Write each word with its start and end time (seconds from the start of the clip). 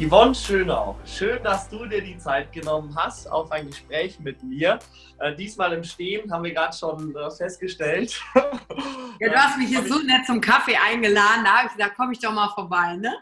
Yvonne 0.00 0.34
Schönau, 0.34 0.98
schön, 1.04 1.42
dass 1.42 1.68
du 1.68 1.84
dir 1.84 2.00
die 2.00 2.16
Zeit 2.16 2.50
genommen 2.54 2.96
hast 2.96 3.26
auf 3.26 3.52
ein 3.52 3.66
Gespräch 3.66 4.18
mit 4.18 4.42
mir. 4.42 4.78
Äh, 5.18 5.36
diesmal 5.36 5.74
im 5.74 5.84
Stehen 5.84 6.32
haben 6.32 6.42
wir 6.42 6.54
gerade 6.54 6.74
schon 6.74 7.14
äh, 7.14 7.30
festgestellt. 7.30 8.18
Ja, 9.20 9.28
du 9.28 9.36
hast 9.36 9.58
mich 9.58 9.68
hier 9.68 9.86
so 9.86 9.98
nett 9.98 10.24
zum 10.24 10.40
Kaffee 10.40 10.74
eingeladen, 10.74 11.44
da 11.44 11.58
habe 11.58 11.66
ich 11.66 11.76
gesagt, 11.76 11.96
komme 11.98 12.14
ich 12.14 12.18
doch 12.18 12.32
mal 12.32 12.48
vorbei, 12.48 12.96
ne? 12.96 13.14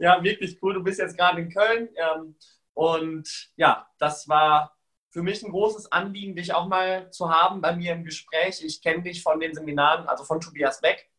ja, 0.00 0.20
wirklich 0.20 0.58
cool. 0.60 0.74
Du 0.74 0.82
bist 0.82 0.98
jetzt 0.98 1.16
gerade 1.16 1.40
in 1.40 1.54
Köln 1.54 1.88
ähm, 1.94 2.34
und 2.74 3.52
ja, 3.54 3.86
das 3.98 4.28
war 4.28 4.76
für 5.10 5.22
mich 5.22 5.44
ein 5.44 5.52
großes 5.52 5.92
Anliegen, 5.92 6.34
dich 6.34 6.52
auch 6.52 6.66
mal 6.66 7.08
zu 7.12 7.30
haben 7.30 7.60
bei 7.60 7.76
mir 7.76 7.92
im 7.92 8.02
Gespräch. 8.02 8.60
Ich 8.64 8.82
kenne 8.82 9.04
dich 9.04 9.22
von 9.22 9.38
den 9.38 9.54
Seminaren, 9.54 10.08
also 10.08 10.24
von 10.24 10.40
Tobias 10.40 10.80
Beck. 10.80 11.11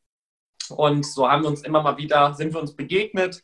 Und 0.72 1.06
so 1.06 1.30
haben 1.30 1.44
wir 1.44 1.50
uns 1.50 1.62
immer 1.62 1.82
mal 1.82 1.98
wieder, 1.98 2.34
sind 2.34 2.54
wir 2.54 2.62
uns 2.62 2.76
begegnet. 2.76 3.42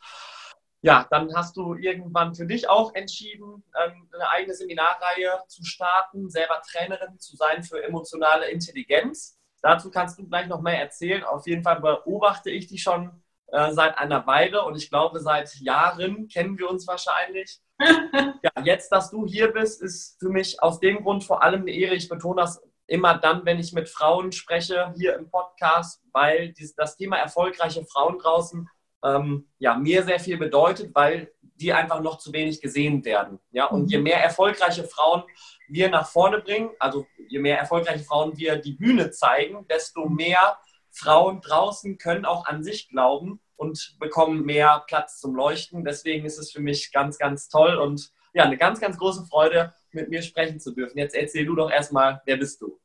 Ja, 0.82 1.06
dann 1.10 1.36
hast 1.36 1.58
du 1.58 1.76
irgendwann 1.76 2.34
für 2.36 2.46
dich 2.46 2.70
auch 2.70 2.94
entschieden, 2.96 3.64
ähm, 3.84 4.10
eine 4.14 4.30
eigene 4.30 4.54
Seminarreihe 4.54 5.40
zu 5.48 5.64
starten, 5.66 6.30
selber 6.30 6.62
Trainerin 6.72 7.20
zu 7.20 7.36
sein 7.36 7.64
für 7.64 7.84
emotionale 7.84 8.50
Intelligenz. 8.50 9.38
Dazu 9.62 9.92
kannst 9.92 10.18
du 10.18 10.28
gleich 10.28 10.48
noch 10.48 10.62
mehr 10.62 10.80
erzählen. 10.80 11.24
Auf 11.24 11.46
jeden 11.48 11.64
Fall 11.64 11.82
beobachte 11.82 12.50
ich 12.50 12.68
dich 12.68 12.82
schon 12.82 13.12
äh, 13.48 13.72
seit 13.74 13.98
einer 13.98 14.26
Weile 14.26 14.64
und 14.64 14.78
ich 14.78 14.90
glaube, 14.90 15.20
seit 15.20 15.54
Jahren 15.56 16.28
kennen 16.28 16.58
wir 16.58 16.70
uns 16.70 16.88
wahrscheinlich. 16.88 17.60
ja, 17.80 18.64
jetzt, 18.64 18.90
dass 18.92 19.10
du 19.10 19.26
hier 19.26 19.52
bist, 19.52 19.82
ist 19.82 20.18
für 20.20 20.30
mich 20.30 20.62
aus 20.62 20.80
dem 20.80 21.04
Grund 21.04 21.24
vor 21.24 21.44
allem 21.44 21.62
eine 21.62 21.72
Ehre. 21.72 21.96
Ich 21.96 22.08
betone 22.08 22.42
das 22.42 22.62
immer 22.90 23.18
dann, 23.18 23.46
wenn 23.46 23.60
ich 23.60 23.74
mit 23.74 23.88
Frauen 23.88 24.32
spreche 24.32 24.94
hier 24.98 25.16
im 25.16 25.30
Podcast, 25.30 26.02
weil 26.12 26.54
dieses, 26.54 26.76
das 26.76 26.98
Thema 26.98 27.18
erfolgreiche 27.18 27.86
Frauen 27.86 28.18
draußen 28.18 28.68
ähm, 29.04 29.48
ja, 29.60 29.76
mir 29.76 30.04
sehr 30.04 30.20
viel 30.20 30.38
bedeutet, 30.38 30.94
weil 30.94 31.32
die 31.42 31.74
einfach 31.74 32.02
noch 32.02 32.18
zu 32.18 32.34
wenig 32.34 32.62
gesehen 32.62 33.04
werden. 33.06 33.40
Ja? 33.52 33.66
Und 33.66 33.92
je 33.92 33.98
mhm. 33.98 34.06
mehr 34.06 34.24
erfolgreiche 34.24 34.84
Frauen 34.84 35.24
wir 35.68 35.90
nach 35.90 36.08
vorne 36.08 36.40
bringen, 36.40 36.72
also 36.80 37.06
je 37.28 37.40
mehr 37.40 37.60
erfolgreiche 37.60 38.04
Frauen 38.04 38.38
wir 38.38 38.56
die 38.56 38.74
Bühne 38.74 39.12
zeigen, 39.12 39.68
desto 39.68 40.08
mehr 40.08 40.58
Frauen 40.92 41.42
draußen 41.42 41.98
können 41.98 42.26
auch 42.26 42.46
an 42.46 42.64
sich 42.64 42.90
glauben 42.90 43.40
und 43.56 43.98
bekommen 44.00 44.46
mehr 44.46 44.84
Platz 44.88 45.20
zum 45.20 45.36
Leuchten. 45.36 45.84
Deswegen 45.84 46.26
ist 46.26 46.40
es 46.40 46.52
für 46.52 46.62
mich 46.62 46.92
ganz, 46.92 47.18
ganz 47.18 47.50
toll 47.50 47.76
und 47.76 48.12
ja, 48.34 48.44
eine 48.44 48.58
ganz, 48.58 48.80
ganz 48.80 48.98
große 48.98 49.26
Freude, 49.26 49.74
mit 49.94 50.10
mir 50.10 50.22
sprechen 50.22 50.60
zu 50.60 50.72
dürfen. 50.72 50.98
Jetzt 50.98 51.16
erzähl 51.16 51.46
du 51.46 51.56
doch 51.56 51.72
erstmal, 51.72 52.22
wer 52.26 52.38
bist 52.38 52.62
du? 52.62 52.80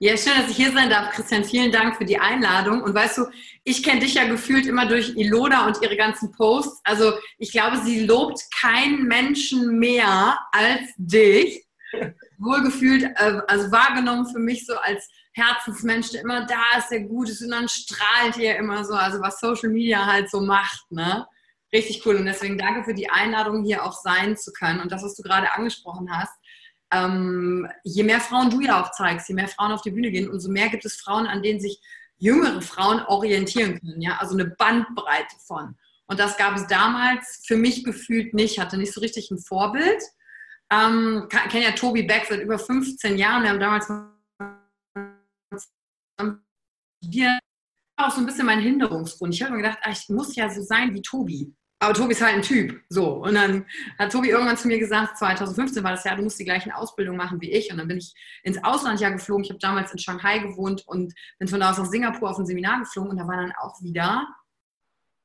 Ja, 0.00 0.16
schön, 0.16 0.32
dass 0.36 0.50
ich 0.50 0.56
hier 0.56 0.72
sein 0.72 0.90
darf, 0.90 1.14
Christian. 1.14 1.44
Vielen 1.44 1.70
Dank 1.70 1.96
für 1.96 2.04
die 2.04 2.18
Einladung. 2.18 2.82
Und 2.82 2.94
weißt 2.94 3.18
du, 3.18 3.26
ich 3.62 3.82
kenne 3.82 4.00
dich 4.00 4.14
ja 4.14 4.26
gefühlt 4.26 4.66
immer 4.66 4.86
durch 4.86 5.16
Iloda 5.16 5.66
und 5.66 5.80
ihre 5.82 5.96
ganzen 5.96 6.32
Posts. 6.32 6.80
Also 6.84 7.12
ich 7.38 7.52
glaube, 7.52 7.78
sie 7.78 8.04
lobt 8.04 8.40
keinen 8.60 9.04
Menschen 9.06 9.78
mehr 9.78 10.38
als 10.50 10.82
dich. 10.96 11.64
Wohlgefühlt, 12.38 13.04
äh, 13.04 13.40
also 13.46 13.70
wahrgenommen 13.70 14.26
für 14.26 14.40
mich 14.40 14.66
so 14.66 14.74
als 14.76 15.08
Herzensmensch, 15.32 16.10
der 16.10 16.22
immer 16.22 16.44
da 16.44 16.78
ist, 16.78 16.90
der 16.90 17.00
gut 17.00 17.28
ist 17.28 17.42
und 17.42 17.50
dann 17.50 17.68
strahlt 17.68 18.36
ihr 18.36 18.56
immer 18.56 18.84
so, 18.84 18.94
also 18.94 19.20
was 19.20 19.40
Social 19.40 19.70
Media 19.70 20.04
halt 20.04 20.28
so 20.28 20.40
macht, 20.40 20.90
ne? 20.90 21.26
Richtig 21.74 22.06
cool 22.06 22.14
und 22.14 22.26
deswegen 22.26 22.56
danke 22.56 22.84
für 22.84 22.94
die 22.94 23.10
Einladung, 23.10 23.64
hier 23.64 23.84
auch 23.84 23.92
sein 24.00 24.36
zu 24.36 24.52
können 24.52 24.80
und 24.80 24.92
das, 24.92 25.02
was 25.02 25.16
du 25.16 25.22
gerade 25.22 25.52
angesprochen 25.52 26.08
hast. 26.16 26.32
Ähm, 26.92 27.68
je 27.82 28.04
mehr 28.04 28.20
Frauen 28.20 28.50
du 28.50 28.60
ja 28.60 28.80
auch 28.80 28.92
zeigst, 28.92 29.28
je 29.28 29.34
mehr 29.34 29.48
Frauen 29.48 29.72
auf 29.72 29.82
die 29.82 29.90
Bühne 29.90 30.12
gehen, 30.12 30.30
umso 30.30 30.48
mehr 30.48 30.68
gibt 30.68 30.84
es 30.84 31.00
Frauen, 31.00 31.26
an 31.26 31.42
denen 31.42 31.58
sich 31.58 31.80
jüngere 32.16 32.62
Frauen 32.62 33.00
orientieren 33.00 33.80
können, 33.80 34.00
ja, 34.00 34.18
also 34.18 34.34
eine 34.34 34.46
Bandbreite 34.46 35.34
von. 35.44 35.76
Und 36.06 36.20
das 36.20 36.36
gab 36.36 36.54
es 36.54 36.66
damals 36.68 37.42
für 37.44 37.56
mich 37.56 37.82
gefühlt 37.82 38.34
nicht, 38.34 38.60
hatte 38.60 38.76
nicht 38.76 38.92
so 38.92 39.00
richtig 39.00 39.30
ein 39.32 39.38
Vorbild. 39.38 40.02
Ähm, 40.70 41.26
kenne 41.28 41.64
ja 41.64 41.72
Tobi 41.72 42.04
Beck 42.04 42.26
seit 42.28 42.40
über 42.40 42.58
15 42.58 43.18
Jahren. 43.18 43.42
Wir 43.42 43.50
haben 43.50 43.60
damals 43.60 43.88
wir 47.06 47.38
auch 47.96 48.10
so 48.10 48.20
ein 48.20 48.26
bisschen 48.26 48.46
mein 48.46 48.60
Hinderungsgrund. 48.60 49.34
Ich 49.34 49.42
habe 49.42 49.52
mir 49.52 49.62
gedacht, 49.62 49.78
ach, 49.82 49.92
ich 49.92 50.08
muss 50.08 50.36
ja 50.36 50.48
so 50.48 50.62
sein 50.62 50.94
wie 50.94 51.02
Tobi. 51.02 51.54
Aber 51.84 51.92
Tobi 51.92 52.12
ist 52.12 52.22
halt 52.22 52.34
ein 52.34 52.42
Typ. 52.42 52.80
So. 52.88 53.24
Und 53.24 53.34
dann 53.34 53.66
hat 53.98 54.10
Tobi 54.10 54.30
irgendwann 54.30 54.56
zu 54.56 54.68
mir 54.68 54.78
gesagt, 54.78 55.18
2015 55.18 55.84
war 55.84 55.90
das 55.90 56.04
Jahr, 56.04 56.16
du 56.16 56.22
musst 56.22 56.40
die 56.40 56.44
gleichen 56.46 56.72
Ausbildung 56.72 57.16
machen 57.16 57.42
wie 57.42 57.52
ich. 57.52 57.70
Und 57.70 57.76
dann 57.76 57.88
bin 57.88 57.98
ich 57.98 58.14
ins 58.42 58.62
Ausland 58.64 59.00
ja 59.00 59.10
geflogen. 59.10 59.44
Ich 59.44 59.50
habe 59.50 59.60
damals 59.60 59.92
in 59.92 59.98
Shanghai 59.98 60.38
gewohnt 60.38 60.82
und 60.86 61.12
bin 61.38 61.46
von 61.46 61.60
da 61.60 61.70
aus 61.70 61.78
nach 61.78 61.84
Singapur 61.84 62.30
auf 62.30 62.38
ein 62.38 62.46
Seminar 62.46 62.80
geflogen. 62.80 63.10
Und 63.10 63.18
da 63.18 63.28
waren 63.28 63.48
dann 63.48 63.52
auch 63.60 63.82
wieder 63.82 64.26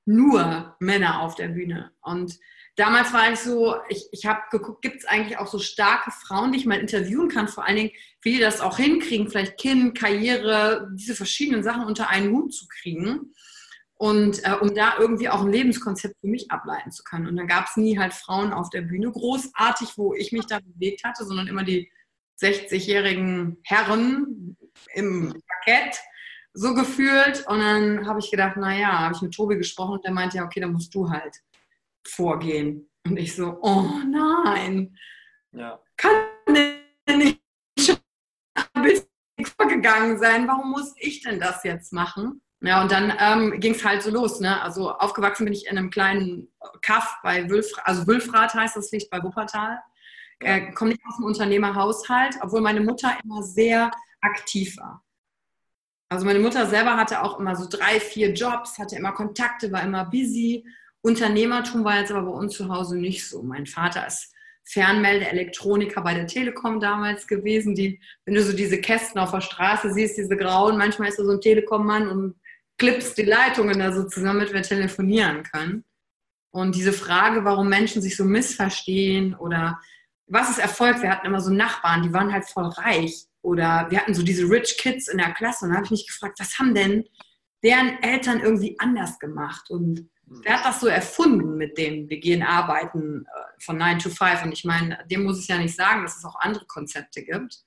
nur 0.03 0.75
Männer 0.79 1.21
auf 1.21 1.35
der 1.35 1.47
Bühne. 1.47 1.93
Und 2.01 2.37
damals 2.75 3.13
war 3.13 3.31
ich 3.31 3.39
so, 3.39 3.77
ich, 3.87 4.09
ich 4.11 4.25
habe 4.25 4.41
geguckt, 4.51 4.81
gibt 4.81 4.97
es 4.97 5.05
eigentlich 5.05 5.37
auch 5.37 5.47
so 5.47 5.59
starke 5.59 6.11
Frauen, 6.11 6.51
die 6.51 6.57
ich 6.57 6.65
mal 6.65 6.79
interviewen 6.79 7.29
kann, 7.29 7.47
vor 7.47 7.65
allen 7.65 7.77
Dingen, 7.77 7.91
wie 8.21 8.33
die 8.33 8.39
das 8.39 8.59
auch 8.59 8.75
hinkriegen, 8.75 9.29
vielleicht 9.29 9.57
Kind, 9.57 9.97
Karriere, 9.97 10.89
diese 10.93 11.15
verschiedenen 11.15 11.63
Sachen 11.63 11.85
unter 11.85 12.09
einen 12.09 12.31
Hut 12.33 12.53
zu 12.53 12.67
kriegen. 12.67 13.33
Und 14.01 14.45
äh, 14.45 14.53
um 14.53 14.73
da 14.73 14.93
irgendwie 14.97 15.27
auch 15.27 15.41
ein 15.41 15.51
Lebenskonzept 15.51 16.15
für 16.21 16.27
mich 16.27 16.49
ableiten 16.49 16.89
zu 16.89 17.03
können. 17.03 17.27
Und 17.27 17.35
dann 17.35 17.47
gab 17.47 17.67
es 17.67 17.75
nie 17.75 17.99
halt 17.99 18.13
Frauen 18.13 18.53
auf 18.53 18.69
der 18.69 18.81
Bühne, 18.81 19.11
großartig, 19.11 19.97
wo 19.97 20.13
ich 20.13 20.31
mich 20.31 20.45
da 20.45 20.59
bewegt 20.59 21.03
hatte, 21.03 21.25
sondern 21.25 21.47
immer 21.47 21.65
die 21.65 21.91
60-jährigen 22.41 23.57
Herren 23.63 24.55
im 24.93 25.41
Parkett, 25.47 25.99
so 26.53 26.73
gefühlt. 26.73 27.45
Und 27.47 27.59
dann 27.59 28.07
habe 28.07 28.19
ich 28.19 28.31
gedacht, 28.31 28.55
naja, 28.55 28.99
habe 28.99 29.15
ich 29.15 29.21
mit 29.21 29.33
Tobi 29.33 29.57
gesprochen 29.57 29.95
und 29.95 30.05
der 30.05 30.13
meinte, 30.13 30.37
ja, 30.37 30.45
okay, 30.45 30.61
dann 30.61 30.71
musst 30.71 30.95
du 30.95 31.09
halt 31.09 31.35
vorgehen. 32.07 32.89
Und 33.05 33.17
ich 33.17 33.35
so, 33.35 33.57
oh 33.61 33.83
nein, 34.09 34.97
ja. 35.51 35.77
kann 35.97 36.13
der 36.47 37.17
nicht 37.17 37.41
schon 37.77 37.97
ein 38.73 38.81
bisschen 38.81 39.07
vorgegangen 39.57 40.17
sein? 40.19 40.47
Warum 40.47 40.71
muss 40.71 40.93
ich 40.95 41.21
denn 41.21 41.37
das 41.37 41.65
jetzt 41.65 41.91
machen? 41.91 42.41
Ja, 42.61 42.81
und 42.81 42.91
dann 42.91 43.13
ähm, 43.19 43.59
ging 43.59 43.73
es 43.73 43.85
halt 43.85 44.03
so 44.03 44.11
los. 44.11 44.39
Ne? 44.39 44.61
Also 44.61 44.91
aufgewachsen 44.91 45.45
bin 45.45 45.53
ich 45.53 45.67
in 45.67 45.77
einem 45.77 45.89
kleinen 45.89 46.49
Kaff 46.81 47.17
bei 47.23 47.49
Wülfrath, 47.49 47.87
also 47.87 48.05
Wülfrath 48.05 48.53
heißt 48.53 48.75
das, 48.75 48.91
liegt 48.91 49.09
bei 49.09 49.23
Wuppertal. 49.23 49.79
Äh, 50.41 50.71
komme 50.71 50.91
nicht 50.91 51.01
aus 51.07 51.17
dem 51.17 51.25
Unternehmerhaushalt, 51.25 52.35
obwohl 52.41 52.61
meine 52.61 52.81
Mutter 52.81 53.11
immer 53.23 53.43
sehr 53.43 53.91
aktiv 54.21 54.77
war. 54.77 55.03
Also 56.09 56.25
meine 56.25 56.39
Mutter 56.39 56.65
selber 56.65 56.97
hatte 56.97 57.21
auch 57.21 57.39
immer 57.39 57.55
so 57.55 57.67
drei, 57.69 57.99
vier 57.99 58.33
Jobs, 58.33 58.79
hatte 58.79 58.95
immer 58.95 59.11
Kontakte, 59.11 59.71
war 59.71 59.83
immer 59.83 60.05
busy 60.05 60.65
Unternehmertum 61.01 61.83
war 61.83 61.99
jetzt 61.99 62.11
aber 62.11 62.29
bei 62.29 62.37
uns 62.37 62.55
zu 62.55 62.67
Hause 62.69 62.97
nicht 62.97 63.27
so. 63.27 63.41
Mein 63.41 63.65
Vater 63.65 64.05
ist 64.05 64.33
Fernmeldeelektroniker 64.65 66.01
bei 66.01 66.13
der 66.13 66.27
Telekom 66.27 66.79
damals 66.79 67.25
gewesen. 67.25 67.73
Die, 67.73 68.01
wenn 68.25 68.35
du 68.35 68.43
so 68.43 68.53
diese 68.53 68.79
Kästen 68.79 69.19
auf 69.19 69.31
der 69.31 69.41
Straße 69.41 69.93
siehst, 69.93 70.17
diese 70.17 70.35
grauen, 70.35 70.77
manchmal 70.77 71.09
ist 71.09 71.19
er 71.19 71.25
so 71.25 71.31
ein 71.31 71.41
Telekom-Mann 71.41 72.09
und 72.09 72.35
klippst 72.79 73.17
die 73.17 73.23
Leitungen 73.23 73.77
da 73.77 73.91
so 73.91 74.05
zusammen, 74.05 74.39
damit 74.39 74.53
wir 74.53 74.63
telefonieren 74.63 75.43
können. 75.43 75.83
Und 76.51 76.75
diese 76.75 76.93
Frage, 76.93 77.45
warum 77.45 77.69
Menschen 77.69 78.01
sich 78.01 78.17
so 78.17 78.25
missverstehen 78.25 79.35
oder 79.35 79.79
was 80.25 80.49
ist 80.49 80.59
Erfolg? 80.59 81.01
Wir 81.01 81.11
hatten 81.11 81.27
immer 81.27 81.41
so 81.41 81.51
Nachbarn, 81.51 82.03
die 82.03 82.13
waren 82.13 82.33
halt 82.33 82.45
voll 82.45 82.67
reich. 82.67 83.25
Oder 83.41 83.87
wir 83.89 83.99
hatten 83.99 84.13
so 84.13 84.23
diese 84.23 84.49
Rich 84.49 84.77
Kids 84.79 85.07
in 85.07 85.17
der 85.17 85.33
Klasse 85.33 85.65
und 85.65 85.71
da 85.71 85.75
habe 85.75 85.85
ich 85.85 85.91
mich 85.91 86.07
gefragt, 86.07 86.39
was 86.39 86.57
haben 86.57 86.73
denn 86.73 87.05
deren 87.63 88.01
Eltern 88.01 88.41
irgendwie 88.41 88.75
anders 88.79 89.19
gemacht? 89.19 89.69
Und 89.69 90.09
Wer 90.43 90.59
hat 90.59 90.65
das 90.65 90.79
so 90.79 90.87
erfunden 90.87 91.57
mit 91.57 91.77
dem, 91.77 92.07
wir 92.07 92.19
gehen 92.19 92.43
arbeiten 92.43 93.25
äh, 93.25 93.63
von 93.63 93.77
9 93.77 93.99
to 93.99 94.09
5? 94.09 94.43
Und 94.43 94.51
ich 94.51 94.63
meine, 94.63 94.99
dem 95.09 95.23
muss 95.23 95.39
ich 95.39 95.47
ja 95.47 95.57
nicht 95.57 95.75
sagen, 95.75 96.03
dass 96.03 96.17
es 96.17 96.25
auch 96.25 96.39
andere 96.39 96.65
Konzepte 96.67 97.23
gibt. 97.23 97.63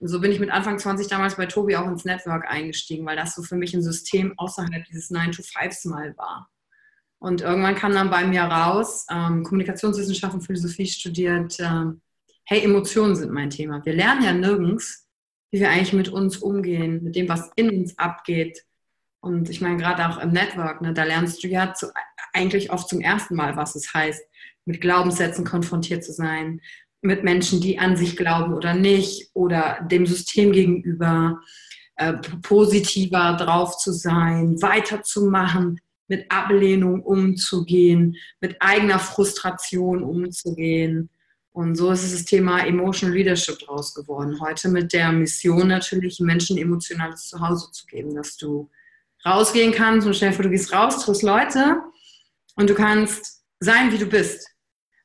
So 0.00 0.20
bin 0.20 0.30
ich 0.30 0.40
mit 0.40 0.50
Anfang 0.50 0.78
20 0.78 1.08
damals 1.08 1.36
bei 1.36 1.46
Tobi 1.46 1.76
auch 1.76 1.86
ins 1.86 2.04
Network 2.04 2.50
eingestiegen, 2.50 3.06
weil 3.06 3.16
das 3.16 3.34
so 3.34 3.42
für 3.42 3.56
mich 3.56 3.74
ein 3.74 3.82
System 3.82 4.34
außerhalb 4.38 4.84
dieses 4.84 5.10
9 5.10 5.32
to 5.32 5.42
5s 5.42 5.88
mal 5.88 6.16
war. 6.16 6.50
Und 7.18 7.40
irgendwann 7.40 7.76
kam 7.76 7.92
dann 7.92 8.10
bei 8.10 8.26
mir 8.26 8.42
raus, 8.42 9.06
ähm, 9.10 9.42
Kommunikationswissenschaften, 9.42 10.42
Philosophie 10.42 10.86
studiert, 10.86 11.56
ähm, 11.60 12.02
hey, 12.44 12.62
Emotionen 12.62 13.16
sind 13.16 13.32
mein 13.32 13.50
Thema. 13.50 13.84
Wir 13.84 13.94
lernen 13.94 14.22
ja 14.22 14.32
nirgends, 14.32 15.08
wie 15.50 15.60
wir 15.60 15.70
eigentlich 15.70 15.94
mit 15.94 16.10
uns 16.10 16.36
umgehen, 16.36 17.02
mit 17.02 17.16
dem, 17.16 17.28
was 17.28 17.50
in 17.56 17.70
uns 17.70 17.98
abgeht, 17.98 18.66
und 19.26 19.50
ich 19.50 19.60
meine, 19.60 19.76
gerade 19.76 20.08
auch 20.08 20.18
im 20.18 20.30
Network, 20.30 20.80
ne, 20.82 20.94
da 20.94 21.02
lernst 21.02 21.42
du 21.42 21.48
ja 21.48 21.74
zu, 21.74 21.90
eigentlich 22.32 22.70
oft 22.70 22.88
zum 22.88 23.00
ersten 23.00 23.34
Mal, 23.34 23.56
was 23.56 23.74
es 23.74 23.92
heißt, 23.92 24.22
mit 24.66 24.80
Glaubenssätzen 24.80 25.44
konfrontiert 25.44 26.04
zu 26.04 26.12
sein, 26.12 26.60
mit 27.06 27.24
Menschen, 27.24 27.60
die 27.60 27.78
an 27.78 27.96
sich 27.96 28.16
glauben 28.16 28.52
oder 28.54 28.74
nicht, 28.74 29.30
oder 29.34 29.78
dem 29.90 30.06
System 30.06 30.52
gegenüber 30.52 31.40
äh, 31.96 32.14
positiver 32.42 33.36
drauf 33.38 33.78
zu 33.78 33.92
sein, 33.92 34.60
weiterzumachen, 34.60 35.80
mit 36.08 36.30
Ablehnung 36.30 37.02
umzugehen, 37.02 38.16
mit 38.40 38.56
eigener 38.60 38.98
Frustration 38.98 40.02
umzugehen. 40.02 41.10
Und 41.52 41.74
so 41.76 41.90
ist 41.90 42.12
das 42.12 42.24
Thema 42.24 42.60
Emotional 42.60 43.16
Leadership 43.16 43.58
draus 43.60 43.94
geworden. 43.94 44.38
Heute 44.40 44.68
mit 44.68 44.92
der 44.92 45.10
Mission 45.10 45.68
natürlich, 45.68 46.20
Menschen 46.20 46.58
emotionales 46.58 47.28
Zuhause 47.28 47.72
zu 47.72 47.86
geben, 47.86 48.14
dass 48.14 48.36
du 48.36 48.70
rausgehen 49.24 49.72
kannst 49.72 50.06
und 50.06 50.20
dir 50.20 50.32
vor, 50.32 50.44
du 50.44 50.50
gehst 50.50 50.72
raus, 50.72 51.04
triffst 51.04 51.22
Leute 51.22 51.80
Und 52.56 52.70
du 52.70 52.74
kannst 52.74 53.42
sein, 53.60 53.92
wie 53.92 53.98
du 53.98 54.06
bist. 54.06 54.55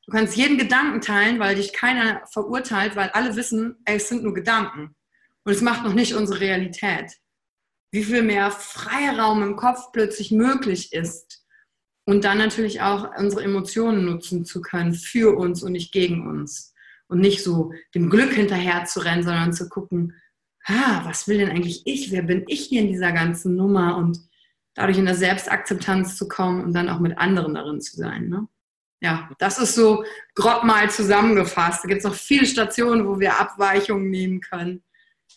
Du 0.06 0.12
kannst 0.12 0.36
jeden 0.36 0.58
Gedanken 0.58 1.00
teilen, 1.00 1.38
weil 1.38 1.54
dich 1.54 1.72
keiner 1.72 2.22
verurteilt, 2.26 2.96
weil 2.96 3.10
alle 3.10 3.36
wissen, 3.36 3.76
ey, 3.84 3.96
es 3.96 4.08
sind 4.08 4.24
nur 4.24 4.34
Gedanken. 4.34 4.96
Und 5.44 5.52
es 5.52 5.60
macht 5.60 5.84
noch 5.84 5.94
nicht 5.94 6.14
unsere 6.14 6.40
Realität. 6.40 7.12
Wie 7.92 8.04
viel 8.04 8.22
mehr 8.22 8.50
Freiraum 8.50 9.42
im 9.42 9.56
Kopf 9.56 9.92
plötzlich 9.92 10.30
möglich 10.30 10.92
ist. 10.92 11.44
Und 12.04 12.24
dann 12.24 12.38
natürlich 12.38 12.80
auch 12.80 13.16
unsere 13.16 13.44
Emotionen 13.44 14.04
nutzen 14.04 14.44
zu 14.44 14.60
können 14.60 14.94
für 14.94 15.36
uns 15.36 15.62
und 15.62 15.72
nicht 15.72 15.92
gegen 15.92 16.26
uns. 16.26 16.74
Und 17.06 17.20
nicht 17.20 17.44
so 17.44 17.72
dem 17.94 18.10
Glück 18.10 18.32
hinterher 18.32 18.84
zu 18.86 19.00
rennen, 19.00 19.22
sondern 19.22 19.52
zu 19.52 19.68
gucken, 19.68 20.14
ah, 20.64 21.02
was 21.04 21.28
will 21.28 21.38
denn 21.38 21.50
eigentlich 21.50 21.82
ich? 21.84 22.10
Wer 22.10 22.22
bin 22.22 22.44
ich 22.48 22.62
hier 22.66 22.80
in 22.80 22.88
dieser 22.88 23.12
ganzen 23.12 23.54
Nummer? 23.54 23.96
Und 23.98 24.18
dadurch 24.74 24.98
in 24.98 25.04
der 25.04 25.14
Selbstakzeptanz 25.14 26.16
zu 26.16 26.28
kommen 26.28 26.64
und 26.64 26.72
dann 26.72 26.88
auch 26.88 27.00
mit 27.00 27.18
anderen 27.18 27.54
darin 27.54 27.80
zu 27.80 27.96
sein. 27.96 28.28
Ne? 28.28 28.48
Ja, 29.02 29.28
das 29.38 29.58
ist 29.58 29.74
so 29.74 30.04
grob 30.36 30.62
mal 30.62 30.88
zusammengefasst. 30.88 31.82
Da 31.82 31.88
gibt 31.88 31.98
es 31.98 32.04
noch 32.04 32.14
viele 32.14 32.46
Stationen, 32.46 33.04
wo 33.04 33.18
wir 33.18 33.38
Abweichungen 33.38 34.10
nehmen 34.10 34.40
können. 34.40 34.84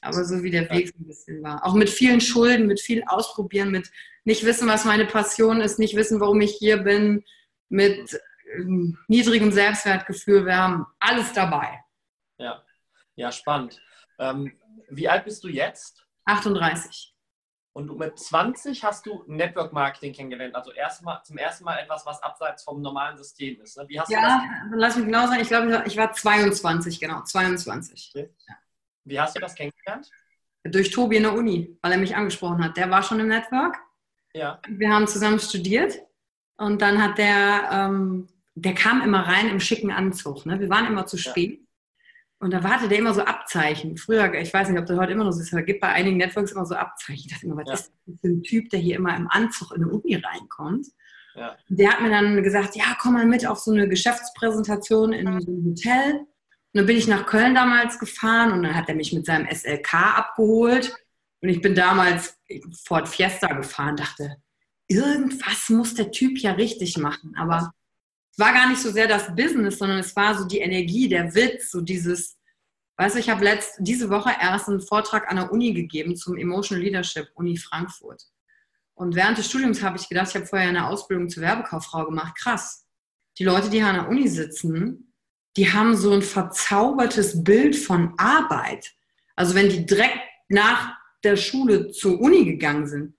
Aber 0.01 0.23
so 0.23 0.43
wie 0.43 0.51
der 0.51 0.69
Weg 0.69 0.93
ein 0.99 1.07
bisschen 1.07 1.41
war. 1.41 1.65
Auch 1.65 1.73
mit 1.73 1.89
vielen 1.89 2.21
Schulden, 2.21 2.67
mit 2.67 2.79
viel 2.79 3.03
Ausprobieren, 3.07 3.71
mit 3.71 3.89
nicht 4.23 4.45
wissen, 4.45 4.67
was 4.67 4.85
meine 4.85 5.05
Passion 5.05 5.61
ist, 5.61 5.79
nicht 5.79 5.95
wissen, 5.95 6.19
warum 6.19 6.41
ich 6.41 6.53
hier 6.53 6.77
bin, 6.77 7.23
mit 7.69 8.19
ähm, 8.55 8.99
niedrigem 9.07 9.51
Selbstwertgefühl. 9.51 10.45
Wir 10.45 10.57
haben 10.57 10.85
alles 10.99 11.33
dabei. 11.33 11.83
Ja, 12.37 12.63
ja 13.15 13.31
spannend. 13.31 13.81
Ähm, 14.19 14.51
wie 14.89 15.09
alt 15.09 15.25
bist 15.25 15.43
du 15.43 15.47
jetzt? 15.47 16.05
38. 16.25 17.14
Und 17.75 17.99
mit 17.99 18.17
20 18.17 18.85
hast 18.85 19.05
du 19.05 19.25
Network 19.27 19.73
Marketing 19.73 20.13
kennengelernt. 20.13 20.55
Also 20.55 20.71
erstmal, 20.71 21.21
zum 21.23 21.37
ersten 21.37 21.65
Mal 21.65 21.77
etwas, 21.77 22.05
was 22.05 22.23
abseits 22.23 22.63
vom 22.63 22.81
normalen 22.81 23.17
System 23.17 23.59
ist. 23.59 23.75
Ne? 23.75 23.83
Wie 23.89 23.99
hast 23.99 24.09
ja, 24.09 24.21
du 24.63 24.69
das? 24.71 24.79
lass 24.79 24.95
mich 24.95 25.05
genau 25.07 25.27
sagen. 25.27 25.41
Ich 25.41 25.49
glaube, 25.49 25.83
ich 25.85 25.97
war 25.97 26.13
22, 26.13 27.01
genau, 27.01 27.21
22. 27.23 28.13
Okay. 28.15 28.29
Ja. 28.47 28.55
Wie 29.03 29.19
hast 29.19 29.35
du 29.35 29.41
das 29.41 29.55
kennengelernt? 29.55 30.09
Durch 30.63 30.89
Tobi 30.89 31.17
in 31.17 31.23
der 31.23 31.33
Uni, 31.33 31.77
weil 31.81 31.91
er 31.91 31.97
mich 31.97 32.15
angesprochen 32.15 32.63
hat. 32.63 32.77
Der 32.77 32.89
war 32.89 33.03
schon 33.03 33.19
im 33.19 33.27
Network. 33.27 33.75
Ja. 34.33 34.61
Wir 34.69 34.89
haben 34.93 35.05
zusammen 35.05 35.39
studiert 35.39 35.99
und 36.55 36.81
dann 36.81 37.03
hat 37.03 37.17
der, 37.17 37.69
ähm, 37.73 38.29
der 38.53 38.73
kam 38.73 39.01
immer 39.01 39.27
rein 39.27 39.49
im 39.49 39.59
schicken 39.59 39.91
Anzug. 39.91 40.45
Ne? 40.45 40.61
Wir 40.61 40.69
waren 40.69 40.85
immer 40.85 41.07
zu 41.07 41.17
spät. 41.17 41.59
Ja. 41.59 41.64
Und 42.45 42.51
da 42.51 42.63
wartet 42.63 42.91
der 42.91 42.99
immer 42.99 43.15
so 43.15 43.21
Abzeichen. 43.21 43.97
Früher, 43.97 44.31
ich 44.35 44.53
weiß 44.53 44.69
nicht, 44.69 44.79
ob 44.79 44.85
das 44.85 44.99
heute 44.99 45.13
immer 45.13 45.23
noch 45.23 45.31
so 45.31 45.41
ist, 45.41 45.51
aber 45.51 45.63
gibt 45.63 45.81
bei 45.81 45.87
einigen 45.87 46.17
Networks 46.17 46.51
immer 46.51 46.67
so 46.67 46.75
Abzeichen. 46.75 47.23
Ich 47.25 47.33
dachte 47.33 47.47
immer, 47.47 47.57
was 47.57 47.67
ja. 47.67 47.73
ist 47.73 47.91
das 48.05 48.19
für 48.21 48.27
ein 48.27 48.43
Typ, 48.43 48.69
der 48.69 48.79
hier 48.79 48.97
immer 48.97 49.17
im 49.17 49.27
Anzug 49.27 49.71
in 49.71 49.83
eine 49.83 49.91
Uni 49.91 50.13
reinkommt? 50.13 50.85
Ja. 51.33 51.57
Der 51.69 51.91
hat 51.91 52.01
mir 52.01 52.11
dann 52.11 52.43
gesagt, 52.43 52.75
ja, 52.75 52.95
komm 53.01 53.15
mal 53.15 53.25
mit 53.25 53.47
auf 53.47 53.57
so 53.57 53.71
eine 53.71 53.89
Geschäftspräsentation 53.89 55.11
in 55.11 55.41
so 55.41 55.51
einem 55.51 55.65
Hotel. 55.65 56.19
Und 56.19 56.27
dann 56.73 56.85
bin 56.85 56.97
ich 56.97 57.07
nach 57.07 57.25
Köln 57.25 57.55
damals 57.55 57.97
gefahren 57.97 58.51
und 58.51 58.61
dann 58.61 58.75
hat 58.75 58.89
er 58.89 58.95
mich 58.95 59.11
mit 59.11 59.25
seinem 59.25 59.47
SLK 59.49 59.93
abgeholt. 59.95 60.95
Und 61.41 61.49
ich 61.49 61.61
bin 61.61 61.73
damals 61.73 62.37
Ford 62.85 63.09
Fiesta 63.09 63.55
gefahren, 63.55 63.95
dachte, 63.95 64.35
irgendwas 64.87 65.67
muss 65.69 65.95
der 65.95 66.11
Typ 66.11 66.37
ja 66.37 66.51
richtig 66.51 66.99
machen. 66.99 67.33
Aber 67.39 67.71
es 68.37 68.43
war 68.43 68.51
gar 68.51 68.67
nicht 68.67 68.81
so 68.81 68.91
sehr 68.91 69.07
das 69.07 69.33
Business, 69.33 69.77
sondern 69.77 69.99
es 69.99 70.13
war 70.13 70.37
so 70.37 70.43
die 70.43 70.59
Energie, 70.59 71.07
der 71.07 71.33
Witz, 71.33 71.71
so 71.71 71.79
dieses, 71.79 72.35
weißt 72.97 73.15
du, 73.15 73.19
ich 73.19 73.29
habe 73.29 73.45
letzt, 73.45 73.75
diese 73.79 74.09
Woche 74.09 74.31
erst 74.41 74.67
einen 74.67 74.81
Vortrag 74.81 75.31
an 75.31 75.37
der 75.37 75.53
Uni 75.53 75.73
gegeben 75.73 76.17
zum 76.17 76.35
Emotional 76.35 76.83
Leadership, 76.83 77.29
Uni 77.35 77.55
Frankfurt. 77.55 78.23
Und 78.93 79.15
während 79.15 79.37
des 79.37 79.47
Studiums 79.47 79.81
habe 79.81 79.97
ich 79.97 80.09
gedacht, 80.09 80.27
ich 80.27 80.35
habe 80.35 80.45
vorher 80.45 80.67
eine 80.67 80.85
Ausbildung 80.85 81.29
zur 81.29 81.43
Werbekauffrau 81.43 82.05
gemacht. 82.05 82.37
Krass. 82.37 82.85
Die 83.39 83.45
Leute, 83.45 83.69
die 83.69 83.77
hier 83.77 83.87
an 83.87 83.95
der 83.95 84.09
Uni 84.09 84.27
sitzen, 84.27 85.13
die 85.55 85.71
haben 85.71 85.95
so 85.95 86.11
ein 86.11 86.21
verzaubertes 86.21 87.41
Bild 87.41 87.77
von 87.77 88.15
Arbeit. 88.17 88.91
Also 89.37 89.55
wenn 89.55 89.69
die 89.69 89.85
direkt 89.85 90.19
nach 90.49 90.93
der 91.23 91.37
Schule 91.37 91.91
zur 91.91 92.19
Uni 92.19 92.43
gegangen 92.43 92.85
sind 92.85 93.15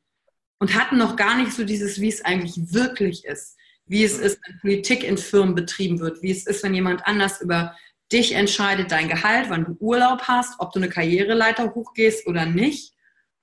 und 0.58 0.74
hatten 0.74 0.98
noch 0.98 1.16
gar 1.16 1.38
nicht 1.38 1.52
so 1.52 1.64
dieses, 1.64 2.02
wie 2.02 2.08
es 2.08 2.22
eigentlich 2.22 2.74
wirklich 2.74 3.24
ist 3.24 3.56
wie 3.86 4.04
es 4.04 4.18
ist, 4.18 4.40
wenn 4.46 4.58
Politik 4.60 5.04
in 5.04 5.16
Firmen 5.16 5.54
betrieben 5.54 6.00
wird, 6.00 6.22
wie 6.22 6.30
es 6.30 6.46
ist, 6.46 6.62
wenn 6.62 6.74
jemand 6.74 7.06
anders 7.06 7.40
über 7.40 7.74
dich 8.12 8.32
entscheidet, 8.32 8.90
dein 8.90 9.08
Gehalt, 9.08 9.48
wann 9.48 9.64
du 9.64 9.76
Urlaub 9.80 10.22
hast, 10.22 10.60
ob 10.60 10.72
du 10.72 10.78
eine 10.78 10.88
Karriereleiter 10.88 11.74
hochgehst 11.74 12.26
oder 12.26 12.46
nicht. 12.46 12.94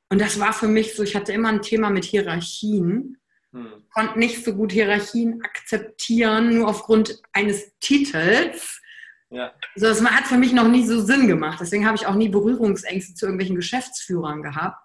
Und 0.09 0.21
das 0.21 0.39
war 0.39 0.53
für 0.53 0.67
mich 0.67 0.95
so, 0.95 1.03
ich 1.03 1.15
hatte 1.15 1.33
immer 1.33 1.49
ein 1.49 1.61
Thema 1.61 1.89
mit 1.89 2.05
Hierarchien, 2.05 3.17
hm. 3.51 3.83
konnte 3.93 4.19
nicht 4.19 4.43
so 4.43 4.53
gut 4.53 4.71
Hierarchien 4.71 5.41
akzeptieren, 5.43 6.55
nur 6.55 6.67
aufgrund 6.67 7.21
eines 7.33 7.77
Titels. 7.79 8.81
Ja. 9.29 9.53
Also 9.75 9.87
das 9.87 10.03
hat 10.03 10.27
für 10.27 10.37
mich 10.37 10.53
noch 10.53 10.67
nie 10.67 10.85
so 10.85 11.01
Sinn 11.01 11.27
gemacht. 11.27 11.57
Deswegen 11.59 11.85
habe 11.85 11.97
ich 11.97 12.05
auch 12.05 12.15
nie 12.15 12.29
Berührungsängste 12.29 13.15
zu 13.15 13.25
irgendwelchen 13.25 13.55
Geschäftsführern 13.55 14.43
gehabt, 14.43 14.77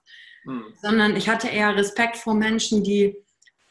hm. 0.45 0.65
sondern 0.81 1.17
ich 1.17 1.29
hatte 1.29 1.49
eher 1.49 1.77
Respekt 1.77 2.17
vor 2.17 2.35
Menschen, 2.35 2.83
die 2.83 3.17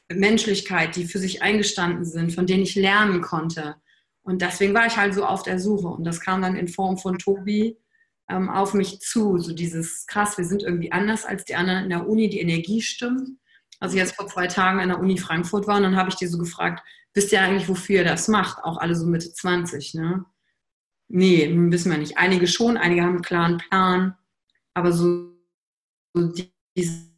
Menschlichkeit, 0.10 0.96
die 0.96 1.06
für 1.06 1.20
sich 1.20 1.42
eingestanden 1.42 2.06
sind, 2.06 2.32
von 2.34 2.46
denen 2.46 2.64
ich 2.64 2.76
lernen 2.76 3.22
konnte. 3.22 3.76
Und 4.24 4.42
deswegen 4.42 4.74
war 4.74 4.86
ich 4.86 4.98
halt 4.98 5.14
so 5.14 5.26
auf 5.26 5.44
der 5.44 5.60
Suche. 5.60 5.88
Und 5.88 6.04
das 6.04 6.22
kam 6.22 6.42
dann 6.42 6.56
in 6.56 6.68
Form 6.68 6.98
von 6.98 7.18
Tobi 7.18 7.78
ähm, 8.30 8.50
auf 8.50 8.74
mich 8.74 9.00
zu. 9.00 9.38
So 9.38 9.54
dieses 9.54 10.06
krass, 10.08 10.38
wir 10.38 10.46
sind 10.46 10.64
irgendwie 10.64 10.92
anders 10.92 11.26
als 11.26 11.46
die 11.46 11.56
anderen 11.56 11.84
in 11.84 11.90
der 11.90 12.08
Uni, 12.08 12.30
die 12.30 12.40
Energie 12.40 12.82
stimmt. 12.82 13.30
Als 13.80 13.94
ich 13.94 14.00
jetzt 14.00 14.16
vor 14.16 14.28
zwei 14.28 14.48
Tagen 14.48 14.80
in 14.80 14.90
der 14.90 15.00
Uni 15.00 15.18
Frankfurt 15.18 15.68
war, 15.68 15.78
und 15.78 15.84
dann 15.84 15.96
habe 15.96 16.10
ich 16.10 16.16
dir 16.16 16.28
so 16.28 16.38
gefragt, 16.38 16.84
wisst 17.14 17.32
ihr 17.32 17.42
eigentlich, 17.42 17.70
wofür 17.70 17.98
ihr 17.98 18.04
das 18.04 18.28
macht? 18.28 18.64
Auch 18.64 18.78
alle 18.78 18.96
so 18.96 19.06
Mitte 19.06 19.32
20, 19.32 19.94
ne? 19.94 20.26
Nee, 21.10 21.50
wissen 21.72 21.92
wir 21.92 21.98
nicht. 21.98 22.18
Einige 22.18 22.48
schon, 22.48 22.76
einige 22.76 23.02
haben 23.04 23.16
einen 23.16 23.22
klaren 23.22 23.58
Plan. 23.60 24.18
Aber 24.74 24.92
so, 24.92 25.32
so 26.14 26.34
dieses, 26.76 27.12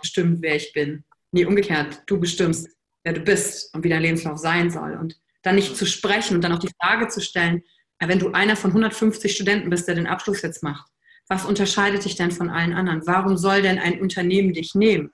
bestimmt, 0.00 0.42
wer 0.42 0.56
ich 0.56 0.72
bin. 0.72 1.04
Nee, 1.32 1.44
umgekehrt. 1.44 2.02
Du 2.06 2.18
bestimmst, 2.18 2.68
wer 3.04 3.12
du 3.12 3.20
bist 3.20 3.74
und 3.74 3.84
wie 3.84 3.88
dein 3.88 4.02
Lebenslauf 4.02 4.38
sein 4.38 4.70
soll. 4.70 4.96
Und 4.96 5.18
dann 5.42 5.54
nicht 5.54 5.76
zu 5.76 5.86
sprechen 5.86 6.36
und 6.36 6.42
dann 6.42 6.52
auch 6.52 6.58
die 6.58 6.72
Frage 6.80 7.08
zu 7.08 7.20
stellen, 7.20 7.62
wenn 8.00 8.18
du 8.18 8.32
einer 8.32 8.56
von 8.56 8.70
150 8.70 9.34
Studenten 9.34 9.70
bist, 9.70 9.88
der 9.88 9.94
den 9.94 10.06
Abschluss 10.06 10.42
jetzt 10.42 10.62
macht, 10.62 10.90
was 11.28 11.44
unterscheidet 11.44 12.04
dich 12.04 12.16
denn 12.16 12.30
von 12.30 12.48
allen 12.48 12.72
anderen? 12.72 13.06
Warum 13.06 13.36
soll 13.36 13.62
denn 13.62 13.78
ein 13.78 14.00
Unternehmen 14.00 14.52
dich 14.52 14.74
nehmen? 14.74 15.12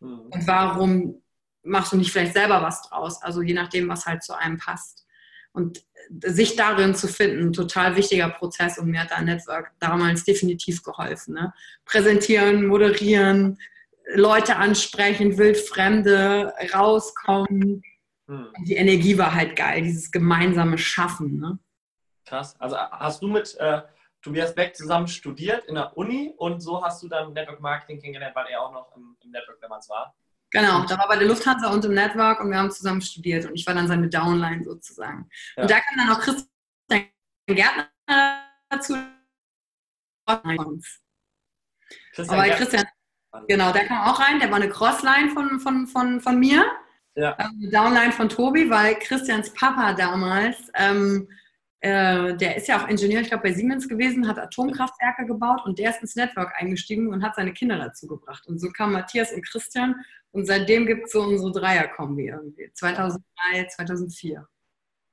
Mhm. 0.00 0.20
Und 0.30 0.46
warum 0.46 1.22
machst 1.62 1.92
du 1.92 1.96
nicht 1.96 2.12
vielleicht 2.12 2.34
selber 2.34 2.62
was 2.62 2.82
draus? 2.82 3.22
Also 3.22 3.42
je 3.42 3.54
nachdem, 3.54 3.88
was 3.88 4.06
halt 4.06 4.22
zu 4.22 4.34
einem 4.34 4.58
passt. 4.58 5.06
Und 5.52 5.84
sich 6.24 6.56
darin 6.56 6.94
zu 6.94 7.08
finden, 7.08 7.48
ein 7.48 7.52
total 7.52 7.96
wichtiger 7.96 8.28
Prozess 8.28 8.78
und 8.78 8.90
mir 8.90 9.00
hat 9.00 9.10
da 9.10 9.20
Netzwerk 9.20 9.72
damals 9.78 10.24
definitiv 10.24 10.82
geholfen. 10.82 11.34
Ne? 11.34 11.52
Präsentieren, 11.84 12.66
moderieren, 12.66 13.58
Leute 14.14 14.56
ansprechen, 14.56 15.36
wildfremde 15.36 16.54
rauskommen. 16.74 17.82
Hm. 18.26 18.52
Die 18.64 18.76
Energie 18.76 19.18
war 19.18 19.34
halt 19.34 19.56
geil, 19.56 19.82
dieses 19.82 20.10
gemeinsame 20.10 20.78
Schaffen. 20.78 21.38
Ne? 21.38 21.58
Krass. 22.24 22.58
Also 22.60 22.76
hast 22.76 23.22
du 23.22 23.28
mit 23.28 23.54
äh, 23.58 23.82
Tobias 24.22 24.54
Beck 24.54 24.76
zusammen 24.76 25.08
studiert 25.08 25.64
in 25.66 25.74
der 25.74 25.96
Uni 25.96 26.34
und 26.36 26.60
so 26.60 26.82
hast 26.82 27.02
du 27.02 27.08
dann 27.08 27.32
Network 27.32 27.60
Marketing 27.60 28.00
kennengelernt, 28.00 28.34
weil 28.34 28.46
er 28.50 28.62
auch 28.62 28.72
noch 28.72 28.94
im, 28.96 29.16
im 29.22 29.30
Network 29.30 29.60
damals 29.60 29.88
war? 29.88 30.14
Genau, 30.50 30.84
da 30.86 30.98
war 30.98 31.08
bei 31.08 31.16
der 31.16 31.28
Lufthansa 31.28 31.70
und 31.70 31.84
im 31.84 31.92
Network 31.92 32.40
und 32.40 32.50
wir 32.50 32.58
haben 32.58 32.70
zusammen 32.70 33.02
studiert 33.02 33.44
und 33.44 33.54
ich 33.54 33.66
war 33.66 33.74
dann 33.74 33.86
seine 33.86 34.08
Downline 34.08 34.64
sozusagen. 34.64 35.28
Ja. 35.56 35.62
Und 35.62 35.70
da 35.70 35.80
kam 35.80 35.98
dann 35.98 36.16
auch 36.16 36.20
Christian 36.20 37.10
Gärtner 37.46 37.90
dazu. 38.70 38.96
Christian 42.14 42.40
Aber 42.40 42.48
Christian, 42.50 42.84
Genau, 43.46 43.72
der 43.72 43.86
kam 43.86 44.08
auch 44.08 44.20
rein. 44.20 44.40
Der 44.40 44.50
war 44.50 44.56
eine 44.56 44.68
Crossline 44.68 45.30
von, 45.30 45.60
von, 45.60 45.86
von, 45.86 46.20
von 46.20 46.38
mir. 46.38 46.64
Ja. 47.14 47.36
Ähm, 47.38 47.70
Downline 47.72 48.12
von 48.12 48.28
Tobi, 48.28 48.70
weil 48.70 48.94
Christians 48.96 49.52
Papa 49.52 49.92
damals, 49.92 50.56
ähm, 50.74 51.28
äh, 51.80 52.36
der 52.36 52.56
ist 52.56 52.68
ja 52.68 52.80
auch 52.80 52.88
Ingenieur, 52.88 53.22
ich 53.22 53.28
glaube 53.28 53.42
bei 53.44 53.52
Siemens 53.52 53.88
gewesen, 53.88 54.28
hat 54.28 54.38
Atomkraftwerke 54.38 55.26
gebaut 55.26 55.60
und 55.64 55.78
der 55.78 55.90
ist 55.90 56.00
ins 56.00 56.16
Network 56.16 56.52
eingestiegen 56.56 57.08
und 57.12 57.24
hat 57.24 57.34
seine 57.34 57.52
Kinder 57.52 57.76
dazu 57.76 58.06
gebracht. 58.06 58.46
Und 58.46 58.60
so 58.60 58.70
kamen 58.70 58.92
Matthias 58.92 59.32
und 59.32 59.44
Christian 59.44 59.96
und 60.30 60.46
seitdem 60.46 60.86
gibt 60.86 61.06
es 61.06 61.12
so 61.12 61.22
unsere 61.22 61.52
Dreierkombi 61.52 62.28
irgendwie. 62.28 62.70
2003, 62.72 63.66
2004. 63.66 64.46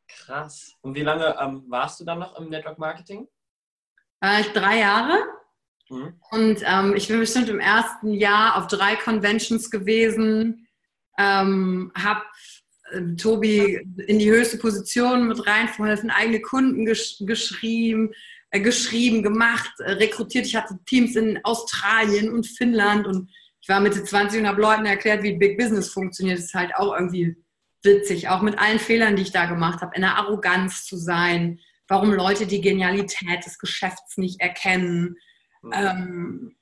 Krass. 0.07 0.75
Und 0.81 0.95
wie 0.95 1.01
lange 1.01 1.35
ähm, 1.39 1.63
warst 1.67 1.99
du 1.99 2.05
dann 2.05 2.19
noch 2.19 2.39
im 2.39 2.49
Network 2.49 2.77
Marketing? 2.77 3.27
Äh, 4.21 4.43
drei 4.53 4.79
Jahre. 4.79 5.17
Mhm. 5.89 6.13
Und 6.31 6.61
ähm, 6.65 6.95
ich 6.95 7.07
bin 7.07 7.19
bestimmt 7.19 7.49
im 7.49 7.59
ersten 7.59 8.13
Jahr 8.13 8.57
auf 8.57 8.67
drei 8.67 8.95
Conventions 8.95 9.69
gewesen, 9.69 10.67
ähm, 11.17 11.91
habe 11.95 12.23
äh, 12.91 13.15
Tobi 13.15 13.81
in 14.07 14.19
die 14.19 14.29
höchste 14.29 14.57
Position 14.57 15.27
mit 15.27 15.45
reinverholfen, 15.45 16.09
eigene 16.09 16.41
Kunden 16.41 16.85
gesch 16.85 17.17
geschrieben, 17.21 18.11
äh, 18.51 18.59
geschrieben, 18.59 19.23
gemacht, 19.23 19.71
äh, 19.79 19.91
rekrutiert. 19.91 20.45
Ich 20.45 20.55
hatte 20.55 20.79
Teams 20.85 21.15
in 21.15 21.39
Australien 21.43 22.31
und 22.31 22.47
Finnland 22.47 23.07
und 23.07 23.29
ich 23.61 23.69
war 23.69 23.79
Mitte 23.79 24.03
20 24.03 24.41
und 24.41 24.47
habe 24.47 24.61
Leuten 24.61 24.85
erklärt, 24.85 25.23
wie 25.23 25.33
Big 25.33 25.57
Business 25.57 25.89
funktioniert. 25.89 26.37
Das 26.37 26.45
ist 26.45 26.53
halt 26.53 26.75
auch 26.75 26.93
irgendwie 26.93 27.35
witzig, 27.83 28.29
auch 28.29 28.41
mit 28.41 28.59
allen 28.59 28.79
Fehlern, 28.79 29.15
die 29.15 29.23
ich 29.23 29.31
da 29.31 29.45
gemacht 29.45 29.81
habe, 29.81 29.95
in 29.95 30.01
der 30.01 30.17
Arroganz 30.17 30.85
zu 30.85 30.97
sein, 30.97 31.59
warum 31.87 32.13
Leute 32.13 32.47
die 32.47 32.61
Genialität 32.61 33.45
des 33.45 33.57
Geschäfts 33.57 34.17
nicht 34.17 34.41
erkennen. 34.41 35.15
Mhm. 35.65 35.73
Ähm, 35.73 36.55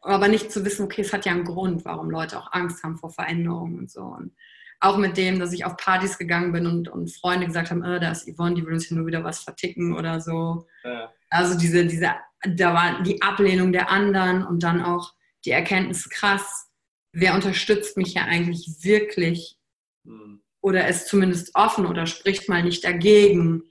aber 0.00 0.28
nicht 0.28 0.50
zu 0.50 0.64
wissen, 0.64 0.84
okay, 0.84 1.02
es 1.02 1.12
hat 1.12 1.26
ja 1.26 1.32
einen 1.32 1.44
Grund, 1.44 1.84
warum 1.84 2.10
Leute 2.10 2.38
auch 2.38 2.52
Angst 2.52 2.82
haben 2.82 2.96
vor 2.96 3.10
Veränderungen 3.10 3.78
und 3.78 3.90
so. 3.90 4.02
Und 4.02 4.32
auch 4.80 4.96
mit 4.96 5.16
dem, 5.16 5.38
dass 5.38 5.52
ich 5.52 5.64
auf 5.64 5.76
Partys 5.76 6.18
gegangen 6.18 6.50
bin 6.50 6.66
und, 6.66 6.88
und 6.88 7.14
Freunde 7.14 7.46
gesagt 7.46 7.70
haben, 7.70 7.82
oh, 7.82 8.00
da 8.00 8.10
ist 8.10 8.28
Yvonne, 8.28 8.56
die 8.56 8.66
will 8.66 8.74
uns 8.74 8.86
hier 8.86 8.96
nur 8.96 9.06
wieder 9.06 9.22
was 9.22 9.44
verticken 9.44 9.94
oder 9.96 10.20
so. 10.20 10.66
Ja. 10.82 11.12
Also 11.30 11.56
diese, 11.56 11.86
diese, 11.86 12.10
da 12.44 12.74
war 12.74 13.02
die 13.02 13.22
Ablehnung 13.22 13.72
der 13.72 13.90
anderen 13.90 14.44
und 14.44 14.64
dann 14.64 14.82
auch 14.82 15.14
die 15.44 15.52
Erkenntnis, 15.52 16.10
krass, 16.10 16.68
wer 17.12 17.34
unterstützt 17.34 17.96
mich 17.96 18.14
ja 18.14 18.24
eigentlich 18.24 18.68
wirklich 18.80 19.56
mhm. 20.02 20.42
oder 20.60 20.88
ist 20.88 21.06
zumindest 21.06 21.54
offen 21.54 21.86
oder 21.86 22.06
spricht 22.06 22.48
mal 22.48 22.64
nicht 22.64 22.84
dagegen. 22.84 23.62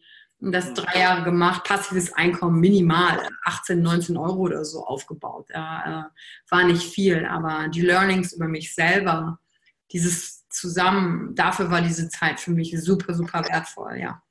Das 0.41 0.69
mhm. 0.69 0.73
drei 0.73 0.99
Jahre 0.99 1.23
gemacht, 1.23 1.63
passives 1.63 2.13
Einkommen 2.13 2.59
minimal, 2.59 3.29
18, 3.45 3.81
19 3.81 4.17
Euro 4.17 4.39
oder 4.39 4.65
so 4.65 4.85
aufgebaut. 4.85 5.47
Äh, 5.49 6.03
war 6.49 6.63
nicht 6.65 6.91
viel, 6.91 7.25
aber 7.25 7.67
die 7.67 7.81
Learnings 7.81 8.33
über 8.33 8.47
mich 8.47 8.73
selber, 8.73 9.39
dieses 9.91 10.47
zusammen, 10.49 11.35
dafür 11.35 11.69
war 11.69 11.81
diese 11.81 12.09
Zeit 12.09 12.39
für 12.39 12.51
mich 12.51 12.73
super, 12.81 13.13
super 13.13 13.43
wertvoll, 13.47 13.97
ja. 13.97 14.21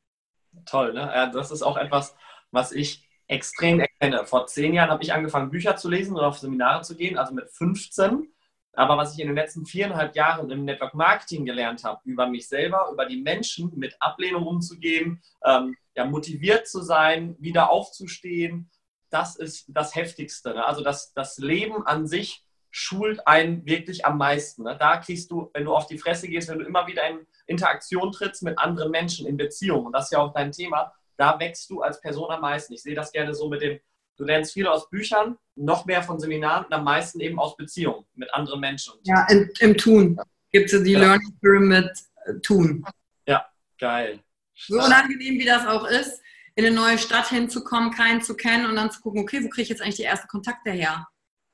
Toll, 0.66 0.92
ne? 0.92 1.30
Das 1.32 1.52
ist 1.52 1.62
auch 1.62 1.76
etwas, 1.76 2.16
was 2.50 2.72
ich 2.72 3.08
extrem 3.28 3.78
erkenne. 3.78 4.26
Vor 4.26 4.46
zehn 4.46 4.74
Jahren 4.74 4.90
habe 4.90 5.04
ich 5.04 5.12
angefangen, 5.12 5.50
Bücher 5.50 5.76
zu 5.76 5.88
lesen 5.88 6.16
oder 6.16 6.26
auf 6.26 6.38
Seminare 6.38 6.82
zu 6.82 6.96
gehen, 6.96 7.16
also 7.16 7.32
mit 7.32 7.48
15. 7.50 8.28
Aber 8.72 8.96
was 8.96 9.14
ich 9.14 9.20
in 9.20 9.28
den 9.28 9.36
letzten 9.36 9.66
viereinhalb 9.66 10.14
Jahren 10.16 10.50
im 10.50 10.64
Network 10.64 10.94
Marketing 10.94 11.44
gelernt 11.44 11.84
habe, 11.84 12.00
über 12.04 12.26
mich 12.26 12.48
selber, 12.48 12.88
über 12.92 13.06
die 13.06 13.20
Menschen, 13.20 13.72
mit 13.76 13.96
Ablehnung 14.00 14.46
umzugehen, 14.46 15.22
ähm, 15.44 15.76
ja, 15.96 16.04
motiviert 16.04 16.68
zu 16.68 16.82
sein, 16.82 17.36
wieder 17.38 17.70
aufzustehen, 17.70 18.70
das 19.10 19.36
ist 19.36 19.66
das 19.68 19.94
Heftigste. 19.94 20.50
Ne? 20.50 20.64
Also 20.64 20.82
das, 20.82 21.12
das 21.12 21.38
Leben 21.38 21.86
an 21.86 22.06
sich 22.06 22.44
schult 22.70 23.26
einen 23.26 23.66
wirklich 23.66 24.06
am 24.06 24.18
meisten. 24.18 24.62
Ne? 24.62 24.76
Da 24.78 24.98
kriegst 24.98 25.30
du, 25.30 25.50
wenn 25.52 25.64
du 25.64 25.74
auf 25.74 25.86
die 25.86 25.98
Fresse 25.98 26.28
gehst, 26.28 26.48
wenn 26.48 26.60
du 26.60 26.64
immer 26.64 26.86
wieder 26.86 27.06
in 27.08 27.26
Interaktion 27.46 28.12
trittst 28.12 28.42
mit 28.42 28.58
anderen 28.58 28.92
Menschen 28.92 29.26
in 29.26 29.36
Beziehungen, 29.36 29.86
und 29.86 29.92
das 29.92 30.04
ist 30.04 30.12
ja 30.12 30.20
auch 30.20 30.32
dein 30.32 30.52
Thema, 30.52 30.92
da 31.16 31.38
wächst 31.38 31.68
du 31.68 31.82
als 31.82 32.00
Person 32.00 32.30
am 32.30 32.40
meisten. 32.40 32.72
Ich 32.72 32.82
sehe 32.82 32.94
das 32.94 33.12
gerne 33.12 33.34
so 33.34 33.48
mit 33.48 33.60
dem, 33.60 33.80
du 34.16 34.24
lernst 34.24 34.52
viel 34.52 34.66
aus 34.66 34.88
Büchern, 34.88 35.36
noch 35.56 35.84
mehr 35.84 36.02
von 36.02 36.18
Seminaren 36.18 36.64
und 36.66 36.72
am 36.72 36.84
meisten 36.84 37.20
eben 37.20 37.38
aus 37.38 37.56
Beziehungen 37.56 38.06
mit 38.14 38.32
anderen 38.32 38.60
Menschen. 38.60 38.94
Ja, 39.02 39.26
im, 39.28 39.50
im 39.58 39.76
Tun 39.76 40.18
gibt 40.52 40.72
es 40.72 40.82
die 40.82 40.92
ja. 40.92 41.00
Learning 41.00 41.38
Pyramid 41.40 41.90
äh, 42.24 42.34
Tun. 42.40 42.84
Ja, 43.26 43.46
geil. 43.78 44.20
So 44.66 44.76
unangenehm 44.76 45.38
wie 45.38 45.44
das 45.44 45.66
auch 45.66 45.86
ist, 45.86 46.20
in 46.54 46.66
eine 46.66 46.74
neue 46.74 46.98
Stadt 46.98 47.28
hinzukommen, 47.28 47.90
keinen 47.90 48.22
zu 48.22 48.34
kennen 48.34 48.66
und 48.66 48.76
dann 48.76 48.90
zu 48.90 49.00
gucken, 49.00 49.22
okay, 49.22 49.42
wo 49.42 49.48
kriege 49.48 49.62
ich 49.62 49.68
jetzt 49.68 49.82
eigentlich 49.82 49.96
die 49.96 50.04
ersten 50.04 50.28
Kontakte 50.28 50.70
her? 50.70 51.06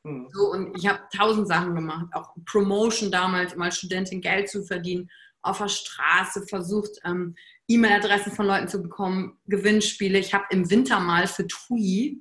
Mhm. 0.04 0.28
So, 0.32 0.50
und 0.52 0.76
ich 0.76 0.86
habe 0.86 1.00
tausend 1.14 1.48
Sachen 1.48 1.74
gemacht, 1.74 2.06
auch 2.12 2.34
Promotion 2.44 3.10
damals, 3.10 3.54
um 3.54 3.62
als 3.62 3.78
Studentin 3.78 4.20
Geld 4.20 4.48
zu 4.48 4.64
verdienen, 4.64 5.10
auf 5.42 5.58
der 5.58 5.68
Straße 5.68 6.46
versucht, 6.48 6.98
ähm, 7.04 7.36
E-Mail-Adressen 7.68 8.32
von 8.32 8.46
Leuten 8.46 8.68
zu 8.68 8.82
bekommen, 8.82 9.38
Gewinnspiele. 9.46 10.18
Ich 10.18 10.34
habe 10.34 10.44
im 10.50 10.70
Winter 10.70 11.00
mal 11.00 11.26
für 11.26 11.46
TUI 11.46 12.20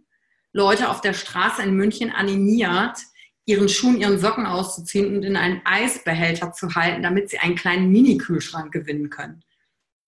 Leute 0.53 0.89
auf 0.89 1.01
der 1.01 1.13
Straße 1.13 1.61
in 1.61 1.75
München 1.75 2.11
animiert, 2.11 2.97
ihren 3.45 3.69
Schuhen, 3.69 3.99
ihren 3.99 4.19
Socken 4.19 4.45
auszuziehen 4.45 5.15
und 5.15 5.23
in 5.23 5.35
einen 5.35 5.61
Eisbehälter 5.65 6.51
zu 6.51 6.73
halten, 6.73 7.03
damit 7.03 7.29
sie 7.29 7.39
einen 7.39 7.55
kleinen 7.55 7.91
Mini-Kühlschrank 7.91 8.71
gewinnen 8.71 9.09
können. 9.09 9.43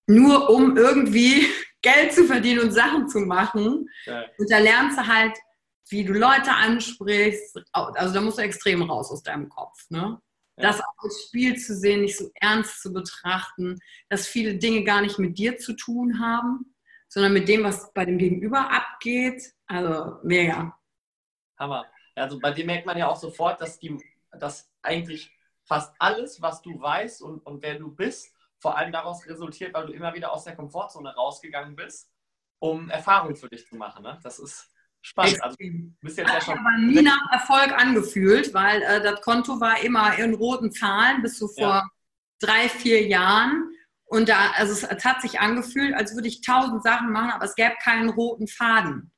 Nur 0.08 0.50
um 0.50 0.76
irgendwie 0.76 1.46
Geld 1.82 2.12
zu 2.12 2.24
verdienen 2.24 2.60
und 2.60 2.72
Sachen 2.72 3.08
zu 3.08 3.20
machen. 3.20 3.88
Ja. 4.04 4.24
Und 4.36 4.50
da 4.50 4.58
lernst 4.58 4.98
du 4.98 5.06
halt 5.06 5.38
wie 5.90 6.04
du 6.04 6.12
Leute 6.12 6.52
ansprichst. 6.52 7.60
Also 7.72 8.14
da 8.14 8.20
musst 8.20 8.38
du 8.38 8.42
extrem 8.42 8.82
raus 8.82 9.10
aus 9.10 9.22
deinem 9.22 9.48
Kopf. 9.48 9.88
Ne? 9.90 10.20
Ja. 10.56 10.62
Das 10.62 10.80
auch 10.80 11.04
als 11.04 11.24
Spiel 11.26 11.56
zu 11.56 11.74
sehen, 11.74 12.02
nicht 12.02 12.16
so 12.16 12.30
ernst 12.34 12.82
zu 12.82 12.92
betrachten, 12.92 13.78
dass 14.08 14.26
viele 14.26 14.56
Dinge 14.56 14.84
gar 14.84 15.00
nicht 15.00 15.18
mit 15.18 15.38
dir 15.38 15.58
zu 15.58 15.74
tun 15.74 16.20
haben, 16.20 16.74
sondern 17.08 17.32
mit 17.32 17.48
dem, 17.48 17.64
was 17.64 17.92
bei 17.92 18.04
dem 18.04 18.18
Gegenüber 18.18 18.70
abgeht. 18.70 19.42
Also 19.66 20.18
mega. 20.22 20.76
Hammer. 21.58 21.86
Also 22.14 22.38
bei 22.38 22.50
dir 22.50 22.66
merkt 22.66 22.86
man 22.86 22.98
ja 22.98 23.08
auch 23.08 23.16
sofort, 23.16 23.60
dass, 23.60 23.78
die, 23.78 23.96
dass 24.32 24.70
eigentlich 24.82 25.30
fast 25.64 25.94
alles, 25.98 26.42
was 26.42 26.62
du 26.62 26.80
weißt 26.80 27.22
und, 27.22 27.44
und 27.46 27.62
wer 27.62 27.78
du 27.78 27.94
bist, 27.94 28.34
vor 28.60 28.76
allem 28.76 28.92
daraus 28.92 29.26
resultiert, 29.26 29.74
weil 29.74 29.86
du 29.86 29.92
immer 29.92 30.14
wieder 30.14 30.32
aus 30.32 30.44
der 30.44 30.56
Komfortzone 30.56 31.14
rausgegangen 31.14 31.76
bist, 31.76 32.10
um 32.58 32.90
Erfahrungen 32.90 33.36
für 33.36 33.48
dich 33.48 33.66
zu 33.66 33.76
machen. 33.76 34.02
Ne? 34.02 34.18
Das 34.22 34.38
ist 34.38 34.70
Spannend. 35.00 35.42
Also, 35.42 35.56
bist 36.00 36.18
jetzt 36.18 36.32
ja 36.32 36.40
schon 36.40 36.58
aber 36.58 36.76
nie 36.78 37.02
nach 37.02 37.32
Erfolg 37.32 37.72
angefühlt, 37.72 38.52
weil 38.52 38.82
äh, 38.82 39.00
das 39.00 39.20
Konto 39.20 39.60
war 39.60 39.82
immer 39.82 40.18
in 40.18 40.34
roten 40.34 40.72
Zahlen 40.72 41.22
bis 41.22 41.38
so 41.38 41.48
vor 41.48 41.62
ja. 41.62 41.88
drei, 42.40 42.68
vier 42.68 43.06
Jahren. 43.06 43.70
Und 44.06 44.28
da, 44.28 44.50
also 44.56 44.72
es, 44.72 44.82
es, 44.82 45.04
hat 45.04 45.22
sich 45.22 45.38
angefühlt, 45.38 45.94
als 45.94 46.14
würde 46.14 46.28
ich 46.28 46.40
tausend 46.40 46.82
Sachen 46.82 47.12
machen, 47.12 47.30
aber 47.30 47.44
es 47.44 47.54
gäbe 47.54 47.74
keinen 47.82 48.08
roten 48.08 48.48
Faden. 48.48 49.12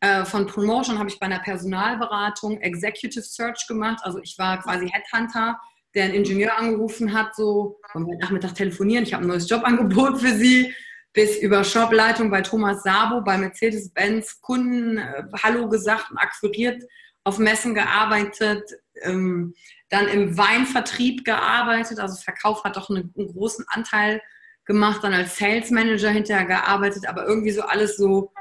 Äh, 0.00 0.24
von 0.24 0.46
Promotion 0.46 0.98
habe 0.98 1.08
ich 1.08 1.18
bei 1.18 1.26
einer 1.26 1.40
Personalberatung 1.40 2.60
Executive 2.60 3.24
Search 3.24 3.66
gemacht. 3.66 4.00
Also 4.02 4.20
ich 4.20 4.36
war 4.38 4.62
quasi 4.62 4.88
Headhunter, 4.88 5.58
der 5.94 6.04
einen 6.04 6.14
Ingenieur 6.14 6.58
angerufen 6.58 7.12
hat, 7.12 7.34
so, 7.36 7.78
wollen 7.92 8.06
wir 8.06 8.18
Nachmittag 8.18 8.54
telefonieren, 8.54 9.04
ich 9.04 9.14
habe 9.14 9.24
ein 9.24 9.28
neues 9.28 9.48
Jobangebot 9.48 10.20
für 10.20 10.34
Sie. 10.34 10.72
Bis 11.12 11.38
über 11.38 11.62
Shopleitung 11.62 12.28
bei 12.28 12.40
Thomas 12.40 12.82
Sabo, 12.82 13.20
bei 13.20 13.38
Mercedes-Benz 13.38 14.40
Kunden 14.40 14.98
äh, 14.98 15.22
Hallo 15.44 15.68
gesagt 15.68 16.10
und 16.10 16.18
akquiriert, 16.18 16.82
auf 17.22 17.38
Messen 17.38 17.72
gearbeitet, 17.72 18.68
ähm, 19.02 19.54
dann 19.90 20.08
im 20.08 20.36
Weinvertrieb 20.36 21.24
gearbeitet, 21.24 22.00
also 22.00 22.20
Verkauf 22.20 22.64
hat 22.64 22.76
doch 22.76 22.90
einen, 22.90 23.14
einen, 23.16 23.32
großen 23.32 23.64
Anteil 23.68 24.20
gemacht, 24.64 25.04
dann 25.04 25.14
als 25.14 25.36
Sales 25.36 25.70
Manager 25.70 26.10
hinterher 26.10 26.46
gearbeitet, 26.46 27.08
aber 27.08 27.26
irgendwie 27.26 27.52
so 27.52 27.62
alles 27.62 27.96
so 27.96 28.32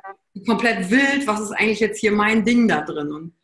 komplett 0.48 0.90
wild, 0.90 1.28
was 1.28 1.42
ist 1.42 1.52
eigentlich 1.52 1.80
jetzt 1.80 2.00
hier 2.00 2.12
mein 2.12 2.44
Ding 2.44 2.68
da 2.68 2.82
drin? 2.82 3.12
Und 3.12 3.36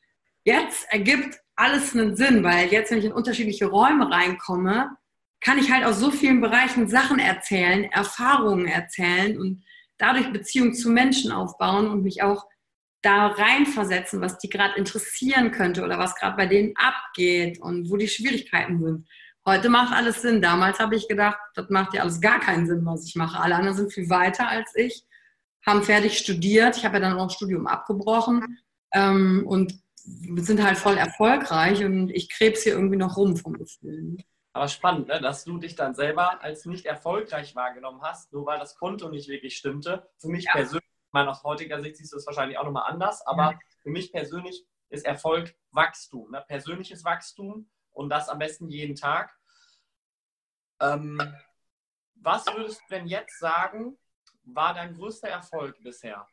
jetzt 0.43 0.87
ergibt 0.91 1.39
alles 1.59 1.93
einen 1.93 2.15
Sinn, 2.15 2.43
weil 2.43 2.69
jetzt, 2.69 2.89
wenn 2.89 2.99
ich 2.99 3.05
in 3.05 3.11
unterschiedliche 3.11 3.65
Räume 3.65 4.09
reinkomme, 4.09 4.91
kann 5.41 5.57
ich 5.57 5.71
halt 5.71 5.85
aus 5.85 5.99
so 5.99 6.09
vielen 6.09 6.41
Bereichen 6.41 6.87
Sachen 6.87 7.19
erzählen, 7.19 7.83
Erfahrungen 7.85 8.65
erzählen 8.67 9.37
und 9.39 9.63
dadurch 9.97 10.31
Beziehungen 10.31 10.73
zu 10.73 10.89
Menschen 10.89 11.31
aufbauen 11.31 11.87
und 11.87 12.03
mich 12.03 12.23
auch 12.23 12.45
da 13.01 13.27
reinversetzen, 13.27 14.21
was 14.21 14.37
die 14.39 14.49
gerade 14.49 14.77
interessieren 14.77 15.51
könnte 15.51 15.83
oder 15.83 15.99
was 15.99 16.15
gerade 16.15 16.37
bei 16.37 16.45
denen 16.45 16.73
abgeht 16.75 17.61
und 17.61 17.89
wo 17.89 17.97
die 17.97 18.07
Schwierigkeiten 18.07 18.81
sind. 18.81 19.07
Heute 19.45 19.69
macht 19.69 19.93
alles 19.93 20.21
Sinn. 20.21 20.41
Damals 20.41 20.79
habe 20.79 20.95
ich 20.95 21.07
gedacht, 21.07 21.39
das 21.55 21.69
macht 21.69 21.93
ja 21.93 22.01
alles 22.01 22.21
gar 22.21 22.39
keinen 22.39 22.67
Sinn, 22.67 22.85
was 22.85 23.05
ich 23.05 23.15
mache. 23.15 23.39
Alle 23.39 23.55
anderen 23.55 23.77
sind 23.77 23.93
viel 23.93 24.09
weiter 24.09 24.47
als 24.47 24.73
ich, 24.75 25.03
haben 25.65 25.83
fertig 25.83 26.17
studiert. 26.17 26.77
Ich 26.77 26.85
habe 26.85 26.95
ja 26.95 27.01
dann 27.01 27.17
auch 27.17 27.23
ein 27.23 27.29
Studium 27.29 27.67
abgebrochen 27.67 28.59
ähm, 28.93 29.43
und 29.45 29.73
sind 30.37 30.63
halt 30.63 30.77
voll 30.77 30.97
erfolgreich 30.97 31.83
und 31.83 32.09
ich 32.09 32.29
krebs 32.29 32.63
hier 32.63 32.73
irgendwie 32.73 32.97
noch 32.97 33.17
rum 33.17 33.37
vom 33.37 33.53
Gefühl. 33.53 34.17
Aber 34.53 34.67
spannend, 34.67 35.07
ne? 35.07 35.21
dass 35.21 35.43
du 35.43 35.57
dich 35.57 35.75
dann 35.75 35.93
selber 35.93 36.41
als 36.41 36.65
nicht 36.65 36.85
erfolgreich 36.85 37.55
wahrgenommen 37.55 38.01
hast, 38.01 38.33
nur 38.33 38.45
weil 38.45 38.59
das 38.59 38.75
Konto 38.75 39.09
nicht 39.09 39.29
wirklich 39.29 39.55
stimmte. 39.55 40.09
Für 40.17 40.29
mich 40.29 40.45
ja. 40.45 40.51
persönlich, 40.53 40.83
ich 40.85 41.13
meine, 41.13 41.29
aus 41.29 41.43
heutiger 41.43 41.81
Sicht 41.81 41.97
siehst 41.97 42.13
du 42.13 42.17
es 42.17 42.25
wahrscheinlich 42.25 42.57
auch 42.57 42.65
nochmal 42.65 42.91
anders, 42.91 43.25
aber 43.25 43.51
ja. 43.51 43.59
für 43.83 43.89
mich 43.89 44.11
persönlich 44.11 44.65
ist 44.89 45.05
Erfolg 45.05 45.55
Wachstum, 45.71 46.31
ne? 46.31 46.43
persönliches 46.47 47.03
Wachstum 47.03 47.69
und 47.91 48.09
das 48.09 48.27
am 48.27 48.39
besten 48.39 48.69
jeden 48.69 48.95
Tag. 48.95 49.37
Ähm, 50.81 51.21
was 52.15 52.45
würdest 52.47 52.81
du 52.81 52.95
denn 52.95 53.07
jetzt 53.07 53.39
sagen, 53.39 53.97
war 54.43 54.73
dein 54.73 54.93
größter 54.95 55.29
Erfolg 55.29 55.77
bisher? 55.83 56.27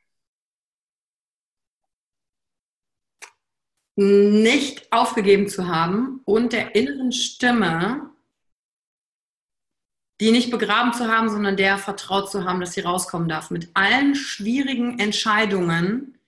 Nicht 3.97 4.93
aufgegeben 4.93 5.49
zu 5.49 5.69
haben 5.69 6.21
und 6.25 6.53
der 6.53 6.75
inneren 6.75 7.13
Stimme, 7.13 8.11
die 10.21 10.31
nicht 10.31 10.51
begraben 10.51 10.93
zu 10.93 11.09
haben, 11.09 11.29
sondern 11.29 11.57
der 11.57 11.79
vertraut 11.79 12.31
zu 12.31 12.45
haben, 12.45 12.61
dass 12.61 12.73
sie 12.73 12.81
rauskommen 12.81 13.29
darf. 13.29 13.51
Mit 13.51 13.71
allen 13.75 14.15
schwierigen 14.15 14.99
Entscheidungen, 14.99 16.19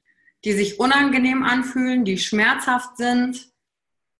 die 0.44 0.52
sich 0.52 0.78
unangenehm 0.78 1.42
anfühlen, 1.42 2.04
die 2.04 2.18
schmerzhaft 2.18 2.96
sind, 2.96 3.48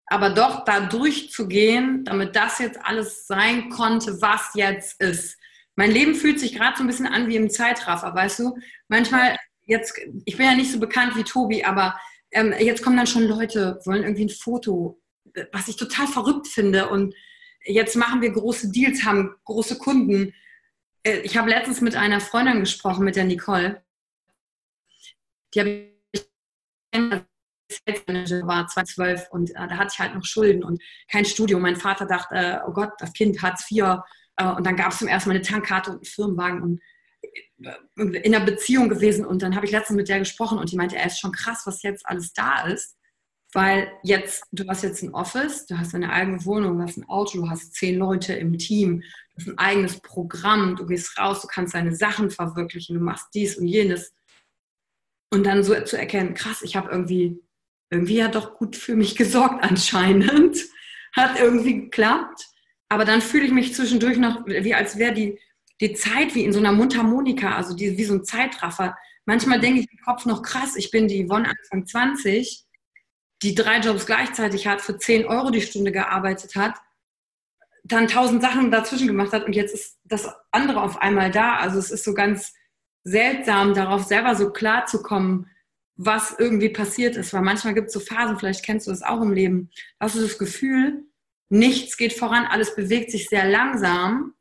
aber 0.06 0.30
doch 0.30 0.64
da 0.64 0.80
durchzugehen, 0.80 2.04
damit 2.04 2.34
das 2.34 2.58
jetzt 2.58 2.80
alles 2.82 3.26
sein 3.26 3.68
konnte, 3.70 4.20
was 4.20 4.50
jetzt 4.54 5.00
ist. 5.00 5.38
Mein 5.76 5.90
Leben 5.90 6.14
fühlt 6.14 6.40
sich 6.40 6.54
gerade 6.54 6.76
so 6.76 6.82
ein 6.82 6.86
bisschen 6.86 7.06
an 7.06 7.28
wie 7.28 7.36
im 7.36 7.50
Zeitraffer, 7.50 8.14
weißt 8.14 8.40
du? 8.40 8.58
Manchmal, 8.88 9.36
jetzt, 9.64 9.94
ich 10.24 10.36
bin 10.36 10.46
ja 10.46 10.54
nicht 10.54 10.72
so 10.72 10.80
bekannt 10.80 11.14
wie 11.14 11.24
Tobi, 11.24 11.62
aber 11.62 11.98
ähm, 12.32 12.54
jetzt 12.58 12.82
kommen 12.82 12.96
dann 12.96 13.06
schon 13.06 13.24
Leute, 13.24 13.80
wollen 13.84 14.02
irgendwie 14.02 14.26
ein 14.26 14.30
Foto 14.30 15.00
was 15.52 15.68
ich 15.68 15.76
total 15.76 16.06
verrückt 16.06 16.46
finde. 16.46 16.88
Und 16.88 17.14
jetzt 17.64 17.96
machen 17.96 18.20
wir 18.20 18.30
große 18.30 18.70
Deals, 18.70 19.04
haben 19.04 19.34
große 19.44 19.78
Kunden. 19.78 20.34
Äh, 21.02 21.20
ich 21.20 21.36
habe 21.36 21.50
letztens 21.50 21.80
mit 21.80 21.96
einer 21.96 22.20
Freundin 22.20 22.60
gesprochen, 22.60 23.04
mit 23.04 23.16
der 23.16 23.24
Nicole. 23.24 23.82
Die 25.54 25.60
habe 25.60 25.92
ich 26.12 26.28
war 28.46 28.66
2012 28.66 29.28
und 29.30 29.50
äh, 29.50 29.54
da 29.54 29.76
hatte 29.76 29.90
ich 29.92 29.98
halt 29.98 30.14
noch 30.14 30.24
Schulden 30.24 30.64
und 30.64 30.82
kein 31.10 31.26
Studium. 31.26 31.60
Mein 31.60 31.76
Vater 31.76 32.06
dachte, 32.06 32.34
äh, 32.34 32.58
oh 32.66 32.72
Gott, 32.72 32.92
das 32.98 33.12
Kind 33.12 33.42
Hartz 33.42 33.70
IV. 33.70 34.00
Äh, 34.36 34.46
und 34.52 34.66
dann 34.66 34.76
gab 34.76 34.92
es 34.92 34.98
zum 34.98 35.08
ersten 35.08 35.28
Mal 35.28 35.36
eine 35.36 35.44
Tankkarte 35.44 35.90
und 35.90 35.96
einen 35.96 36.04
Firmenwagen 36.04 36.62
und 36.62 36.76
äh, 36.76 36.82
in 37.96 38.34
einer 38.34 38.44
Beziehung 38.44 38.88
gewesen. 38.88 39.26
Und 39.26 39.42
dann 39.42 39.56
habe 39.56 39.66
ich 39.66 39.72
letztens 39.72 39.96
mit 39.96 40.08
der 40.08 40.20
gesprochen 40.20 40.58
und 40.58 40.70
die 40.70 40.76
meinte, 40.76 40.96
er 40.96 41.06
ist 41.06 41.20
schon 41.20 41.32
krass, 41.32 41.62
was 41.64 41.82
jetzt 41.82 42.06
alles 42.06 42.32
da 42.32 42.66
ist. 42.66 42.96
Weil 43.54 43.90
jetzt, 44.02 44.44
du 44.52 44.68
hast 44.68 44.82
jetzt 44.82 45.02
ein 45.02 45.14
Office, 45.14 45.66
du 45.66 45.78
hast 45.78 45.94
eine 45.94 46.12
eigene 46.12 46.44
Wohnung, 46.44 46.76
du 46.76 46.84
hast 46.84 46.98
ein 46.98 47.08
Auto, 47.08 47.38
du 47.38 47.48
hast 47.48 47.74
zehn 47.74 47.96
Leute 47.96 48.34
im 48.34 48.58
Team, 48.58 49.00
du 49.00 49.36
hast 49.40 49.48
ein 49.48 49.58
eigenes 49.58 50.00
Programm, 50.00 50.76
du 50.76 50.84
gehst 50.84 51.18
raus, 51.18 51.40
du 51.40 51.48
kannst 51.48 51.74
deine 51.74 51.94
Sachen 51.96 52.30
verwirklichen, 52.30 52.98
du 52.98 53.02
machst 53.02 53.28
dies 53.32 53.56
und 53.56 53.66
jenes. 53.66 54.12
Und 55.30 55.44
dann 55.44 55.62
so 55.62 55.74
zu 55.80 55.98
erkennen, 55.98 56.34
krass, 56.34 56.60
ich 56.62 56.76
habe 56.76 56.90
irgendwie, 56.90 57.38
irgendwie 57.90 58.16
ja 58.16 58.28
doch 58.28 58.54
gut 58.54 58.76
für 58.76 58.96
mich 58.96 59.16
gesorgt 59.16 59.64
anscheinend. 59.64 60.58
Hat 61.16 61.40
irgendwie 61.40 61.82
geklappt. 61.82 62.46
Aber 62.90 63.04
dann 63.04 63.22
fühle 63.22 63.46
ich 63.46 63.52
mich 63.52 63.74
zwischendurch 63.74 64.18
noch, 64.18 64.46
wie 64.46 64.74
als 64.74 64.98
wäre 64.98 65.14
die, 65.14 65.38
die 65.80 65.94
Zeit 65.94 66.34
wie 66.34 66.44
in 66.44 66.52
so 66.52 66.58
einer 66.58 66.72
Mundharmonika, 66.72 67.54
also 67.54 67.74
die, 67.74 67.96
wie 67.96 68.04
so 68.04 68.14
ein 68.14 68.24
Zeitraffer. 68.24 68.96
Manchmal 69.26 69.60
denke 69.60 69.80
ich 69.80 69.90
im 69.90 69.98
Kopf 70.04 70.26
noch 70.26 70.42
krass, 70.42 70.76
ich 70.76 70.90
bin 70.90 71.08
die 71.08 71.26
Yvonne 71.26 71.48
Anfang 71.48 71.86
20 71.86 72.68
die 73.42 73.54
drei 73.54 73.78
Jobs 73.78 74.06
gleichzeitig 74.06 74.66
hat, 74.66 74.80
für 74.80 74.98
10 74.98 75.26
Euro 75.26 75.50
die 75.50 75.60
Stunde 75.60 75.92
gearbeitet 75.92 76.56
hat, 76.56 76.74
dann 77.84 78.08
tausend 78.08 78.42
Sachen 78.42 78.70
dazwischen 78.70 79.06
gemacht 79.06 79.32
hat 79.32 79.44
und 79.44 79.54
jetzt 79.54 79.74
ist 79.74 79.98
das 80.04 80.28
andere 80.50 80.82
auf 80.82 81.00
einmal 81.00 81.30
da. 81.30 81.56
Also 81.56 81.78
es 81.78 81.90
ist 81.90 82.04
so 82.04 82.14
ganz 82.14 82.52
seltsam, 83.04 83.74
darauf 83.74 84.04
selber 84.04 84.34
so 84.34 84.50
klar 84.50 84.86
zu 84.86 85.02
kommen, 85.02 85.46
was 85.96 86.34
irgendwie 86.38 86.68
passiert 86.68 87.16
ist. 87.16 87.32
Weil 87.32 87.42
manchmal 87.42 87.74
gibt 87.74 87.88
es 87.88 87.94
so 87.94 88.00
Phasen, 88.00 88.38
vielleicht 88.38 88.64
kennst 88.64 88.86
du 88.86 88.90
das 88.90 89.02
auch 89.02 89.22
im 89.22 89.32
Leben, 89.32 89.70
da 89.98 90.06
hast 90.06 90.16
du 90.16 90.20
das 90.20 90.38
Gefühl, 90.38 91.04
nichts 91.48 91.96
geht 91.96 92.12
voran, 92.12 92.44
alles 92.44 92.74
bewegt 92.74 93.10
sich 93.10 93.28
sehr 93.28 93.48
langsam 93.48 94.34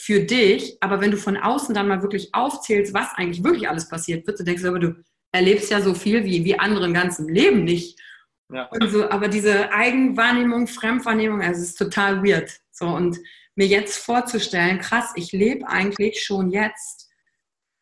für 0.00 0.20
dich, 0.20 0.78
aber 0.80 1.02
wenn 1.02 1.10
du 1.10 1.18
von 1.18 1.36
außen 1.36 1.74
dann 1.74 1.86
mal 1.86 2.00
wirklich 2.00 2.34
aufzählst, 2.34 2.94
was 2.94 3.12
eigentlich 3.16 3.44
wirklich 3.44 3.68
alles 3.68 3.86
passiert 3.86 4.26
wird, 4.26 4.40
du 4.40 4.44
denkst 4.44 4.64
aber, 4.64 4.78
du 4.78 4.94
erlebst 5.30 5.70
ja 5.70 5.82
so 5.82 5.92
viel 5.92 6.24
wie, 6.24 6.42
wie 6.42 6.58
andere 6.58 6.86
im 6.86 6.94
ganzen 6.94 7.28
Leben 7.28 7.64
nicht. 7.64 8.00
Ja. 8.50 8.70
So, 8.88 9.10
aber 9.10 9.28
diese 9.28 9.70
Eigenwahrnehmung, 9.72 10.68
Fremdwahrnehmung, 10.68 11.42
also 11.42 11.60
es 11.60 11.70
ist 11.70 11.78
total 11.78 12.24
weird. 12.24 12.50
So, 12.70 12.86
und 12.86 13.18
mir 13.54 13.66
jetzt 13.66 13.98
vorzustellen, 13.98 14.78
krass, 14.78 15.12
ich 15.16 15.32
lebe 15.32 15.68
eigentlich 15.68 16.22
schon 16.24 16.50
jetzt 16.50 17.10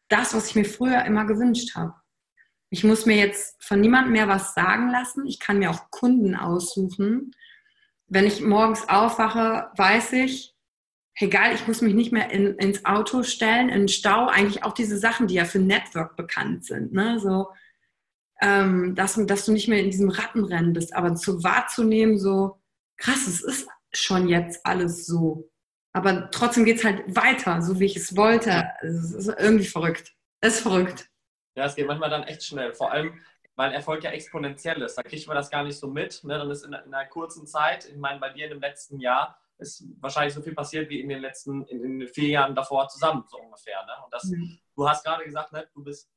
das, 0.08 0.34
was 0.34 0.48
ich 0.48 0.56
mir 0.56 0.64
früher 0.64 1.04
immer 1.04 1.24
gewünscht 1.24 1.76
habe. 1.76 1.94
Ich 2.70 2.82
muss 2.82 3.06
mir 3.06 3.16
jetzt 3.16 3.62
von 3.62 3.80
niemandem 3.80 4.12
mehr 4.12 4.26
was 4.26 4.54
sagen 4.54 4.90
lassen. 4.90 5.24
Ich 5.26 5.38
kann 5.38 5.60
mir 5.60 5.70
auch 5.70 5.90
Kunden 5.90 6.34
aussuchen. 6.34 7.30
Wenn 8.08 8.26
ich 8.26 8.40
morgens 8.40 8.88
aufwache, 8.88 9.70
weiß 9.76 10.14
ich, 10.14 10.57
egal, 11.20 11.54
ich 11.54 11.66
muss 11.66 11.80
mich 11.80 11.94
nicht 11.94 12.12
mehr 12.12 12.30
in, 12.30 12.54
ins 12.56 12.84
Auto 12.84 13.22
stellen, 13.22 13.68
in 13.68 13.80
den 13.80 13.88
Stau. 13.88 14.26
Eigentlich 14.28 14.64
auch 14.64 14.72
diese 14.72 14.98
Sachen, 14.98 15.26
die 15.26 15.34
ja 15.34 15.44
für 15.44 15.58
Network 15.58 16.16
bekannt 16.16 16.64
sind. 16.64 16.92
Ne? 16.92 17.18
So, 17.18 17.48
ähm, 18.40 18.94
dass, 18.94 19.14
dass 19.26 19.44
du 19.44 19.52
nicht 19.52 19.68
mehr 19.68 19.80
in 19.80 19.90
diesem 19.90 20.10
Rattenrennen 20.10 20.72
bist, 20.72 20.94
aber 20.94 21.14
zu 21.14 21.42
wahrzunehmen, 21.42 22.18
so 22.18 22.60
krass, 22.96 23.26
es 23.26 23.42
ist 23.42 23.68
schon 23.92 24.28
jetzt 24.28 24.64
alles 24.64 25.06
so. 25.06 25.50
Aber 25.92 26.30
trotzdem 26.30 26.64
geht 26.64 26.78
es 26.78 26.84
halt 26.84 27.02
weiter, 27.16 27.62
so 27.62 27.80
wie 27.80 27.86
ich 27.86 27.96
es 27.96 28.16
wollte. 28.16 28.70
Es 28.82 29.12
ist 29.12 29.28
irgendwie 29.38 29.64
verrückt. 29.64 30.14
Es 30.40 30.56
ist 30.56 30.60
verrückt. 30.60 31.08
Ja, 31.56 31.64
es 31.64 31.74
geht 31.74 31.86
manchmal 31.86 32.10
dann 32.10 32.22
echt 32.24 32.44
schnell. 32.44 32.72
Vor 32.74 32.92
allem, 32.92 33.18
weil 33.56 33.72
Erfolg 33.72 34.04
ja 34.04 34.10
exponentiell 34.10 34.80
ist. 34.82 34.94
Da 34.94 35.02
kriegt 35.02 35.26
man 35.26 35.34
das 35.34 35.50
gar 35.50 35.64
nicht 35.64 35.78
so 35.78 35.88
mit. 35.88 36.22
Ne? 36.22 36.38
Dann 36.38 36.50
ist 36.50 36.64
in, 36.64 36.72
in, 36.72 36.94
einer 36.94 37.08
kurzen 37.08 37.46
Zeit, 37.46 37.86
ich 37.86 37.96
meine, 37.96 38.20
bei 38.20 38.30
dir 38.30 38.44
in 38.44 38.50
dem 38.50 38.60
letzten 38.60 39.00
Jahr, 39.00 39.40
ist 39.58 39.84
wahrscheinlich 40.00 40.34
so 40.34 40.42
viel 40.42 40.54
passiert 40.54 40.88
wie 40.88 41.00
in 41.00 41.08
den 41.08 41.20
letzten, 41.20 41.66
in, 41.66 42.00
den 42.00 42.08
vier 42.08 42.28
Jahren 42.28 42.54
davor 42.54 42.88
zusammen, 42.88 43.24
so 43.28 43.38
ungefähr. 43.38 43.84
Ne? 43.84 43.92
Und 44.04 44.14
das, 44.14 44.24
mhm. 44.24 44.58
du 44.76 44.88
hast 44.88 45.04
gerade 45.04 45.24
gesagt, 45.24 45.52
ne, 45.52 45.68
du 45.74 45.82
bist 45.82 46.10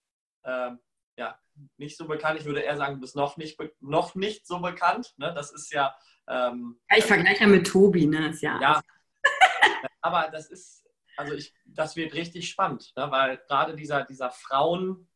ähm, 0.44 0.80
ja, 1.18 1.40
nicht 1.78 1.98
so 1.98 2.08
bekannt. 2.08 2.40
Ich 2.40 2.46
würde 2.46 2.62
eher 2.62 2.78
sagen, 2.78 2.96
du 2.96 3.02
bist 3.02 3.16
noch 3.16 3.38
nicht, 3.38 3.60
noch 3.80 4.16
nicht 4.16 4.48
so 4.48 4.60
bekannt. 4.60 5.14
Ne? 5.18 5.34
Das 5.34 5.52
ist 5.52 5.72
ja. 5.72 5.96
Ähm, 6.28 6.80
ja, 6.90 6.98
ich 6.98 7.06
vergleiche 7.06 7.42
ja 7.42 7.48
mit 7.48 7.68
Tobi, 7.68 8.06
ne? 8.06 8.34
ja. 8.42 8.60
ja 8.62 8.82
aber 10.02 10.30
das 10.32 10.50
ist, 10.50 10.88
also 11.18 11.34
ich, 11.34 11.54
das 11.66 11.96
wird 11.96 12.14
richtig 12.14 12.50
spannend, 12.50 12.94
ne? 12.96 13.10
weil 13.10 13.38
gerade 13.48 13.76
dieser, 13.76 14.04
dieser 14.06 14.32
Frauen, 14.32 15.08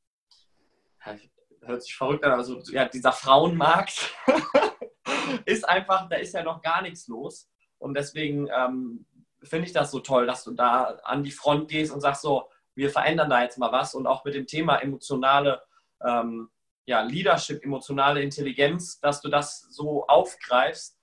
hört 1.62 1.84
sich 1.84 1.96
verrückt 1.96 2.24
an, 2.24 2.32
also 2.32 2.60
ja, 2.72 2.88
dieser 2.88 3.12
Frauenmarkt 3.12 4.14
ist 5.46 5.68
einfach, 5.68 6.10
da 6.10 6.18
ist 6.18 6.34
ja 6.34 6.44
noch 6.44 6.62
gar 6.62 6.82
nichts 6.82 7.08
los. 7.08 7.50
Und 7.86 7.94
deswegen 7.94 8.50
ähm, 8.50 9.06
finde 9.44 9.68
ich 9.68 9.74
das 9.74 9.92
so 9.92 10.00
toll, 10.00 10.26
dass 10.26 10.44
du 10.44 10.52
da 10.52 10.98
an 11.04 11.24
die 11.24 11.32
Front 11.32 11.70
gehst 11.70 11.94
und 11.94 12.02
sagst 12.02 12.24
so, 12.24 12.50
wir 12.74 12.90
verändern 12.90 13.30
da 13.30 13.44
jetzt 13.44 13.60
mal 13.60 13.72
was 13.72 13.94
und 13.94 14.08
auch 14.08 14.26
mit 14.26 14.34
dem 14.34 14.48
Thema 14.48 14.78
emotionale 14.78 15.62
ähm, 16.04 16.50
ja, 16.88 17.02
Leadership, 17.02 17.64
emotionale 17.64 18.24
Intelligenz, 18.24 19.00
dass 19.00 19.22
du 19.22 19.30
das 19.30 19.68
so 19.70 20.06
aufgreifst, 20.08 21.00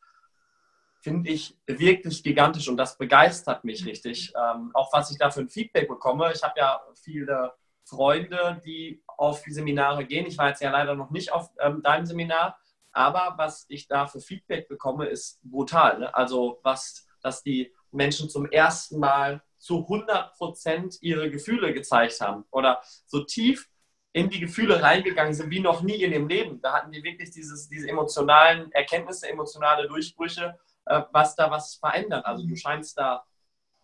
finde 1.01 1.31
ich 1.31 1.57
wirklich 1.67 2.25
gigantisch 2.25 2.69
und 2.69 2.77
das 2.77 2.99
begeistert 2.99 3.63
mich 3.63 3.87
richtig. 3.87 4.33
Ähm, 4.37 4.73
auch 4.75 4.93
was 4.93 5.13
ich 5.13 5.19
da 5.19 5.31
für 5.31 5.41
ein 5.41 5.49
Feedback 5.49 5.89
bekomme. 5.89 6.33
Ich 6.35 6.43
habe 6.43 6.59
ja 6.59 6.81
viele 7.01 7.53
Freunde, 7.85 8.61
die 8.65 9.03
auf 9.07 9.43
die 9.43 9.53
Seminare 9.53 10.05
gehen. 10.05 10.27
Ich 10.27 10.37
war 10.37 10.49
jetzt 10.49 10.63
ja 10.63 10.71
leider 10.73 10.97
noch 10.97 11.11
nicht 11.11 11.33
auf 11.33 11.51
ähm, 11.61 11.81
deinem 11.83 12.07
Seminar, 12.07 12.59
aber 12.93 13.35
was 13.37 13.65
ich 13.69 13.89
da 13.89 14.07
für 14.07 14.21
Feedback 14.21 14.69
bekomme, 14.69 15.07
ist 15.07 15.41
brutal. 15.43 15.99
Ne? 15.99 16.15
Also 16.15 16.61
was, 16.63 17.07
dass 17.23 17.43
die 17.43 17.73
Menschen 17.91 18.29
zum 18.31 18.47
ersten 18.47 18.99
Mal 18.99 19.43
zu 19.59 19.79
100 19.83 20.35
Prozent 20.35 20.99
ihre 21.01 21.31
Gefühle 21.31 21.73
gezeigt 21.73 22.21
haben 22.21 22.45
oder 22.51 22.83
so 23.07 23.25
tief 23.25 23.69
in 24.13 24.29
die 24.29 24.41
Gefühle 24.41 24.83
reingegangen 24.83 25.33
sind 25.33 25.51
wie 25.51 25.61
noch 25.61 25.83
nie 25.83 26.03
in 26.03 26.13
ihrem 26.13 26.29
Leben. 26.29 26.61
Da 26.61 26.75
hatten 26.75 26.93
die 26.93 27.03
wirklich 27.03 27.31
dieses, 27.31 27.69
diese 27.69 27.89
emotionalen 27.89 28.71
Erkenntnisse, 28.73 29.29
emotionale 29.29 29.89
Durchbrüche, 29.89 30.59
äh, 30.87 31.03
was 31.13 31.35
da 31.35 31.51
was 31.51 31.77
verändern. 31.77 32.23
Also 32.25 32.47
du 32.47 32.57
scheinst 32.57 32.99
da 32.99 33.25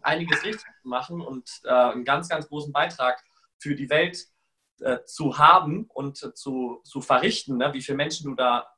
einiges 0.03 0.45
richtig 0.45 0.69
zu 0.83 0.89
machen 0.89 1.21
und 1.21 1.49
äh, 1.65 1.71
einen 1.71 2.05
ganz, 2.05 2.29
ganz 2.29 2.49
großen 2.49 2.73
Beitrag 2.73 3.23
für 3.59 3.75
die 3.75 3.89
Welt 3.89 4.27
äh, 4.81 4.99
zu 5.05 5.39
haben 5.39 5.87
und 5.93 6.19
zu, 6.37 6.81
zu 6.85 7.01
verrichten, 7.01 7.57
ne? 7.57 7.73
wie 7.73 7.83
viele 7.83 7.97
Menschen 7.97 8.29
du 8.29 8.35
da 8.35 8.69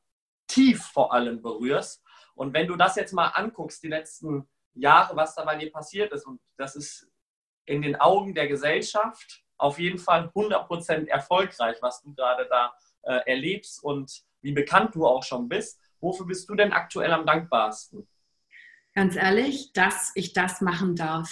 tief 0.51 0.83
vor 0.83 1.13
allem 1.13 1.43
berührst. 1.43 2.03
Und 2.35 2.53
wenn 2.55 2.67
du 2.67 2.77
das 2.77 2.97
jetzt 2.97 3.13
mal 3.13 3.29
anguckst, 3.29 3.83
die 3.83 3.89
letzten 3.89 4.49
Jahre, 4.75 5.17
was 5.17 5.35
da 5.35 5.45
bei 5.45 5.57
dir 5.57 5.71
passiert 5.71 6.13
ist, 6.13 6.27
und 6.27 6.41
das 6.57 6.77
ist 6.77 7.09
in 7.67 7.83
den 7.83 7.97
Augen 7.97 8.35
der 8.35 8.49
Gesellschaft 8.49 9.43
auf 9.59 9.79
jeden 9.79 9.99
Fall 9.99 10.31
100% 10.35 11.09
erfolgreich, 11.09 11.77
was 11.81 12.03
du 12.03 12.15
gerade 12.15 12.47
da 12.49 12.75
äh, 13.03 13.21
erlebst 13.31 13.83
und 13.85 14.23
wie 14.41 14.53
bekannt 14.53 14.95
du 14.95 15.07
auch 15.07 15.23
schon 15.23 15.49
bist. 15.49 15.81
Wofür 16.01 16.27
bist 16.27 16.49
du 16.49 16.55
denn 16.55 16.73
aktuell 16.73 17.13
am 17.13 17.27
dankbarsten? 17.27 18.09
Ganz 18.95 19.17
ehrlich, 19.17 19.73
dass 19.73 20.13
ich 20.15 20.33
das 20.33 20.61
machen 20.61 20.97
darf. 20.97 21.31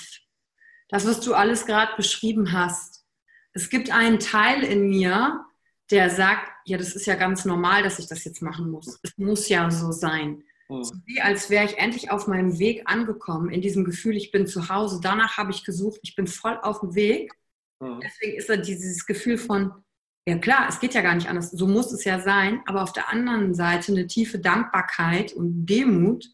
Das, 0.88 1.06
was 1.06 1.20
du 1.20 1.34
alles 1.34 1.66
gerade 1.66 1.94
beschrieben 1.96 2.52
hast. 2.52 3.06
Es 3.52 3.70
gibt 3.70 3.90
einen 3.90 4.20
Teil 4.20 4.62
in 4.62 4.88
mir, 4.88 5.44
der 5.90 6.10
sagt, 6.10 6.50
ja, 6.68 6.78
das 6.78 6.94
ist 6.94 7.06
ja 7.06 7.14
ganz 7.14 7.44
normal, 7.44 7.82
dass 7.82 7.98
ich 7.98 8.06
das 8.06 8.24
jetzt 8.24 8.42
machen 8.42 8.70
muss. 8.70 8.98
Es 9.02 9.16
muss 9.16 9.48
ja 9.48 9.70
so 9.70 9.92
sein. 9.92 10.42
Mhm. 10.68 10.84
So 10.84 10.94
wie 11.06 11.20
als 11.20 11.50
wäre 11.50 11.64
ich 11.64 11.78
endlich 11.78 12.10
auf 12.10 12.26
meinem 12.26 12.58
Weg 12.58 12.82
angekommen, 12.84 13.50
in 13.50 13.60
diesem 13.60 13.84
Gefühl, 13.84 14.16
ich 14.16 14.30
bin 14.30 14.46
zu 14.46 14.68
Hause. 14.68 15.00
Danach 15.02 15.36
habe 15.36 15.50
ich 15.50 15.64
gesucht, 15.64 16.00
ich 16.02 16.14
bin 16.14 16.26
voll 16.26 16.58
auf 16.62 16.80
dem 16.80 16.94
Weg. 16.94 17.32
Mhm. 17.80 18.00
Deswegen 18.02 18.36
ist 18.36 18.48
da 18.48 18.56
dieses 18.56 19.06
Gefühl 19.06 19.38
von, 19.38 19.72
ja 20.28 20.36
klar, 20.38 20.66
es 20.68 20.78
geht 20.78 20.94
ja 20.94 21.00
gar 21.00 21.14
nicht 21.14 21.28
anders, 21.28 21.50
so 21.50 21.66
muss 21.66 21.90
es 21.92 22.04
ja 22.04 22.20
sein, 22.20 22.60
aber 22.66 22.82
auf 22.82 22.92
der 22.92 23.08
anderen 23.08 23.54
Seite 23.54 23.92
eine 23.92 24.06
tiefe 24.06 24.38
Dankbarkeit 24.38 25.32
und 25.32 25.64
Demut, 25.64 26.26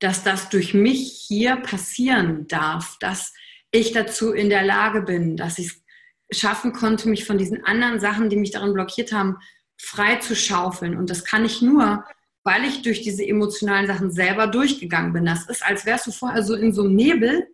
dass 0.00 0.22
das 0.22 0.50
durch 0.50 0.74
mich 0.74 1.24
hier 1.26 1.56
passieren 1.56 2.46
darf, 2.46 2.98
dass 3.00 3.32
ich 3.70 3.92
dazu 3.92 4.32
in 4.32 4.50
der 4.50 4.64
Lage 4.64 5.02
bin, 5.02 5.36
dass 5.36 5.58
ich 5.58 5.68
es 5.68 5.85
schaffen 6.30 6.72
konnte, 6.72 7.08
mich 7.08 7.24
von 7.24 7.38
diesen 7.38 7.64
anderen 7.64 8.00
Sachen, 8.00 8.30
die 8.30 8.36
mich 8.36 8.50
darin 8.50 8.74
blockiert 8.74 9.12
haben, 9.12 9.36
frei 9.76 10.16
zu 10.16 10.34
schaufeln. 10.34 10.96
Und 10.96 11.10
das 11.10 11.24
kann 11.24 11.44
ich 11.44 11.62
nur, 11.62 12.04
weil 12.44 12.64
ich 12.64 12.82
durch 12.82 13.02
diese 13.02 13.26
emotionalen 13.26 13.86
Sachen 13.86 14.10
selber 14.10 14.46
durchgegangen 14.46 15.12
bin. 15.12 15.24
Das 15.24 15.48
ist, 15.48 15.64
als 15.64 15.86
wärst 15.86 16.06
du 16.06 16.12
vorher 16.12 16.42
so 16.42 16.54
in 16.54 16.72
so 16.72 16.82
einem 16.82 16.94
Nebel 16.94 17.46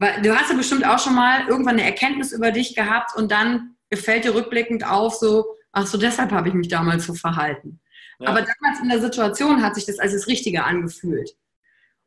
weil 0.00 0.22
du 0.22 0.34
hast 0.34 0.50
ja 0.50 0.56
bestimmt 0.56 0.84
auch 0.84 0.98
schon 0.98 1.14
mal 1.14 1.46
irgendwann 1.46 1.74
eine 1.74 1.84
Erkenntnis 1.84 2.32
über 2.32 2.50
dich 2.50 2.74
gehabt 2.74 3.14
und 3.16 3.30
dann 3.30 3.76
fällt 3.92 4.24
dir 4.24 4.34
rückblickend 4.34 4.84
auf, 4.84 5.14
so, 5.14 5.56
ach 5.72 5.86
so, 5.86 5.98
deshalb 5.98 6.32
habe 6.32 6.48
ich 6.48 6.54
mich 6.54 6.68
damals 6.68 7.04
so 7.04 7.12
verhalten. 7.12 7.80
Ja. 8.18 8.28
Aber 8.28 8.40
damals 8.40 8.80
in 8.82 8.88
der 8.88 9.00
Situation 9.00 9.62
hat 9.62 9.74
sich 9.74 9.84
das 9.84 9.98
als 9.98 10.12
das 10.12 10.26
Richtige 10.26 10.64
angefühlt. 10.64 11.36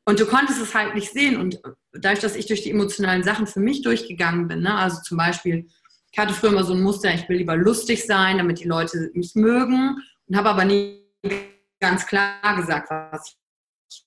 Und 0.06 0.20
du 0.20 0.26
konntest 0.26 0.60
es 0.60 0.74
halt 0.74 0.96
nicht 0.96 1.14
sehen. 1.14 1.38
Und 1.38 1.62
dadurch, 1.94 2.20
dass 2.20 2.36
ich 2.36 2.48
durch 2.48 2.62
die 2.64 2.72
emotionalen 2.72 3.24
Sachen 3.24 3.48
für 3.48 3.60
mich 3.60 3.82
durchgegangen 3.82 4.48
bin, 4.48 4.62
ne? 4.62 4.76
also 4.76 5.02
zum 5.02 5.18
Beispiel, 5.18 5.68
ich 6.12 6.20
hatte 6.20 6.34
früher 6.34 6.52
immer 6.52 6.64
so 6.64 6.74
ein 6.74 6.82
Muster, 6.82 7.14
ich 7.14 7.28
will 7.30 7.38
lieber 7.38 7.56
lustig 7.56 8.06
sein, 8.06 8.38
damit 8.38 8.60
die 8.60 8.68
Leute 8.68 9.12
mich 9.14 9.36
mögen 9.36 9.98
und 10.28 10.36
habe 10.36 10.50
aber 10.50 10.66
nie 10.66 11.04
ganz 11.80 12.06
klar 12.06 12.56
gesagt, 12.56 12.90
was 12.90 13.28
ich 13.30 14.06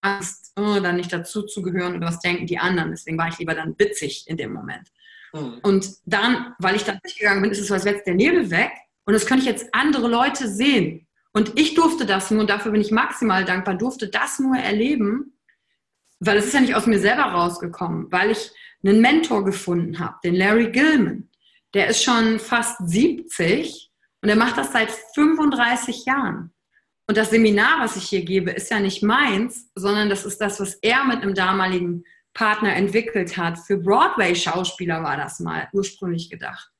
Angst, 0.00 0.52
oh, 0.56 0.78
dann 0.80 0.96
nicht 0.96 1.12
dazu 1.12 1.42
zu 1.42 1.62
gehören 1.62 1.96
oder 1.96 2.06
was 2.06 2.20
denken 2.20 2.46
die 2.46 2.58
anderen. 2.58 2.90
Deswegen 2.90 3.18
war 3.18 3.28
ich 3.28 3.38
lieber 3.38 3.54
dann 3.54 3.74
witzig 3.78 4.24
in 4.28 4.36
dem 4.36 4.52
Moment. 4.52 4.88
Mhm. 5.32 5.58
Und 5.62 5.90
dann, 6.04 6.54
weil 6.58 6.76
ich 6.76 6.84
dann 6.84 6.98
durchgegangen 7.02 7.42
bin, 7.42 7.50
ist 7.50 7.60
es 7.60 7.68
so, 7.68 7.74
als 7.74 7.84
wäre 7.84 7.96
jetzt 7.96 8.06
der 8.06 8.14
Nebel 8.14 8.50
weg 8.50 8.70
und 9.04 9.14
das 9.14 9.26
könnte 9.26 9.42
ich 9.42 9.48
jetzt 9.48 9.68
andere 9.72 10.08
Leute 10.08 10.48
sehen. 10.48 11.06
Und 11.32 11.58
ich 11.58 11.74
durfte 11.74 12.06
das 12.06 12.30
nur, 12.30 12.40
und 12.40 12.50
dafür 12.50 12.72
bin 12.72 12.80
ich 12.80 12.90
maximal 12.90 13.44
dankbar, 13.44 13.74
durfte 13.74 14.08
das 14.08 14.38
nur 14.38 14.56
erleben, 14.56 15.37
weil 16.20 16.36
es 16.38 16.46
ist 16.46 16.54
ja 16.54 16.60
nicht 16.60 16.74
aus 16.74 16.86
mir 16.86 16.98
selber 16.98 17.22
rausgekommen, 17.22 18.10
weil 18.10 18.30
ich 18.30 18.50
einen 18.84 19.00
Mentor 19.00 19.44
gefunden 19.44 19.98
habe, 19.98 20.16
den 20.24 20.34
Larry 20.34 20.70
Gilman. 20.70 21.28
Der 21.74 21.88
ist 21.88 22.02
schon 22.02 22.38
fast 22.38 22.78
70 22.88 23.90
und 24.22 24.28
er 24.28 24.36
macht 24.36 24.56
das 24.56 24.72
seit 24.72 24.90
35 25.14 26.04
Jahren. 26.06 26.52
Und 27.06 27.16
das 27.16 27.30
Seminar, 27.30 27.80
was 27.80 27.96
ich 27.96 28.04
hier 28.04 28.24
gebe, 28.24 28.50
ist 28.50 28.70
ja 28.70 28.80
nicht 28.80 29.02
meins, 29.02 29.70
sondern 29.74 30.10
das 30.10 30.26
ist 30.26 30.40
das, 30.40 30.60
was 30.60 30.74
er 30.74 31.04
mit 31.04 31.22
einem 31.22 31.34
damaligen 31.34 32.04
Partner 32.34 32.76
entwickelt 32.76 33.36
hat. 33.36 33.58
Für 33.58 33.78
Broadway-Schauspieler 33.78 35.02
war 35.02 35.16
das 35.16 35.40
mal 35.40 35.68
ursprünglich 35.72 36.28
gedacht. 36.30 36.70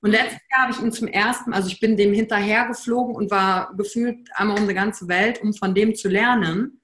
Und 0.00 0.12
letztes 0.12 0.40
Jahr 0.50 0.62
habe 0.62 0.72
ich 0.72 0.80
ihn 0.80 0.92
zum 0.92 1.08
ersten, 1.08 1.52
also 1.52 1.68
ich 1.68 1.80
bin 1.80 1.96
dem 1.96 2.12
hinterhergeflogen 2.12 3.14
und 3.14 3.30
war 3.30 3.74
gefühlt 3.76 4.28
einmal 4.34 4.58
um 4.58 4.68
die 4.68 4.74
ganze 4.74 5.08
Welt, 5.08 5.42
um 5.42 5.52
von 5.52 5.74
dem 5.74 5.94
zu 5.94 6.08
lernen. 6.08 6.80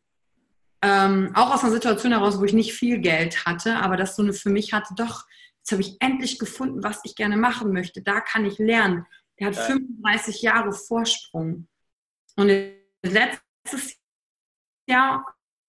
Ähm, 0.82 1.30
auch 1.34 1.54
aus 1.54 1.62
einer 1.62 1.72
Situation 1.72 2.12
heraus, 2.12 2.40
wo 2.40 2.44
ich 2.44 2.52
nicht 2.52 2.74
viel 2.74 2.98
Geld 2.98 3.46
hatte, 3.46 3.76
aber 3.76 3.96
das 3.96 4.16
so 4.16 4.22
eine 4.22 4.32
für 4.32 4.50
mich 4.50 4.72
hatte, 4.72 4.94
doch, 4.96 5.24
jetzt 5.58 5.70
habe 5.70 5.82
ich 5.82 5.96
endlich 6.00 6.38
gefunden, 6.40 6.82
was 6.82 7.00
ich 7.04 7.14
gerne 7.14 7.36
machen 7.36 7.72
möchte. 7.72 8.02
Da 8.02 8.20
kann 8.20 8.44
ich 8.44 8.58
lernen. 8.58 9.06
Der 9.38 9.48
hat 9.48 9.56
35 9.56 10.42
Jahre 10.42 10.72
Vorsprung. 10.72 11.68
Und 12.36 12.48
letztes 13.02 13.96
Jahr 14.88 15.24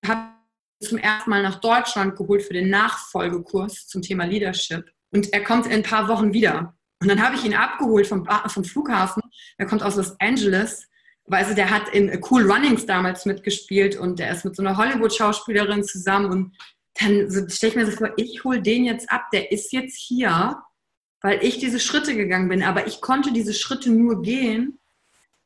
habe 0.05 0.31
ich 0.79 0.89
zum 0.89 0.97
ersten 0.97 1.29
Mal 1.29 1.43
nach 1.43 1.59
Deutschland 1.59 2.15
geholt 2.15 2.43
für 2.43 2.53
den 2.53 2.69
Nachfolgekurs 2.69 3.87
zum 3.87 4.01
Thema 4.01 4.25
Leadership. 4.25 4.91
Und 5.11 5.31
er 5.31 5.43
kommt 5.43 5.67
in 5.67 5.73
ein 5.73 5.83
paar 5.83 6.07
Wochen 6.07 6.33
wieder. 6.33 6.75
Und 6.99 7.07
dann 7.07 7.21
habe 7.21 7.35
ich 7.35 7.43
ihn 7.43 7.53
abgeholt 7.53 8.07
vom, 8.07 8.27
vom 8.47 8.63
Flughafen. 8.63 9.21
Er 9.57 9.67
kommt 9.67 9.83
aus 9.83 9.95
Los 9.95 10.15
Angeles. 10.19 10.87
Weil 11.25 11.43
also 11.43 11.55
der 11.55 11.69
hat 11.69 11.89
in 11.89 12.21
Cool 12.29 12.49
Runnings 12.51 12.85
damals 12.85 13.25
mitgespielt 13.25 13.95
und 13.97 14.19
der 14.19 14.31
ist 14.31 14.43
mit 14.43 14.55
so 14.55 14.61
einer 14.61 14.77
Hollywood-Schauspielerin 14.77 15.83
zusammen. 15.83 16.31
Und 16.31 16.57
dann 16.99 17.29
stelle 17.49 17.71
ich 17.71 17.75
mir 17.75 17.85
so 17.85 17.91
vor, 17.93 18.11
ich 18.17 18.43
hole 18.43 18.61
den 18.61 18.85
jetzt 18.85 19.09
ab. 19.09 19.29
Der 19.31 19.51
ist 19.51 19.71
jetzt 19.71 19.95
hier, 19.95 20.61
weil 21.21 21.43
ich 21.43 21.59
diese 21.59 21.79
Schritte 21.79 22.15
gegangen 22.15 22.49
bin. 22.49 22.63
Aber 22.63 22.87
ich 22.87 22.99
konnte 22.99 23.31
diese 23.31 23.53
Schritte 23.53 23.89
nur 23.89 24.21
gehen, 24.21 24.79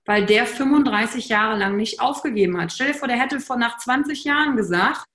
weil 0.06 0.26
der 0.26 0.48
35 0.48 1.30
Jahre 1.30 1.58
lang 1.58 1.78
nicht 1.78 2.00
aufgegeben 2.00 2.60
hat. 2.60 2.72
Stell 2.72 2.88
dir 2.88 2.98
vor, 2.98 3.08
der 3.08 3.20
hätte 3.20 3.40
vor 3.40 3.58
nach 3.58 3.78
20 3.78 4.24
Jahren 4.24 4.56
gesagt, 4.56 5.06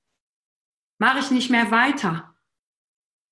mache 0.98 1.18
ich 1.18 1.30
nicht 1.32 1.50
mehr 1.50 1.70
weiter. 1.72 2.34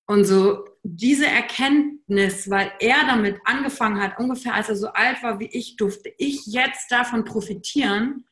Und 0.07 0.25
so 0.25 0.64
diese 0.83 1.27
Erkenntnis, 1.27 2.49
weil 2.49 2.73
er 2.81 3.07
damit 3.07 3.38
angefangen 3.45 4.01
hat, 4.01 4.19
ungefähr 4.19 4.55
als 4.55 4.69
er 4.69 4.77
so 4.77 4.88
alt 4.88 5.23
war 5.23 5.38
wie 5.38 5.51
ich, 5.53 5.77
durfte 5.77 6.12
ich 6.19 6.47
jetzt 6.47 6.90
davon 6.90 7.25
profitieren, 7.25 8.25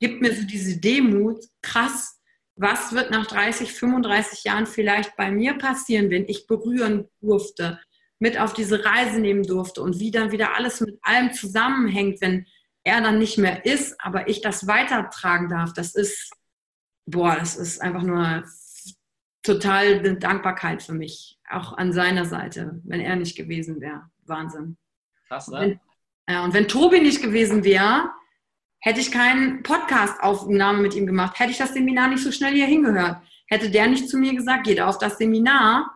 gibt 0.00 0.20
mir 0.20 0.34
so 0.34 0.44
diese 0.44 0.78
Demut, 0.78 1.44
krass, 1.62 2.20
was 2.56 2.92
wird 2.92 3.10
nach 3.10 3.26
30, 3.26 3.72
35 3.72 4.44
Jahren 4.44 4.66
vielleicht 4.66 5.16
bei 5.16 5.30
mir 5.30 5.54
passieren, 5.54 6.10
wenn 6.10 6.28
ich 6.28 6.46
berühren 6.46 7.08
durfte, 7.20 7.80
mit 8.18 8.38
auf 8.38 8.52
diese 8.52 8.84
Reise 8.84 9.20
nehmen 9.20 9.44
durfte 9.44 9.80
und 9.80 10.00
wie 10.00 10.10
dann 10.10 10.32
wieder 10.32 10.56
alles 10.56 10.80
mit 10.80 10.98
allem 11.02 11.32
zusammenhängt, 11.32 12.20
wenn 12.20 12.46
er 12.84 13.00
dann 13.00 13.18
nicht 13.18 13.38
mehr 13.38 13.64
ist, 13.64 13.96
aber 14.00 14.28
ich 14.28 14.40
das 14.40 14.66
weitertragen 14.66 15.48
darf. 15.48 15.72
Das 15.72 15.94
ist, 15.94 16.32
boah, 17.06 17.36
das 17.36 17.56
ist 17.56 17.80
einfach 17.80 18.02
nur 18.02 18.44
total 19.42 20.00
eine 20.00 20.16
Dankbarkeit 20.16 20.82
für 20.82 20.94
mich, 20.94 21.37
auch 21.50 21.76
an 21.76 21.92
seiner 21.92 22.24
Seite, 22.24 22.80
wenn 22.84 23.00
er 23.00 23.16
nicht 23.16 23.36
gewesen 23.36 23.80
wäre. 23.80 24.10
Wahnsinn. 24.26 24.76
Krass, 25.26 25.48
ne? 25.48 25.60
Wenn, 25.60 25.80
ja, 26.28 26.44
und 26.44 26.54
wenn 26.54 26.68
Tobi 26.68 27.00
nicht 27.00 27.22
gewesen 27.22 27.64
wäre, 27.64 28.10
hätte 28.80 29.00
ich 29.00 29.10
keinen 29.10 29.62
Podcast-Aufnahme 29.62 30.82
mit 30.82 30.94
ihm 30.94 31.06
gemacht, 31.06 31.38
hätte 31.38 31.50
ich 31.50 31.58
das 31.58 31.72
Seminar 31.72 32.08
nicht 32.08 32.22
so 32.22 32.30
schnell 32.30 32.54
hier 32.54 32.66
hingehört. 32.66 33.22
Hätte 33.46 33.70
der 33.70 33.88
nicht 33.88 34.08
zu 34.08 34.18
mir 34.18 34.34
gesagt, 34.34 34.64
geht 34.64 34.80
auf 34.80 34.98
das 34.98 35.18
Seminar. 35.18 35.90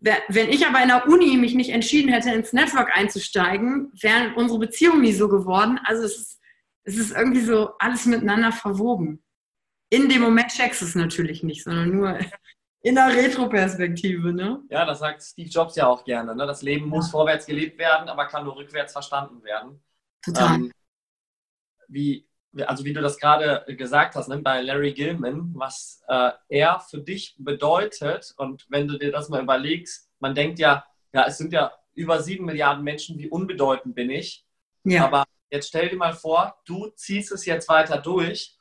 Wenn 0.00 0.48
ich 0.48 0.66
aber 0.66 0.80
in 0.80 0.88
der 0.88 1.06
Uni 1.06 1.36
mich 1.36 1.54
nicht 1.54 1.70
entschieden 1.70 2.10
hätte, 2.10 2.30
ins 2.30 2.54
Network 2.54 2.96
einzusteigen, 2.96 3.92
wäre 4.00 4.34
unsere 4.34 4.58
Beziehung 4.58 5.02
nie 5.02 5.12
so 5.12 5.28
geworden. 5.28 5.78
Also 5.84 6.04
es 6.04 6.16
ist, 6.16 6.40
es 6.84 6.96
ist 6.96 7.10
irgendwie 7.12 7.42
so 7.42 7.72
alles 7.78 8.06
miteinander 8.06 8.50
verwoben. 8.50 9.22
In 9.90 10.08
dem 10.08 10.22
Moment 10.22 10.48
checkst 10.48 10.80
du 10.80 10.86
es 10.86 10.94
natürlich 10.94 11.42
nicht, 11.42 11.64
sondern 11.64 11.90
nur 11.90 12.18
in 12.82 12.94
der 12.94 13.14
Retroperspektive, 13.14 14.32
ne? 14.32 14.62
Ja, 14.70 14.84
das 14.86 15.00
sagt 15.00 15.22
Steve 15.22 15.48
Jobs 15.48 15.76
ja 15.76 15.86
auch 15.86 16.04
gerne. 16.04 16.34
Ne? 16.34 16.46
Das 16.46 16.62
Leben 16.62 16.88
muss 16.88 17.10
vorwärts 17.10 17.46
gelebt 17.46 17.78
werden, 17.78 18.08
aber 18.08 18.26
kann 18.26 18.44
nur 18.44 18.56
rückwärts 18.56 18.92
verstanden 18.92 19.42
werden. 19.44 19.82
Total. 20.22 20.54
Ähm, 20.54 20.72
wie, 21.88 22.26
also 22.66 22.84
wie 22.84 22.92
du 22.92 23.02
das 23.02 23.18
gerade 23.18 23.64
gesagt 23.76 24.14
hast, 24.14 24.28
ne? 24.28 24.38
bei 24.38 24.62
Larry 24.62 24.92
Gilman, 24.92 25.52
was 25.54 26.02
äh, 26.08 26.30
er 26.48 26.80
für 26.80 26.98
dich 26.98 27.36
bedeutet 27.38 28.32
und 28.38 28.66
wenn 28.70 28.88
du 28.88 28.98
dir 28.98 29.12
das 29.12 29.28
mal 29.28 29.42
überlegst, 29.42 30.08
man 30.18 30.34
denkt 30.34 30.58
ja, 30.58 30.84
ja, 31.12 31.26
es 31.26 31.38
sind 31.38 31.52
ja 31.52 31.72
über 31.94 32.22
sieben 32.22 32.46
Milliarden 32.46 32.84
Menschen, 32.84 33.18
wie 33.18 33.28
unbedeutend 33.28 33.94
bin 33.94 34.10
ich. 34.10 34.46
Ja. 34.84 35.04
Aber 35.04 35.24
jetzt 35.50 35.68
stell 35.68 35.88
dir 35.88 35.96
mal 35.96 36.14
vor, 36.14 36.56
du 36.64 36.88
ziehst 36.88 37.32
es 37.32 37.44
jetzt 37.44 37.68
weiter 37.68 37.98
durch 37.98 38.56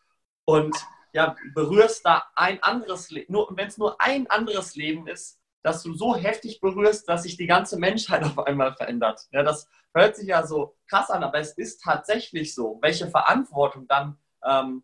und 0.46 0.76
ja, 1.14 1.36
berührst 1.54 2.06
da 2.06 2.24
ein 2.36 2.62
anderes 2.62 3.10
Leben, 3.10 3.34
nur 3.34 3.50
wenn 3.56 3.68
es 3.68 3.78
nur 3.78 4.00
ein 4.02 4.30
anderes 4.30 4.76
Leben 4.76 5.08
ist, 5.08 5.40
dass 5.64 5.84
du 5.84 5.94
so 5.94 6.16
heftig 6.16 6.62
berührst, 6.62 7.10
dass 7.10 7.24
sich 7.24 7.38
die 7.38 7.48
ganze 7.48 7.78
Menschheit 7.78 8.24
auf 8.24 8.40
einmal 8.40 8.74
verändert. 8.76 9.28
Ja, 9.32 9.44
das 9.44 9.68
hört 9.94 10.16
sich 10.16 10.28
ja 10.28 10.46
so 10.46 10.76
krass 10.88 11.10
an, 11.10 11.24
aber 11.24 11.40
es 11.40 11.54
ist 11.54 11.82
tatsächlich 11.82 12.54
so, 12.54 12.80
welche 12.82 13.08
Verantwortung 13.08 13.88
dann 13.88 14.18
ähm, 14.44 14.84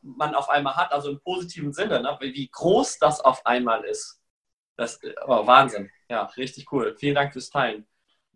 man 0.00 0.34
auf 0.34 0.48
einmal 0.48 0.76
hat, 0.76 0.92
also 0.92 1.10
im 1.10 1.20
positiven 1.20 1.72
Sinne, 1.72 2.00
ne? 2.00 2.16
wie 2.20 2.48
groß 2.48 2.98
das 2.98 3.20
auf 3.20 3.44
einmal 3.46 3.84
ist. 3.84 4.20
Das 4.76 5.00
oh, 5.26 5.46
Wahnsinn. 5.46 5.90
Ja, 6.08 6.24
richtig 6.36 6.72
cool. 6.72 6.96
Vielen 6.98 7.16
Dank 7.16 7.32
fürs 7.32 7.50
Teilen. 7.50 7.86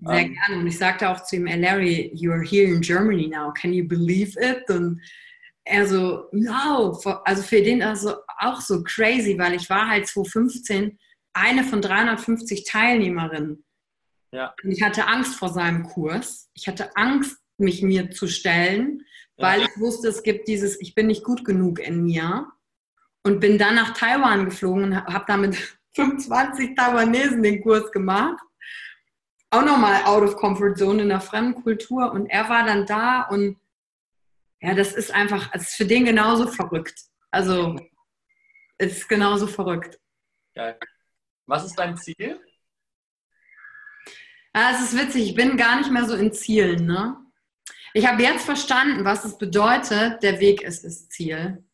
Sehr 0.00 0.18
ähm, 0.18 0.34
gerne. 0.34 0.60
Und 0.60 0.66
ich 0.66 0.76
sagte 0.76 1.08
auch 1.08 1.22
zu 1.22 1.36
ihm, 1.36 1.46
Larry, 1.46 2.12
you're 2.14 2.44
here 2.44 2.66
in 2.66 2.80
Germany 2.80 3.28
now. 3.28 3.52
Can 3.52 3.72
you 3.72 3.86
believe 3.86 4.36
it? 4.40 4.68
Und 4.68 5.00
er 5.64 5.86
so, 5.86 6.28
wow, 6.32 7.22
also 7.24 7.42
für 7.42 7.62
den 7.62 7.82
also 7.82 8.16
auch 8.38 8.60
so 8.60 8.82
crazy, 8.82 9.38
weil 9.38 9.54
ich 9.54 9.70
war 9.70 9.88
halt 9.88 10.06
2015 10.06 10.98
eine 11.34 11.64
von 11.64 11.80
350 11.80 12.64
Teilnehmerinnen. 12.64 13.64
Ja. 14.32 14.54
Und 14.62 14.70
ich 14.70 14.82
hatte 14.82 15.06
Angst 15.06 15.36
vor 15.36 15.50
seinem 15.50 15.84
Kurs. 15.84 16.50
Ich 16.54 16.66
hatte 16.66 16.96
Angst, 16.96 17.38
mich 17.58 17.82
mir 17.82 18.10
zu 18.10 18.26
stellen, 18.26 19.02
weil 19.36 19.60
ja. 19.60 19.66
ich 19.66 19.80
wusste, 19.80 20.08
es 20.08 20.22
gibt 20.22 20.48
dieses, 20.48 20.80
ich 20.80 20.94
bin 20.94 21.06
nicht 21.06 21.22
gut 21.22 21.44
genug 21.44 21.78
in 21.78 22.02
mir. 22.04 22.48
Und 23.24 23.38
bin 23.38 23.56
dann 23.56 23.76
nach 23.76 23.94
Taiwan 23.94 24.46
geflogen 24.46 24.84
und 24.84 24.96
habe 24.96 25.24
da 25.28 25.36
mit 25.36 25.56
25 25.94 26.74
Taiwanesen 26.74 27.40
den 27.40 27.62
Kurs 27.62 27.92
gemacht. 27.92 28.42
Auch 29.50 29.64
nochmal 29.64 30.02
out 30.04 30.24
of 30.24 30.36
comfort 30.36 30.74
zone 30.76 31.02
in 31.02 31.10
einer 31.12 31.20
fremden 31.20 31.62
Kultur. 31.62 32.10
Und 32.10 32.26
er 32.26 32.48
war 32.48 32.66
dann 32.66 32.84
da 32.84 33.22
und 33.22 33.58
ja, 34.62 34.74
das 34.74 34.92
ist 34.92 35.12
einfach, 35.12 35.50
es 35.52 35.62
ist 35.62 35.74
für 35.74 35.84
den 35.84 36.04
genauso 36.04 36.46
verrückt. 36.46 36.94
Also, 37.32 37.76
es 38.78 38.98
ist 38.98 39.08
genauso 39.08 39.48
verrückt. 39.48 39.98
Geil. 40.54 40.78
Was 41.46 41.64
ist 41.64 41.74
dein 41.76 41.96
Ziel? 41.96 42.40
Ja, 44.54 44.70
es 44.70 44.82
ist 44.82 44.96
witzig, 44.96 45.30
ich 45.30 45.34
bin 45.34 45.56
gar 45.56 45.78
nicht 45.78 45.90
mehr 45.90 46.04
so 46.04 46.14
in 46.14 46.32
Zielen. 46.32 46.86
Ne? 46.86 47.16
Ich 47.92 48.06
habe 48.06 48.22
jetzt 48.22 48.44
verstanden, 48.44 49.04
was 49.04 49.24
es 49.24 49.36
bedeutet, 49.36 50.22
der 50.22 50.38
Weg 50.38 50.62
ist 50.62 50.84
das 50.84 51.08
Ziel. 51.08 51.64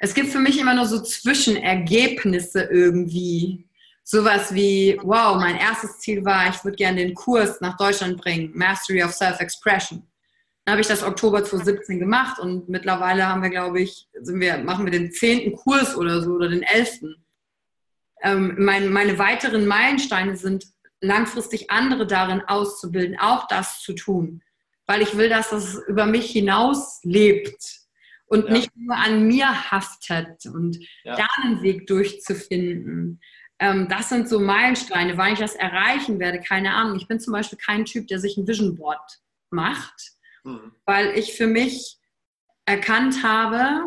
Es 0.00 0.12
gibt 0.14 0.30
für 0.30 0.38
mich 0.38 0.58
immer 0.58 0.74
nur 0.74 0.86
so 0.86 1.02
Zwischenergebnisse 1.02 2.62
irgendwie. 2.62 3.64
Sowas 4.02 4.54
wie, 4.54 4.98
wow, 5.02 5.36
mein 5.36 5.56
erstes 5.56 5.98
Ziel 5.98 6.24
war, 6.24 6.48
ich 6.48 6.64
würde 6.64 6.76
gerne 6.76 7.04
den 7.04 7.14
Kurs 7.14 7.60
nach 7.60 7.76
Deutschland 7.76 8.18
bringen, 8.20 8.50
Mastery 8.54 9.02
of 9.02 9.12
Self-Expression. 9.12 10.02
Dann 10.68 10.72
habe 10.72 10.82
ich 10.82 10.88
das 10.88 11.02
Oktober 11.02 11.42
2017 11.42 11.98
gemacht 11.98 12.38
und 12.38 12.68
mittlerweile 12.68 13.26
haben 13.26 13.40
wir, 13.40 13.48
glaube 13.48 13.80
ich, 13.80 14.06
sind 14.20 14.38
wir, 14.38 14.58
machen 14.58 14.84
wir 14.84 14.92
den 14.92 15.10
zehnten 15.12 15.56
Kurs 15.56 15.96
oder 15.96 16.20
so 16.20 16.32
oder 16.32 16.50
den 16.50 16.62
elften. 16.62 17.24
Ähm, 18.22 18.54
mein, 18.58 18.92
meine 18.92 19.18
weiteren 19.18 19.66
Meilensteine 19.66 20.36
sind 20.36 20.66
langfristig 21.00 21.70
andere 21.70 22.06
darin 22.06 22.42
auszubilden, 22.46 23.18
auch 23.18 23.48
das 23.48 23.80
zu 23.80 23.94
tun. 23.94 24.42
weil 24.86 25.00
ich 25.00 25.16
will, 25.16 25.30
dass 25.30 25.48
das 25.48 25.80
über 25.88 26.04
mich 26.04 26.30
hinaus 26.32 27.00
lebt 27.02 27.64
und 28.26 28.44
ja. 28.44 28.52
nicht 28.52 28.70
nur 28.76 28.94
an 28.94 29.26
mir 29.26 29.70
haftet 29.70 30.44
und 30.52 30.76
ja. 31.02 31.16
da 31.16 31.26
einen 31.44 31.62
Weg 31.62 31.86
durchzufinden. 31.86 33.22
Ähm, 33.58 33.88
das 33.88 34.10
sind 34.10 34.28
so 34.28 34.38
Meilensteine, 34.38 35.16
weil 35.16 35.32
ich 35.32 35.38
das 35.38 35.54
erreichen 35.54 36.20
werde, 36.20 36.40
keine 36.40 36.74
Ahnung. 36.74 36.98
Ich 36.98 37.08
bin 37.08 37.20
zum 37.20 37.32
Beispiel 37.32 37.56
kein 37.56 37.86
Typ, 37.86 38.06
der 38.08 38.18
sich 38.18 38.36
ein 38.36 38.46
Vision 38.46 38.76
Board 38.76 39.22
macht, 39.48 40.17
mhm. 40.48 40.72
weil 40.84 41.18
ich 41.18 41.34
für 41.34 41.46
mich 41.46 41.98
erkannt 42.66 43.22
habe, 43.22 43.84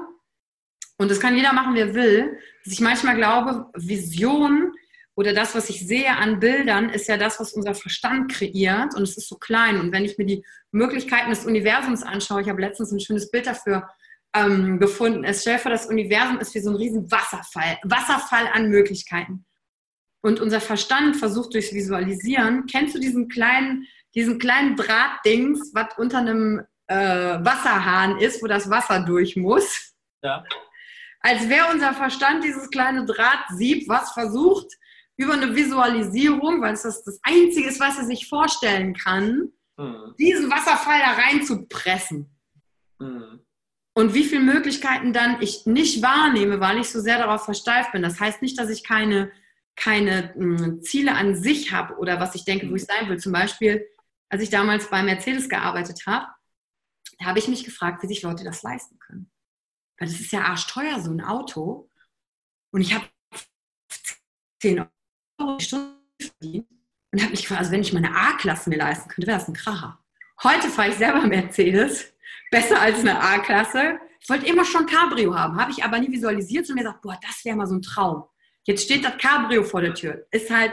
und 0.98 1.10
das 1.10 1.20
kann 1.20 1.36
jeder 1.36 1.54
machen, 1.54 1.76
wer 1.76 1.94
will, 1.94 2.38
dass 2.64 2.74
ich 2.74 2.82
manchmal 2.82 3.16
glaube, 3.16 3.70
Vision 3.76 4.72
oder 5.16 5.34
das, 5.34 5.56
was 5.56 5.70
ich 5.70 5.86
sehe 5.86 6.16
an 6.16 6.40
Bildern, 6.40 6.90
ist 6.90 7.08
ja 7.08 7.18
das, 7.18 7.40
was 7.40 7.54
unser 7.54 7.74
Verstand 7.76 8.32
kreiert 8.32 8.96
und 8.96 9.04
es 9.04 9.18
ist 9.18 9.28
so 9.28 9.36
klein. 9.36 9.80
Und 9.80 9.92
wenn 9.92 10.06
ich 10.06 10.18
mir 10.18 10.26
die 10.26 10.46
Möglichkeiten 10.72 11.30
des 11.30 11.46
Universums 11.46 12.04
anschaue, 12.04 12.42
ich 12.42 12.50
habe 12.50 12.62
letztens 12.62 12.92
ein 12.92 13.00
schönes 13.00 13.30
Bild 13.30 13.48
dafür 13.48 13.90
ähm, 14.34 14.80
gefunden. 14.80 15.24
Es 15.24 15.42
stellt 15.42 15.62
vor, 15.62 15.72
das 15.72 15.88
Universum 15.88 16.40
ist 16.40 16.56
wie 16.56 16.60
so 16.60 16.70
ein 16.70 16.76
riesen 16.76 17.12
Wasserfall, 17.12 17.78
Wasserfall 17.84 18.48
an 18.54 18.70
Möglichkeiten. 18.70 19.46
Und 20.24 20.40
unser 20.40 20.62
Verstand 20.62 21.18
versucht 21.18 21.54
durchs 21.54 21.74
Visualisieren, 21.74 22.66
kennst 22.68 22.96
du 22.96 23.00
diesen 23.00 23.28
kleinen, 23.28 23.88
diesen 24.16 24.40
kleinen 24.40 24.76
Drahtdings, 24.76 25.72
was 25.74 25.98
unter 25.98 26.20
einem 26.20 26.66
äh, 26.88 26.96
Wasserhahn 26.96 28.18
ist, 28.20 28.42
wo 28.44 28.48
das 28.48 28.70
Wasser 28.70 29.02
durch 29.02 29.36
muss? 29.36 29.94
Ja. 30.22 30.44
Als 31.22 31.48
wäre 31.50 31.72
unser 31.72 31.94
Verstand 31.94 32.44
dieses 32.44 32.70
kleine 32.70 33.06
Drahtsieb, 33.06 33.88
was 33.88 34.12
versucht, 34.12 34.68
über 35.18 35.34
eine 35.34 35.56
Visualisierung, 35.56 36.62
weil 36.62 36.74
es 36.74 36.82
das, 36.82 37.04
das 37.04 37.20
Einzige 37.24 37.70
ist, 37.70 37.80
was 37.80 37.98
er 37.98 38.06
sich 38.06 38.28
vorstellen 38.28 38.94
kann, 38.96 39.52
mhm. 39.78 40.16
diesen 40.20 40.50
Wasserfall 40.50 41.00
da 41.00 41.12
rein 41.12 41.44
zu 41.44 41.68
pressen. 41.68 42.36
Mhm 43.00 43.42
und 43.94 44.14
wie 44.14 44.24
viele 44.24 44.42
Möglichkeiten 44.42 45.14
dann 45.14 45.42
ich 45.42 45.66
nicht 45.66 46.02
wahrnehme, 46.02 46.60
weil 46.60 46.80
ich 46.80 46.90
so 46.90 47.00
sehr 47.00 47.18
darauf 47.18 47.46
versteift 47.46 47.92
bin. 47.92 48.02
Das 48.02 48.20
heißt 48.20 48.42
nicht, 48.42 48.58
dass 48.58 48.70
ich 48.70 48.84
keine, 48.84 49.32
keine 49.76 50.34
mh, 50.36 50.60
hm, 50.60 50.82
Ziele 50.82 51.16
an 51.16 51.36
sich 51.36 51.72
habe 51.72 51.98
oder 51.98 52.20
was 52.20 52.36
ich 52.36 52.46
denke, 52.46 52.70
wo 52.70 52.76
ich 52.76 52.86
sein 52.86 53.10
will. 53.10 53.20
Zum 53.20 53.34
Beispiel, 53.34 53.86
als 54.32 54.42
ich 54.42 54.50
damals 54.50 54.90
bei 54.90 55.04
Mercedes 55.04 55.50
gearbeitet 55.50 56.06
habe, 56.08 56.28
da 57.20 57.26
habe 57.26 57.40
ich 57.40 57.50
mich 57.50 57.66
gefragt, 57.66 58.02
wie 58.02 58.08
sich 58.08 58.22
Leute 58.22 58.46
das 58.46 58.64
leisten 58.64 58.98
können. 58.98 59.30
Weil 60.00 60.08
das 60.08 60.20
ist 60.20 60.32
ja 60.32 60.44
arschteuer, 60.44 61.02
so 61.02 61.12
ein 61.12 61.22
Auto. 61.22 61.90
Und 62.72 62.82
ich 62.82 62.94
habe 62.94 63.06
10 64.62 64.88
Euro 65.38 65.58
die 65.58 65.66
Stunde 65.66 65.98
verdient 66.20 66.68
und 67.12 67.22
habe 67.22 67.32
mich 67.32 67.42
gefragt, 67.42 67.60
also 67.60 67.72
wenn 67.74 67.82
ich 67.82 67.92
meine 67.92 68.16
A-Klasse 68.16 68.70
mir 68.70 68.78
leisten 68.78 69.10
könnte, 69.10 69.28
wäre 69.28 69.38
das 69.38 69.50
ein 69.50 69.54
Kracher. 69.54 70.00
Heute 70.44 70.70
fahre 70.70 70.90
ich 70.90 70.96
selber 70.96 71.28
Mercedes 71.28 72.14
besser 72.52 72.80
als 72.80 73.00
eine 73.00 73.22
A-Klasse. 73.22 74.00
Ich 74.22 74.30
wollte 74.30 74.46
immer 74.46 74.64
schon 74.64 74.86
Cabrio 74.86 75.36
haben, 75.36 75.60
habe 75.60 75.72
ich 75.72 75.84
aber 75.84 76.00
nie 76.00 76.12
visualisiert 76.12 76.70
und 76.70 76.76
mir 76.76 76.84
gesagt, 76.84 77.02
boah, 77.02 77.20
das 77.22 77.44
wäre 77.44 77.58
mal 77.58 77.68
so 77.68 77.76
ein 77.76 77.82
Traum. 77.82 78.24
Jetzt 78.64 78.86
steht 78.86 79.04
das 79.04 79.18
Cabrio 79.18 79.64
vor 79.64 79.82
der 79.82 79.94
Tür. 79.94 80.26
Ist 80.32 80.50
halt 80.50 80.72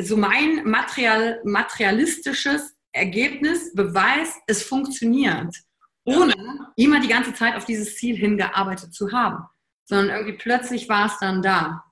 so 0.00 0.16
mein 0.16 0.64
Material, 0.68 1.40
materialistisches 1.44 2.76
Ergebnis, 2.92 3.74
Beweis, 3.74 4.36
es 4.46 4.62
funktioniert. 4.62 5.54
Ohne 6.04 6.34
immer 6.76 7.00
die 7.00 7.08
ganze 7.08 7.34
Zeit 7.34 7.56
auf 7.56 7.64
dieses 7.64 7.96
Ziel 7.96 8.16
hingearbeitet 8.16 8.94
zu 8.94 9.12
haben. 9.12 9.44
Sondern 9.84 10.16
irgendwie 10.16 10.38
plötzlich 10.38 10.88
war 10.88 11.06
es 11.06 11.18
dann 11.18 11.42
da. 11.42 11.84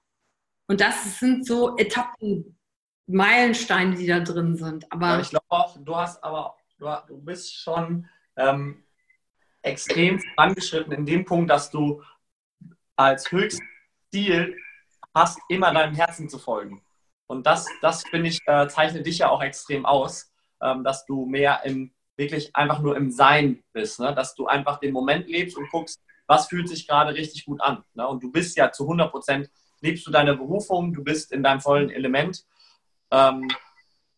Und 0.67 0.81
das 0.81 1.19
sind 1.19 1.47
so 1.47 1.77
Etappen, 1.77 2.59
Meilensteine, 3.07 3.97
die 3.97 4.07
da 4.07 4.21
drin 4.21 4.57
sind. 4.57 4.91
Aber 4.93 5.15
ja, 5.15 5.21
ich 5.21 5.31
glaube 5.31 5.47
auch, 5.49 5.77
du 5.83 5.97
hast 5.97 6.23
aber, 6.23 6.57
du, 6.79 7.19
bist 7.23 7.55
schon 7.55 8.07
ähm, 8.37 8.85
extrem 9.63 10.21
vorangeschritten 10.21 10.93
in 10.93 11.07
dem 11.07 11.25
Punkt, 11.25 11.51
dass 11.51 11.71
du 11.71 12.03
als 12.97 13.31
höchstes 13.33 13.65
Ziel 14.13 14.57
hast, 15.15 15.39
immer 15.49 15.73
deinem 15.73 15.95
Herzen 15.95 16.29
zu 16.29 16.39
folgen. 16.39 16.83
Und 17.27 17.47
das, 17.47 17.67
das 17.81 18.03
finde 18.05 18.29
ich, 18.29 18.41
äh, 18.47 18.69
zeichnet 18.69 19.07
dich 19.07 19.19
ja 19.19 19.31
auch 19.31 19.43
extrem 19.43 19.87
aus, 19.87 20.28
ähm, 20.63 20.85
dass 20.85 21.05
du 21.07 21.27
mehr 21.27 21.61
im, 21.65 21.93
wirklich 22.17 22.55
einfach 22.55 22.81
nur 22.81 22.97
im 22.97 23.11
Sein 23.11 23.63
bist, 23.73 24.01
ne? 24.01 24.15
dass 24.15 24.35
du 24.35 24.47
einfach 24.47 24.79
den 24.79 24.93
Moment 24.93 25.29
lebst 25.29 25.57
und 25.57 25.71
guckst, 25.71 26.01
was 26.27 26.49
fühlt 26.49 26.69
sich 26.69 26.87
gerade 26.87 27.15
richtig 27.15 27.47
gut 27.47 27.61
an. 27.61 27.85
Ne? 27.95 28.07
Und 28.07 28.23
du 28.23 28.31
bist 28.31 28.57
ja 28.57 28.71
zu 28.71 28.85
100 28.85 29.11
Prozent, 29.11 29.51
lebst 29.81 30.07
du 30.07 30.11
deine 30.11 30.37
Berufung, 30.37 30.93
du 30.93 31.03
bist 31.03 31.33
in 31.33 31.43
deinem 31.43 31.61
vollen 31.61 31.91
Element. 31.91 32.45
Ähm, 33.11 33.49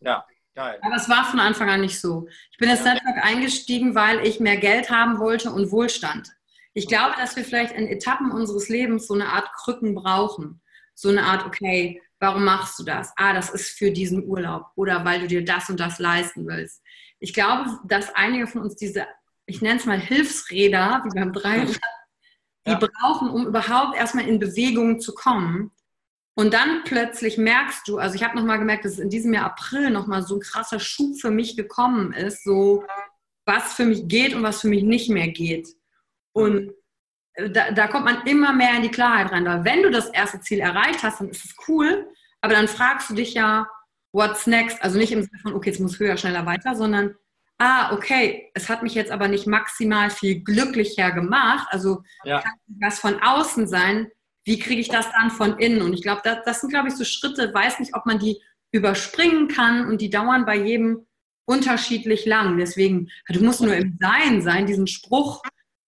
ja, 0.01 0.25
Geil. 0.55 0.79
Aber 0.83 0.97
es 0.97 1.09
war 1.09 1.25
von 1.25 1.39
Anfang 1.39 1.71
an 1.71 1.81
nicht 1.81 2.01
so. 2.01 2.27
Ich 2.51 2.59
bin 2.59 2.69
ins 2.69 2.85
Network 2.85 3.25
eingestiegen, 3.25 3.95
weil 3.95 4.27
ich 4.27 4.41
mehr 4.41 4.57
Geld 4.57 4.91
haben 4.91 5.19
wollte 5.19 5.53
und 5.53 5.71
Wohlstand. 5.71 6.29
Ich 6.75 6.89
glaube, 6.89 7.15
dass 7.17 7.37
wir 7.37 7.45
vielleicht 7.45 7.75
in 7.75 7.87
Etappen 7.87 8.33
unseres 8.33 8.69
Lebens 8.69 9.07
so 9.07 9.15
eine 9.15 9.29
Art 9.29 9.53
Krücken 9.55 9.95
brauchen. 9.95 10.61
So 10.95 11.09
eine 11.09 11.23
Art, 11.23 11.47
okay, 11.47 12.03
warum 12.21 12.45
machst 12.45 12.79
du 12.79 12.85
das? 12.85 13.13
Ah, 13.17 13.33
das 13.33 13.51
ist 13.51 13.71
für 13.71 13.91
diesen 13.91 14.25
Urlaub 14.25 14.67
oder 14.77 15.05
weil 15.05 15.21
du 15.21 15.27
dir 15.27 15.45
das 15.45 15.69
und 15.71 15.81
das 15.81 15.99
leisten 15.99 16.47
willst. 16.47 16.83
Ich 17.19 17.35
glaube, 17.35 17.81
dass 17.85 18.15
einige 18.15 18.47
von 18.47 18.63
uns 18.63 18.77
diese, 18.77 19.07
ich 19.47 19.61
nenne 19.61 19.81
es 19.81 19.87
mal 19.87 19.99
Hilfsräder, 19.99 21.03
wie 21.05 21.19
beim 21.19 21.33
Dreirad, 21.33 21.69
die 22.67 22.73
ja. 22.73 22.79
brauchen, 22.79 23.31
um 23.31 23.47
überhaupt 23.47 23.97
erstmal 23.97 24.29
in 24.29 24.39
Bewegung 24.39 25.01
zu 25.01 25.15
kommen. 25.15 25.73
Und 26.35 26.55
dann 26.55 26.85
plötzlich 26.85 27.39
merkst 27.39 27.89
du, 27.89 27.99
also 27.99 28.15
ich 28.15 28.23
habe 28.23 28.37
nochmal 28.37 28.59
gemerkt, 28.59 28.85
dass 28.85 28.99
in 28.99 29.11
diesem 29.11 29.35
Jahr 29.35 29.47
April 29.47 29.91
nochmal 29.91 30.23
so 30.23 30.37
ein 30.37 30.41
krasser 30.41 30.79
Schub 30.79 31.19
für 31.19 31.31
mich 31.31 31.57
gekommen 31.57 32.13
ist, 32.13 32.45
so 32.45 32.85
was 33.45 33.75
für 33.75 33.85
mich 33.85 34.07
geht 34.07 34.35
und 34.35 34.43
was 34.43 34.61
für 34.61 34.69
mich 34.69 34.83
nicht 34.83 35.11
mehr 35.11 35.29
geht. 35.29 35.69
Und 36.33 36.73
da, 37.35 37.71
da 37.71 37.89
kommt 37.89 38.05
man 38.05 38.27
immer 38.27 38.53
mehr 38.53 38.75
in 38.77 38.83
die 38.83 38.91
Klarheit 38.91 39.33
rein. 39.33 39.45
Weil 39.45 39.65
wenn 39.65 39.83
du 39.83 39.91
das 39.91 40.09
erste 40.09 40.41
Ziel 40.41 40.61
erreicht 40.61 41.03
hast, 41.03 41.21
dann 41.21 41.31
ist 41.31 41.45
es 41.45 41.55
cool, 41.69 42.10
aber 42.41 42.55
dann 42.55 42.69
fragst 42.69 43.11
du 43.11 43.15
dich 43.15 43.35
ja, 43.35 43.69
what's 44.13 44.47
next? 44.47 44.83
Also 44.83 44.99
nicht 44.99 45.13
im 45.13 45.23
Sinne 45.23 45.39
von, 45.41 45.55
okay, 45.55 45.71
es 45.71 45.79
muss 45.79 45.99
höher, 45.99 46.17
schneller, 46.17 46.47
weiter, 46.47 46.75
sondern, 46.75 47.15
ah, 47.59 47.93
okay, 47.93 48.51
es 48.55 48.69
hat 48.69 48.83
mich 48.83 48.95
jetzt 48.95 49.13
aber 49.13 49.29
nicht 49.29 49.47
maximal 49.47 50.11
viel 50.11 50.43
glücklicher 50.43 51.13
gemacht. 51.13 51.69
Also 51.71 52.03
ja. 52.25 52.41
kann 52.41 52.53
was 52.81 52.99
von 52.99 53.23
außen 53.23 53.67
sein, 53.69 54.09
wie 54.45 54.59
kriege 54.59 54.81
ich 54.81 54.89
das 54.89 55.11
dann 55.13 55.31
von 55.31 55.59
innen? 55.59 55.83
Und 55.83 55.93
ich 55.93 56.03
glaube, 56.03 56.23
das, 56.25 56.39
das 56.45 56.61
sind, 56.61 56.71
glaube 56.71 56.89
ich, 56.89 56.95
so 56.95 57.05
Schritte, 57.05 57.53
weiß 57.53 57.79
nicht, 57.79 57.95
ob 57.95 58.07
man 58.07 58.19
die 58.19 58.41
überspringen 58.73 59.49
kann 59.49 59.87
und 59.87 60.01
die 60.01 60.11
dauern 60.11 60.47
bei 60.47 60.57
jedem 60.57 61.07
unterschiedlich 61.45 62.27
lang. 62.27 62.57
Deswegen, 62.59 63.11
du 63.29 63.45
musst 63.45 63.61
nur 63.61 63.75
im 63.75 63.99
Sein 64.01 64.41
sein, 64.43 64.67
diesen 64.67 64.87
Spruch, 64.87 65.43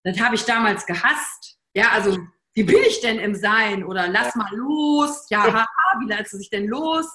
das 0.05 0.21
habe 0.21 0.35
ich 0.35 0.45
damals 0.45 0.87
gehasst. 0.87 1.59
Ja, 1.75 1.91
also, 1.93 2.19
wie 2.55 2.65
bin 2.65 2.83
ich 2.87 3.01
denn 3.01 3.19
im 3.19 3.35
Sein? 3.35 3.85
Oder 3.85 4.09
lass 4.09 4.35
mal 4.35 4.55
los. 4.55 5.27
Ja, 5.31 5.43
haha, 5.43 6.01
wie 6.01 6.07
lässt 6.07 6.33
du 6.33 6.39
sich 6.39 6.51
denn 6.51 6.67
los? 6.67 7.07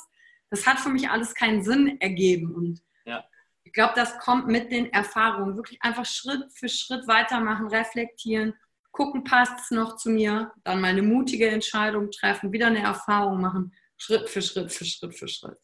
Das 0.50 0.66
hat 0.66 0.80
für 0.80 0.90
mich 0.90 1.10
alles 1.10 1.36
keinen 1.36 1.64
Sinn 1.64 2.00
ergeben. 2.00 2.56
Und 2.56 2.82
ja. 3.06 3.24
ich 3.64 3.74
glaube, 3.74 3.94
das 3.96 4.18
kommt 4.20 4.48
mit 4.48 4.72
den 4.72 4.92
Erfahrungen. 4.94 5.58
Wirklich 5.58 5.82
einfach 5.82 6.06
Schritt 6.06 6.52
für 6.54 6.70
Schritt 6.70 7.08
weitermachen, 7.08 7.68
reflektieren 7.68 8.54
gucken, 8.98 9.24
passt 9.24 9.60
es 9.60 9.72
noch 9.72 9.96
zu 9.96 10.10
mir, 10.10 10.52
dann 10.64 10.82
mal 10.82 10.88
eine 10.88 11.04
mutige 11.04 11.48
Entscheidung 11.50 12.10
treffen, 12.10 12.52
wieder 12.52 12.66
eine 12.66 12.82
Erfahrung 12.82 13.40
machen, 13.40 13.72
Schritt 13.96 14.28
für 14.28 14.42
Schritt 14.42 14.72
für 14.72 14.86
Schritt 14.86 15.14
für 15.16 15.28
Schritt. 15.28 15.58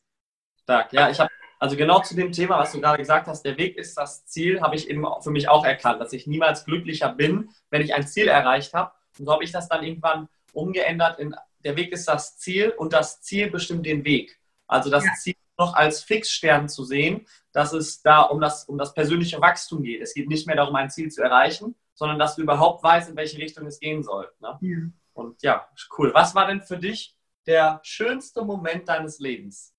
Stark, 0.61 0.93
ja, 0.93 1.09
ich 1.09 1.19
habe 1.19 1.31
also 1.59 1.75
genau 1.75 1.99
zu 2.01 2.15
dem 2.15 2.31
Thema, 2.31 2.59
was 2.59 2.73
du 2.73 2.81
gerade 2.81 2.97
gesagt 2.97 3.27
hast, 3.27 3.43
der 3.43 3.57
Weg 3.57 3.77
ist 3.77 3.97
das 3.97 4.25
Ziel, 4.25 4.61
habe 4.61 4.75
ich 4.75 4.87
eben 4.87 5.05
für 5.21 5.31
mich 5.31 5.49
auch 5.49 5.65
erkannt, 5.65 5.99
dass 5.99 6.13
ich 6.13 6.27
niemals 6.27 6.65
glücklicher 6.65 7.09
bin, 7.09 7.49
wenn 7.69 7.81
ich 7.81 7.93
ein 7.93 8.05
Ziel 8.05 8.27
erreicht 8.27 8.73
habe. 8.73 8.91
Und 9.19 9.25
so 9.25 9.31
habe 9.31 9.43
ich 9.43 9.51
das 9.51 9.67
dann 9.67 9.83
irgendwann 9.83 10.27
umgeändert 10.53 11.19
in 11.19 11.35
der 11.63 11.75
Weg 11.75 11.91
ist 11.91 12.07
das 12.07 12.37
Ziel 12.37 12.69
und 12.69 12.93
das 12.93 13.21
Ziel 13.21 13.49
bestimmt 13.49 13.85
den 13.85 14.03
Weg. 14.03 14.39
Also 14.67 14.89
das 14.89 15.05
ja. 15.05 15.13
Ziel 15.13 15.35
noch 15.57 15.73
als 15.75 16.03
Fixstern 16.03 16.67
zu 16.67 16.83
sehen, 16.83 17.27
dass 17.51 17.73
es 17.73 18.01
da 18.01 18.21
um 18.21 18.41
das, 18.41 18.65
um 18.65 18.77
das 18.77 18.93
persönliche 18.93 19.39
Wachstum 19.39 19.83
geht. 19.83 20.01
Es 20.01 20.13
geht 20.13 20.27
nicht 20.27 20.47
mehr 20.47 20.55
darum, 20.55 20.75
ein 20.75 20.89
Ziel 20.89 21.11
zu 21.11 21.21
erreichen, 21.21 21.75
sondern 21.93 22.19
dass 22.19 22.35
du 22.35 22.41
überhaupt 22.41 22.83
weißt, 22.83 23.09
in 23.09 23.15
welche 23.15 23.37
Richtung 23.37 23.65
es 23.67 23.79
gehen 23.79 24.03
soll. 24.03 24.31
Ne? 24.39 24.57
Ja. 24.61 24.77
Und 25.13 25.41
ja, 25.43 25.67
cool. 25.97 26.11
Was 26.13 26.33
war 26.33 26.47
denn 26.47 26.61
für 26.61 26.77
dich 26.77 27.15
der 27.45 27.79
schönste 27.83 28.43
Moment 28.43 28.89
deines 28.89 29.19
Lebens? 29.19 29.75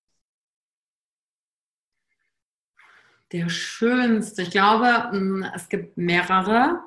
Der 3.31 3.49
schönste, 3.49 4.43
ich 4.43 4.51
glaube, 4.51 5.09
mm, 5.11 5.43
es 5.53 5.67
gibt 5.67 5.97
mehrere. 5.97 6.79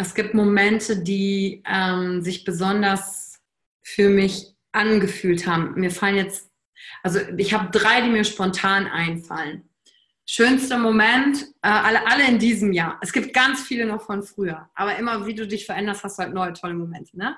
Es 0.00 0.14
gibt 0.14 0.32
Momente, 0.32 1.02
die 1.02 1.60
ähm, 1.66 2.22
sich 2.22 2.44
besonders 2.44 3.40
für 3.82 4.08
mich 4.08 4.54
angefühlt 4.70 5.44
haben. 5.44 5.74
Mir 5.74 5.90
fallen 5.90 6.14
jetzt, 6.14 6.52
also 7.02 7.18
ich 7.36 7.52
habe 7.52 7.76
drei, 7.76 8.00
die 8.02 8.08
mir 8.08 8.22
spontan 8.22 8.86
einfallen. 8.86 9.68
Schönster 10.24 10.78
Moment, 10.78 11.42
äh, 11.62 11.68
alle, 11.68 12.06
alle 12.06 12.28
in 12.28 12.38
diesem 12.38 12.72
Jahr. 12.72 12.98
Es 13.00 13.12
gibt 13.12 13.34
ganz 13.34 13.62
viele 13.62 13.86
noch 13.86 14.02
von 14.02 14.22
früher, 14.22 14.70
aber 14.76 14.96
immer 14.96 15.26
wie 15.26 15.34
du 15.34 15.48
dich 15.48 15.66
veränderst, 15.66 16.04
hast 16.04 16.18
du 16.18 16.22
halt 16.22 16.32
neue 16.32 16.52
tolle 16.52 16.74
Momente. 16.74 17.18
Ne? 17.18 17.36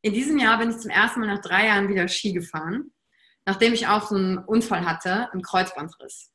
In 0.00 0.12
diesem 0.12 0.38
Jahr 0.38 0.58
bin 0.58 0.70
ich 0.70 0.78
zum 0.78 0.90
ersten 0.90 1.20
Mal 1.20 1.26
nach 1.26 1.40
drei 1.40 1.66
Jahren 1.66 1.88
wieder 1.88 2.08
Ski 2.08 2.32
gefahren, 2.32 2.90
nachdem 3.46 3.74
ich 3.74 3.86
auch 3.86 4.08
so 4.08 4.16
einen 4.16 4.38
Unfall 4.38 4.84
hatte, 4.84 5.30
einen 5.32 5.42
Kreuzbandriss. 5.42 6.31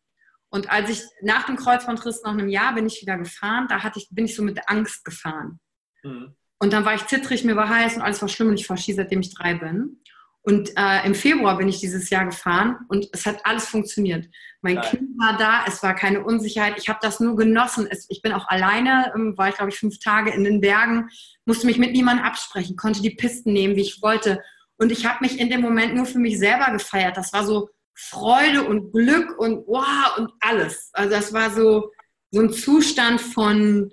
Und 0.49 0.71
als 0.71 0.89
ich 0.89 1.01
nach 1.21 1.45
dem 1.45 1.57
Kreuzbandriss 1.57 2.21
nach 2.23 2.31
einem 2.31 2.49
Jahr 2.49 2.73
bin 2.73 2.87
ich 2.87 3.01
wieder 3.01 3.17
gefahren, 3.17 3.67
da 3.67 3.83
hatte 3.83 3.99
ich, 3.99 4.07
bin 4.11 4.25
ich 4.25 4.35
so 4.35 4.43
mit 4.43 4.69
Angst 4.69 5.03
gefahren. 5.03 5.59
Mhm. 6.03 6.35
Und 6.59 6.73
dann 6.73 6.85
war 6.85 6.95
ich 6.95 7.05
zittrig, 7.05 7.43
mir 7.43 7.55
war 7.55 7.69
heiß 7.69 7.97
und 7.97 8.01
alles 8.01 8.21
war 8.21 8.29
schlimm 8.29 8.49
und 8.49 8.59
ich 8.59 8.65
fahre 8.65 8.79
Ski, 8.79 8.93
seitdem 8.93 9.19
ich 9.19 9.33
drei 9.33 9.53
bin. 9.53 10.01
Und 10.41 10.71
äh, 10.77 11.05
im 11.05 11.13
Februar 11.13 11.57
bin 11.57 11.67
ich 11.67 11.81
dieses 11.81 12.09
Jahr 12.09 12.23
gefahren 12.23 12.77
und 12.87 13.05
es 13.11 13.25
hat 13.25 13.45
alles 13.45 13.67
funktioniert. 13.67 14.27
Mein 14.61 14.75
Nein. 14.75 14.85
Kind 14.89 15.09
war 15.19 15.37
da, 15.37 15.65
es 15.67 15.83
war 15.83 15.93
keine 15.93 16.23
Unsicherheit. 16.23 16.75
Ich 16.77 16.87
habe 16.87 16.99
das 17.01 17.19
nur 17.19 17.35
genossen. 17.35 17.85
Es, 17.89 18.05
ich 18.07 18.21
bin 18.21 18.31
auch 18.31 18.47
alleine, 18.47 19.11
ähm, 19.13 19.37
war 19.37 19.49
ich 19.49 19.55
glaube 19.55 19.71
ich 19.71 19.77
fünf 19.77 19.99
Tage 19.99 20.31
in 20.31 20.45
den 20.45 20.61
Bergen, 20.61 21.09
musste 21.45 21.67
mich 21.67 21.77
mit 21.77 21.91
niemandem 21.91 22.25
absprechen, 22.25 22.77
konnte 22.77 23.01
die 23.01 23.09
Pisten 23.09 23.51
nehmen, 23.51 23.75
wie 23.75 23.81
ich 23.81 24.01
wollte. 24.01 24.41
Und 24.77 24.91
ich 24.91 25.05
habe 25.05 25.17
mich 25.19 25.37
in 25.37 25.49
dem 25.49 25.59
Moment 25.59 25.95
nur 25.95 26.05
für 26.05 26.19
mich 26.19 26.39
selber 26.39 26.71
gefeiert. 26.71 27.17
Das 27.17 27.33
war 27.33 27.43
so 27.43 27.69
Freude 27.99 28.63
und 28.63 28.91
Glück 28.91 29.37
und 29.39 29.67
wow 29.67 30.17
und 30.17 30.31
alles. 30.39 30.89
Also 30.93 31.09
das 31.09 31.33
war 31.33 31.49
so, 31.49 31.91
so 32.31 32.41
ein 32.41 32.51
Zustand 32.51 33.19
von 33.19 33.91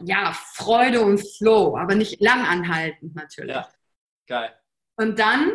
ja, 0.00 0.32
Freude 0.54 1.00
und 1.00 1.18
Flow, 1.36 1.76
aber 1.76 1.94
nicht 1.94 2.20
langanhaltend 2.20 3.14
natürlich. 3.14 3.54
Ja, 3.54 3.68
geil. 4.26 4.52
Und 4.96 5.18
dann 5.18 5.52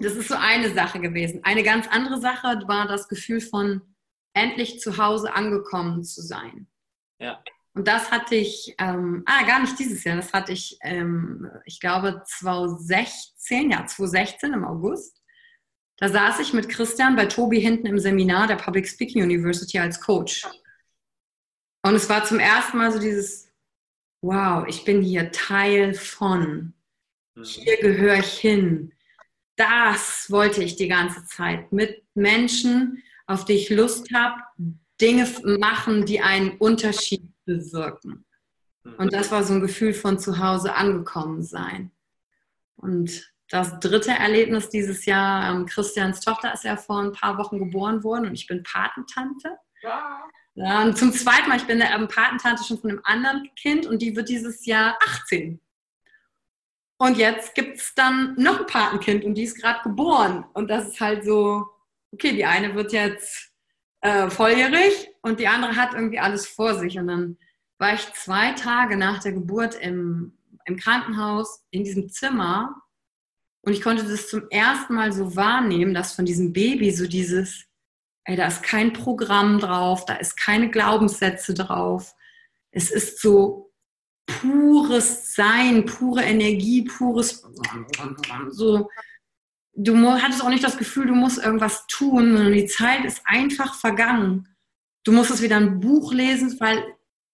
das 0.00 0.14
ist 0.14 0.28
so 0.28 0.34
eine 0.34 0.72
Sache 0.72 0.98
gewesen. 0.98 1.40
Eine 1.44 1.62
ganz 1.62 1.86
andere 1.86 2.20
Sache 2.20 2.62
war 2.66 2.88
das 2.88 3.08
Gefühl 3.08 3.40
von 3.40 3.82
endlich 4.32 4.80
zu 4.80 4.96
Hause 4.96 5.34
angekommen 5.34 6.02
zu 6.04 6.22
sein. 6.22 6.68
Ja. 7.18 7.42
Und 7.74 7.86
das 7.86 8.10
hatte 8.10 8.34
ich, 8.34 8.74
ähm, 8.78 9.22
ah, 9.26 9.44
gar 9.46 9.60
nicht 9.60 9.78
dieses 9.78 10.02
Jahr, 10.02 10.16
das 10.16 10.32
hatte 10.32 10.52
ich, 10.52 10.78
ähm, 10.82 11.48
ich 11.66 11.80
glaube, 11.80 12.22
2016, 12.26 13.70
ja, 13.70 13.86
2016 13.86 14.54
im 14.54 14.64
August. 14.64 15.19
Da 16.00 16.08
saß 16.08 16.40
ich 16.40 16.52
mit 16.52 16.68
Christian 16.68 17.14
bei 17.14 17.26
Tobi 17.26 17.60
hinten 17.60 17.86
im 17.86 17.98
Seminar 17.98 18.46
der 18.46 18.56
Public 18.56 18.88
Speaking 18.88 19.22
University 19.22 19.78
als 19.78 20.00
Coach. 20.00 20.46
Und 21.82 21.94
es 21.94 22.08
war 22.08 22.24
zum 22.24 22.40
ersten 22.40 22.78
Mal 22.78 22.90
so 22.90 22.98
dieses, 22.98 23.52
wow, 24.22 24.66
ich 24.66 24.84
bin 24.84 25.02
hier 25.02 25.30
Teil 25.30 25.94
von. 25.94 26.74
Mhm. 27.34 27.44
Hier 27.44 27.76
gehöre 27.80 28.18
ich 28.18 28.32
hin 28.38 28.92
das 29.60 30.30
wollte 30.30 30.64
ich 30.64 30.76
die 30.76 30.88
ganze 30.88 31.26
Zeit. 31.26 31.70
Mit 31.70 32.02
Menschen, 32.14 33.02
auf 33.26 33.44
die 33.44 33.52
ich 33.52 33.68
Lust 33.68 34.10
habe, 34.14 34.40
Dinge 34.98 35.28
machen, 35.58 36.06
die 36.06 36.20
einen 36.20 36.52
Unterschied 36.52 37.30
bewirken. 37.44 38.24
Und 38.96 39.12
das 39.12 39.30
war 39.30 39.44
so 39.44 39.52
ein 39.52 39.60
Gefühl 39.60 39.92
von 39.92 40.18
zu 40.18 40.38
Hause 40.38 40.74
angekommen 40.74 41.42
sein. 41.42 41.90
Und 42.76 43.30
das 43.50 43.80
dritte 43.80 44.12
Erlebnis 44.12 44.70
dieses 44.70 45.04
Jahr, 45.06 45.50
ähm, 45.50 45.66
Christians 45.66 46.20
Tochter 46.20 46.54
ist 46.54 46.64
ja 46.64 46.76
vor 46.76 47.00
ein 47.00 47.12
paar 47.12 47.36
Wochen 47.36 47.58
geboren 47.58 48.02
worden 48.04 48.26
und 48.26 48.34
ich 48.34 48.46
bin 48.46 48.62
Patentante. 48.62 49.58
Ja. 49.82 50.22
ja 50.54 50.82
und 50.82 50.96
zum 50.96 51.12
zweiten 51.12 51.48
Mal, 51.48 51.56
ich 51.56 51.66
bin 51.66 51.80
ähm, 51.80 52.06
Patentante 52.06 52.62
schon 52.62 52.78
von 52.78 52.90
einem 52.90 53.00
anderen 53.02 53.50
Kind 53.56 53.86
und 53.86 54.00
die 54.02 54.14
wird 54.14 54.28
dieses 54.28 54.64
Jahr 54.66 54.96
18. 55.04 55.60
Und 56.98 57.16
jetzt 57.16 57.54
gibt 57.56 57.78
es 57.78 57.92
dann 57.94 58.34
noch 58.36 58.60
ein 58.60 58.66
Patenkind 58.66 59.24
und 59.24 59.34
die 59.34 59.44
ist 59.44 59.60
gerade 59.60 59.82
geboren. 59.82 60.44
Und 60.52 60.68
das 60.68 60.86
ist 60.86 61.00
halt 61.00 61.24
so, 61.24 61.66
okay, 62.12 62.32
die 62.32 62.44
eine 62.44 62.74
wird 62.74 62.92
jetzt 62.92 63.50
äh, 64.02 64.30
volljährig 64.30 65.08
und 65.22 65.40
die 65.40 65.48
andere 65.48 65.74
hat 65.74 65.94
irgendwie 65.94 66.20
alles 66.20 66.46
vor 66.46 66.74
sich. 66.74 66.98
Und 66.98 67.08
dann 67.08 67.38
war 67.78 67.94
ich 67.94 68.12
zwei 68.12 68.52
Tage 68.52 68.96
nach 68.96 69.20
der 69.22 69.32
Geburt 69.32 69.74
im, 69.74 70.38
im 70.66 70.76
Krankenhaus 70.76 71.64
in 71.70 71.82
diesem 71.82 72.10
Zimmer 72.10 72.80
und 73.62 73.72
ich 73.72 73.82
konnte 73.82 74.04
das 74.04 74.28
zum 74.28 74.48
ersten 74.50 74.94
Mal 74.94 75.12
so 75.12 75.36
wahrnehmen, 75.36 75.92
dass 75.92 76.14
von 76.14 76.24
diesem 76.24 76.52
Baby 76.52 76.90
so 76.92 77.06
dieses, 77.06 77.66
ey, 78.24 78.36
da 78.36 78.46
ist 78.46 78.62
kein 78.62 78.92
Programm 78.92 79.58
drauf, 79.58 80.04
da 80.06 80.14
ist 80.14 80.36
keine 80.36 80.70
Glaubenssätze 80.70 81.52
drauf. 81.52 82.14
Es 82.70 82.90
ist 82.90 83.20
so 83.20 83.72
pures 84.26 85.34
Sein, 85.34 85.84
pure 85.84 86.22
Energie, 86.22 86.82
pures 86.82 87.44
so. 88.50 88.88
Du 89.74 89.96
hattest 90.10 90.42
auch 90.42 90.48
nicht 90.48 90.64
das 90.64 90.78
Gefühl, 90.78 91.06
du 91.06 91.14
musst 91.14 91.38
irgendwas 91.38 91.86
tun, 91.86 92.36
sondern 92.36 92.52
die 92.52 92.66
Zeit 92.66 93.04
ist 93.04 93.22
einfach 93.24 93.74
vergangen. 93.74 94.48
Du 95.04 95.12
musstest 95.12 95.42
wieder 95.42 95.56
ein 95.56 95.80
Buch 95.80 96.12
lesen, 96.12 96.58
weil 96.60 96.84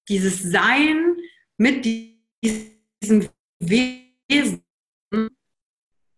dieses 0.08 0.42
Sein 0.42 1.16
mit 1.56 1.84
diesem 1.84 3.28
Wesen 3.58 4.65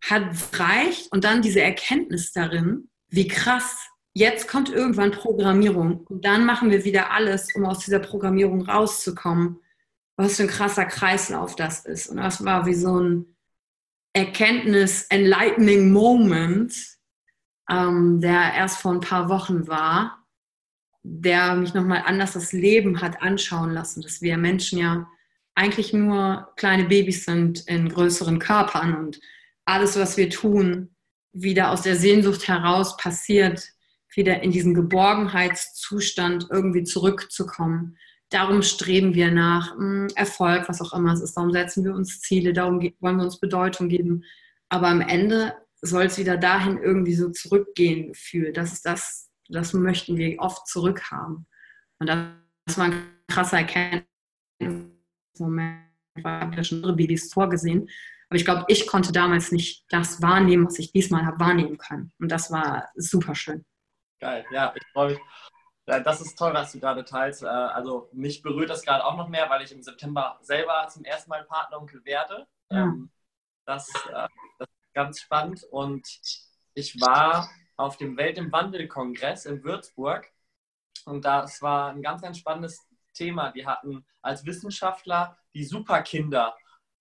hat 0.09 0.23
reicht 0.53 1.11
und 1.11 1.23
dann 1.23 1.41
diese 1.41 1.61
Erkenntnis 1.61 2.31
darin, 2.31 2.89
wie 3.09 3.27
krass, 3.27 3.77
jetzt 4.13 4.47
kommt 4.47 4.69
irgendwann 4.69 5.11
Programmierung 5.11 6.05
und 6.07 6.25
dann 6.25 6.45
machen 6.45 6.71
wir 6.71 6.85
wieder 6.85 7.11
alles, 7.11 7.53
um 7.55 7.65
aus 7.65 7.79
dieser 7.79 7.99
Programmierung 7.99 8.61
rauszukommen 8.61 9.59
was 10.19 10.35
für 10.35 10.43
ein 10.43 10.49
krasser 10.49 10.83
Kreislauf 10.83 11.55
das 11.55 11.85
ist. 11.85 12.07
Und 12.07 12.17
das 12.17 12.43
war 12.43 12.65
wie 12.65 12.73
so 12.73 12.99
ein 12.99 13.37
Erkenntnis-enlightening 14.11 15.93
Moment, 15.93 16.75
ähm, 17.69 18.19
der 18.19 18.53
erst 18.53 18.81
vor 18.81 18.91
ein 18.91 18.99
paar 18.99 19.29
Wochen 19.29 19.69
war, 19.69 20.25
der 21.03 21.55
mich 21.55 21.73
nochmal 21.73 22.03
anders 22.05 22.33
das 22.33 22.51
Leben 22.51 23.01
hat 23.01 23.21
anschauen 23.21 23.71
lassen, 23.71 24.01
dass 24.01 24.21
wir 24.21 24.37
Menschen 24.37 24.79
ja 24.79 25.07
eigentlich 25.55 25.93
nur 25.93 26.51
kleine 26.57 26.83
Babys 26.83 27.23
sind 27.23 27.65
in 27.67 27.87
größeren 27.87 28.39
Körpern 28.39 28.95
und 28.95 29.21
alles, 29.69 29.97
was 29.97 30.17
wir 30.17 30.29
tun, 30.29 30.95
wieder 31.31 31.71
aus 31.71 31.83
der 31.83 31.95
Sehnsucht 31.95 32.47
heraus 32.47 32.97
passiert, 32.97 33.67
wieder 34.15 34.41
in 34.41 34.51
diesen 34.51 34.73
Geborgenheitszustand 34.73 36.47
irgendwie 36.49 36.83
zurückzukommen 36.83 37.97
darum 38.29 38.61
streben 38.61 39.13
wir 39.15 39.31
nach 39.31 39.75
hm, 39.75 40.07
Erfolg, 40.15 40.69
was 40.69 40.81
auch 40.81 40.93
immer 40.93 41.13
es 41.13 41.21
ist. 41.21 41.35
Darum 41.35 41.51
setzen 41.51 41.83
wir 41.83 41.93
uns 41.93 42.21
Ziele, 42.21 42.53
darum 42.53 42.79
wollen 42.99 43.17
wir 43.17 43.23
uns 43.23 43.39
Bedeutung 43.39 43.89
geben. 43.89 44.23
Aber 44.69 44.87
am 44.87 45.01
Ende 45.01 45.53
soll 45.81 46.03
es 46.03 46.17
wieder 46.17 46.37
dahin 46.37 46.77
irgendwie 46.77 47.15
so 47.15 47.29
zurückgehen, 47.29 48.09
Gefühl. 48.09 48.53
Das 48.53 48.81
das, 48.81 49.29
das 49.49 49.73
möchten 49.73 50.17
wir 50.17 50.39
oft 50.39 50.67
zurückhaben. 50.67 51.47
Und 51.99 52.07
das 52.07 52.77
war 52.77 52.85
ein 52.85 53.03
krasser 53.27 53.57
Erkenntnis. 53.57 54.05
Moment 55.37 55.79
war 56.21 56.53
ja 56.53 56.63
schon 56.63 56.79
andere 56.79 56.95
Babys 56.95 57.31
vorgesehen. 57.33 57.89
Aber 58.29 58.37
ich 58.37 58.45
glaube, 58.45 58.65
ich 58.67 58.85
konnte 58.85 59.11
damals 59.11 59.51
nicht 59.51 59.85
das 59.89 60.21
wahrnehmen, 60.21 60.67
was 60.67 60.77
ich 60.77 60.91
diesmal 60.91 61.25
habe 61.25 61.39
wahrnehmen 61.39 61.79
können. 61.79 62.11
Und 62.19 62.31
das 62.31 62.51
war 62.51 62.89
super 62.95 63.33
schön. 63.33 63.65
Geil, 64.19 64.45
ja, 64.51 64.71
ich 64.75 64.85
freue 64.93 65.11
mich. 65.11 65.19
Das 65.85 66.21
ist 66.21 66.37
toll, 66.37 66.53
was 66.53 66.71
du 66.71 66.79
gerade 66.79 67.03
teilst. 67.03 67.41
Äh, 67.41 67.47
also 67.47 68.09
mich 68.13 68.43
berührt 68.43 68.69
das 68.69 68.83
gerade 68.83 69.03
auch 69.03 69.17
noch 69.17 69.29
mehr, 69.29 69.49
weil 69.49 69.63
ich 69.63 69.71
im 69.71 69.81
September 69.81 70.37
selber 70.41 70.87
zum 70.89 71.03
ersten 71.03 71.31
Mal 71.31 71.43
Partneronkel 71.45 72.05
werde. 72.05 72.45
Ja. 72.69 72.83
Ähm, 72.83 73.09
das, 73.65 73.89
äh, 73.89 74.27
das, 74.59 74.69
ist 74.69 74.93
ganz 74.93 75.19
spannend. 75.21 75.63
Und 75.71 76.07
ich 76.75 77.01
war 77.01 77.49
auf 77.77 77.97
dem 77.97 78.15
Welt 78.17 78.37
im 78.37 78.51
Wandel-Kongress 78.51 79.47
in 79.47 79.63
Würzburg. 79.63 80.31
Und 81.05 81.25
das 81.25 81.63
war 81.63 81.89
ein 81.89 82.03
ganz, 82.03 82.21
ganz 82.21 82.37
spannendes 82.37 82.85
Thema. 83.15 83.51
Die 83.51 83.65
hatten 83.65 84.05
als 84.21 84.45
Wissenschaftler 84.45 85.35
die 85.55 85.63
Superkinder 85.63 86.55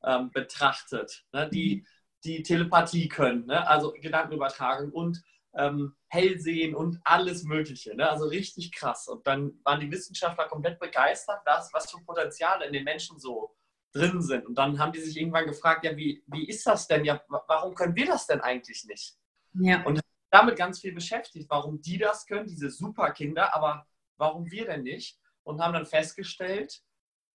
ähm, 0.05 0.31
betrachtet, 0.31 1.25
ne, 1.33 1.49
die, 1.49 1.87
die 2.25 2.43
Telepathie 2.43 3.09
können, 3.09 3.47
ne, 3.47 3.67
also 3.67 3.93
Gedankenübertragung 3.93 4.93
und 4.93 5.23
ähm, 5.55 5.95
Hellsehen 6.09 6.75
und 6.75 7.01
alles 7.05 7.45
Mögliche. 7.45 7.95
Ne? 7.95 8.09
Also 8.09 8.27
richtig 8.27 8.73
krass. 8.73 9.09
Und 9.09 9.27
dann 9.27 9.59
waren 9.65 9.81
die 9.81 9.91
Wissenschaftler 9.91 10.47
komplett 10.47 10.79
begeistert, 10.79 11.41
dass, 11.45 11.73
was 11.73 11.91
für 11.91 11.99
Potenziale 12.05 12.67
in 12.67 12.73
den 12.73 12.85
Menschen 12.85 13.19
so 13.19 13.55
drin 13.93 14.23
sind. 14.23 14.47
Und 14.47 14.57
dann 14.57 14.79
haben 14.79 14.93
die 14.93 15.01
sich 15.01 15.17
irgendwann 15.17 15.47
gefragt, 15.47 15.85
ja, 15.85 15.97
wie, 15.97 16.23
wie 16.27 16.47
ist 16.49 16.67
das 16.67 16.87
denn? 16.87 17.05
Ja, 17.05 17.21
warum 17.29 17.75
können 17.75 17.97
wir 17.97 18.07
das 18.07 18.27
denn 18.27 18.41
eigentlich 18.41 18.85
nicht? 18.85 19.17
Ja. 19.55 19.83
Und 19.85 20.01
damit 20.31 20.57
ganz 20.57 20.81
viel 20.81 20.93
beschäftigt, 20.93 21.49
warum 21.49 21.81
die 21.81 21.99
das 21.99 22.27
können, 22.27 22.47
diese 22.47 22.71
Superkinder, 22.71 23.55
aber 23.55 23.87
warum 24.17 24.51
wir 24.51 24.67
denn 24.67 24.83
nicht? 24.83 25.19
Und 25.43 25.61
haben 25.61 25.73
dann 25.73 25.87
festgestellt, 25.87 26.83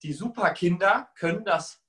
die 0.03 0.13
Superkinder 0.13 1.09
können 1.15 1.43
das 1.43 1.82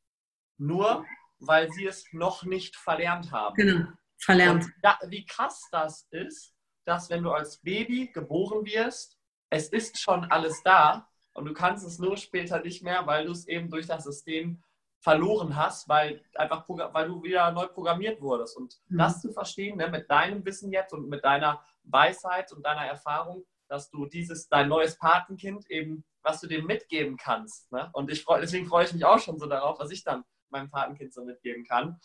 nur, 0.58 1.04
weil 1.38 1.70
sie 1.72 1.86
es 1.86 2.04
noch 2.12 2.44
nicht 2.44 2.76
verlernt 2.76 3.32
haben. 3.32 3.54
Genau 3.54 3.88
verlernt. 4.24 4.66
Ja, 4.82 4.98
wie 5.06 5.24
krass 5.26 5.68
das 5.70 6.06
ist, 6.10 6.54
dass 6.84 7.10
wenn 7.10 7.22
du 7.22 7.30
als 7.30 7.58
Baby 7.58 8.10
geboren 8.12 8.64
wirst, 8.64 9.18
es 9.50 9.68
ist 9.68 9.98
schon 9.98 10.24
alles 10.24 10.62
da 10.62 11.08
und 11.34 11.44
du 11.44 11.52
kannst 11.52 11.86
es 11.86 11.98
nur 11.98 12.16
später 12.16 12.60
nicht 12.60 12.82
mehr, 12.82 13.06
weil 13.06 13.26
du 13.26 13.32
es 13.32 13.46
eben 13.46 13.70
durch 13.70 13.86
das 13.86 14.04
System 14.04 14.62
verloren 15.00 15.54
hast, 15.54 15.88
weil 15.88 16.22
einfach 16.34 16.66
weil 16.68 17.08
du 17.08 17.22
wieder 17.22 17.52
neu 17.52 17.66
programmiert 17.66 18.20
wurdest. 18.22 18.56
Und 18.56 18.80
mhm. 18.88 18.98
das 18.98 19.20
zu 19.20 19.32
verstehen, 19.32 19.76
ne, 19.76 19.88
mit 19.88 20.10
deinem 20.10 20.44
Wissen 20.44 20.72
jetzt 20.72 20.94
und 20.94 21.08
mit 21.08 21.24
deiner 21.24 21.62
Weisheit 21.84 22.52
und 22.52 22.64
deiner 22.64 22.86
Erfahrung, 22.86 23.44
dass 23.68 23.90
du 23.90 24.06
dieses, 24.06 24.48
dein 24.48 24.68
neues 24.68 24.96
Patenkind 24.98 25.70
eben, 25.70 26.04
was 26.22 26.40
du 26.40 26.46
dem 26.46 26.66
mitgeben 26.66 27.16
kannst. 27.18 27.70
Ne? 27.70 27.90
Und 27.92 28.10
ich 28.10 28.22
freu, 28.22 28.40
deswegen 28.40 28.66
freue 28.66 28.86
ich 28.86 28.94
mich 28.94 29.04
auch 29.04 29.18
schon 29.18 29.38
so 29.38 29.46
darauf, 29.46 29.78
was 29.78 29.90
ich 29.90 30.04
dann 30.04 30.24
meinem 30.54 30.70
Patenkind 30.70 31.12
so 31.12 31.24
mitgeben 31.24 31.64
kann. 31.64 32.00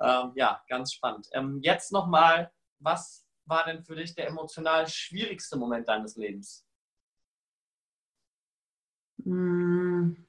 Ähm, 0.00 0.32
ja, 0.34 0.62
ganz 0.68 0.92
spannend. 0.92 1.28
Ähm, 1.32 1.60
jetzt 1.62 1.92
nochmal, 1.92 2.52
was 2.80 3.24
war 3.46 3.64
denn 3.64 3.84
für 3.84 3.96
dich 3.96 4.14
der 4.14 4.28
emotional 4.28 4.86
schwierigste 4.88 5.56
Moment 5.56 5.88
deines 5.88 6.16
Lebens? 6.16 6.66
Hm. 9.24 10.26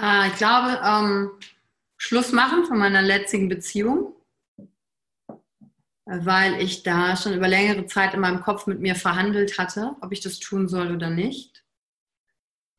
Äh, 0.00 0.28
ich 0.28 0.36
glaube, 0.36 0.80
ähm, 0.82 1.38
Schluss 1.96 2.32
machen 2.32 2.64
von 2.64 2.78
meiner 2.78 3.02
letzten 3.02 3.48
Beziehung, 3.48 4.14
weil 6.04 6.60
ich 6.62 6.82
da 6.82 7.16
schon 7.16 7.34
über 7.34 7.48
längere 7.48 7.86
Zeit 7.86 8.14
in 8.14 8.20
meinem 8.20 8.40
Kopf 8.40 8.66
mit 8.66 8.80
mir 8.80 8.94
verhandelt 8.94 9.58
hatte, 9.58 9.96
ob 10.00 10.12
ich 10.12 10.20
das 10.20 10.38
tun 10.38 10.68
soll 10.68 10.94
oder 10.94 11.10
nicht. 11.10 11.64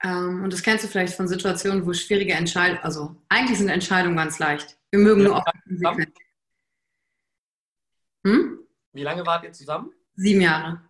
Ähm, 0.04 0.44
und 0.44 0.54
das 0.54 0.62
kennst 0.62 0.84
du 0.84 0.88
vielleicht 0.88 1.14
von 1.14 1.28
Situationen, 1.28 1.86
wo 1.86 1.94
schwierige 1.94 2.34
Entscheidungen, 2.34 2.82
also 2.84 3.16
eigentlich 3.28 3.58
sind 3.58 3.70
Entscheidungen 3.70 4.16
ganz 4.16 4.40
leicht. 4.40 4.78
Wir 4.92 5.00
mögen 5.00 5.24
nur 5.24 5.38
auch 5.38 5.46
konsequent. 5.68 6.18
Hm? 8.26 8.60
Wie 8.94 9.04
lange 9.04 9.26
wart 9.26 9.44
ihr 9.44 9.52
zusammen? 9.52 9.92
Sieben 10.16 10.42
Jahre. 10.42 10.82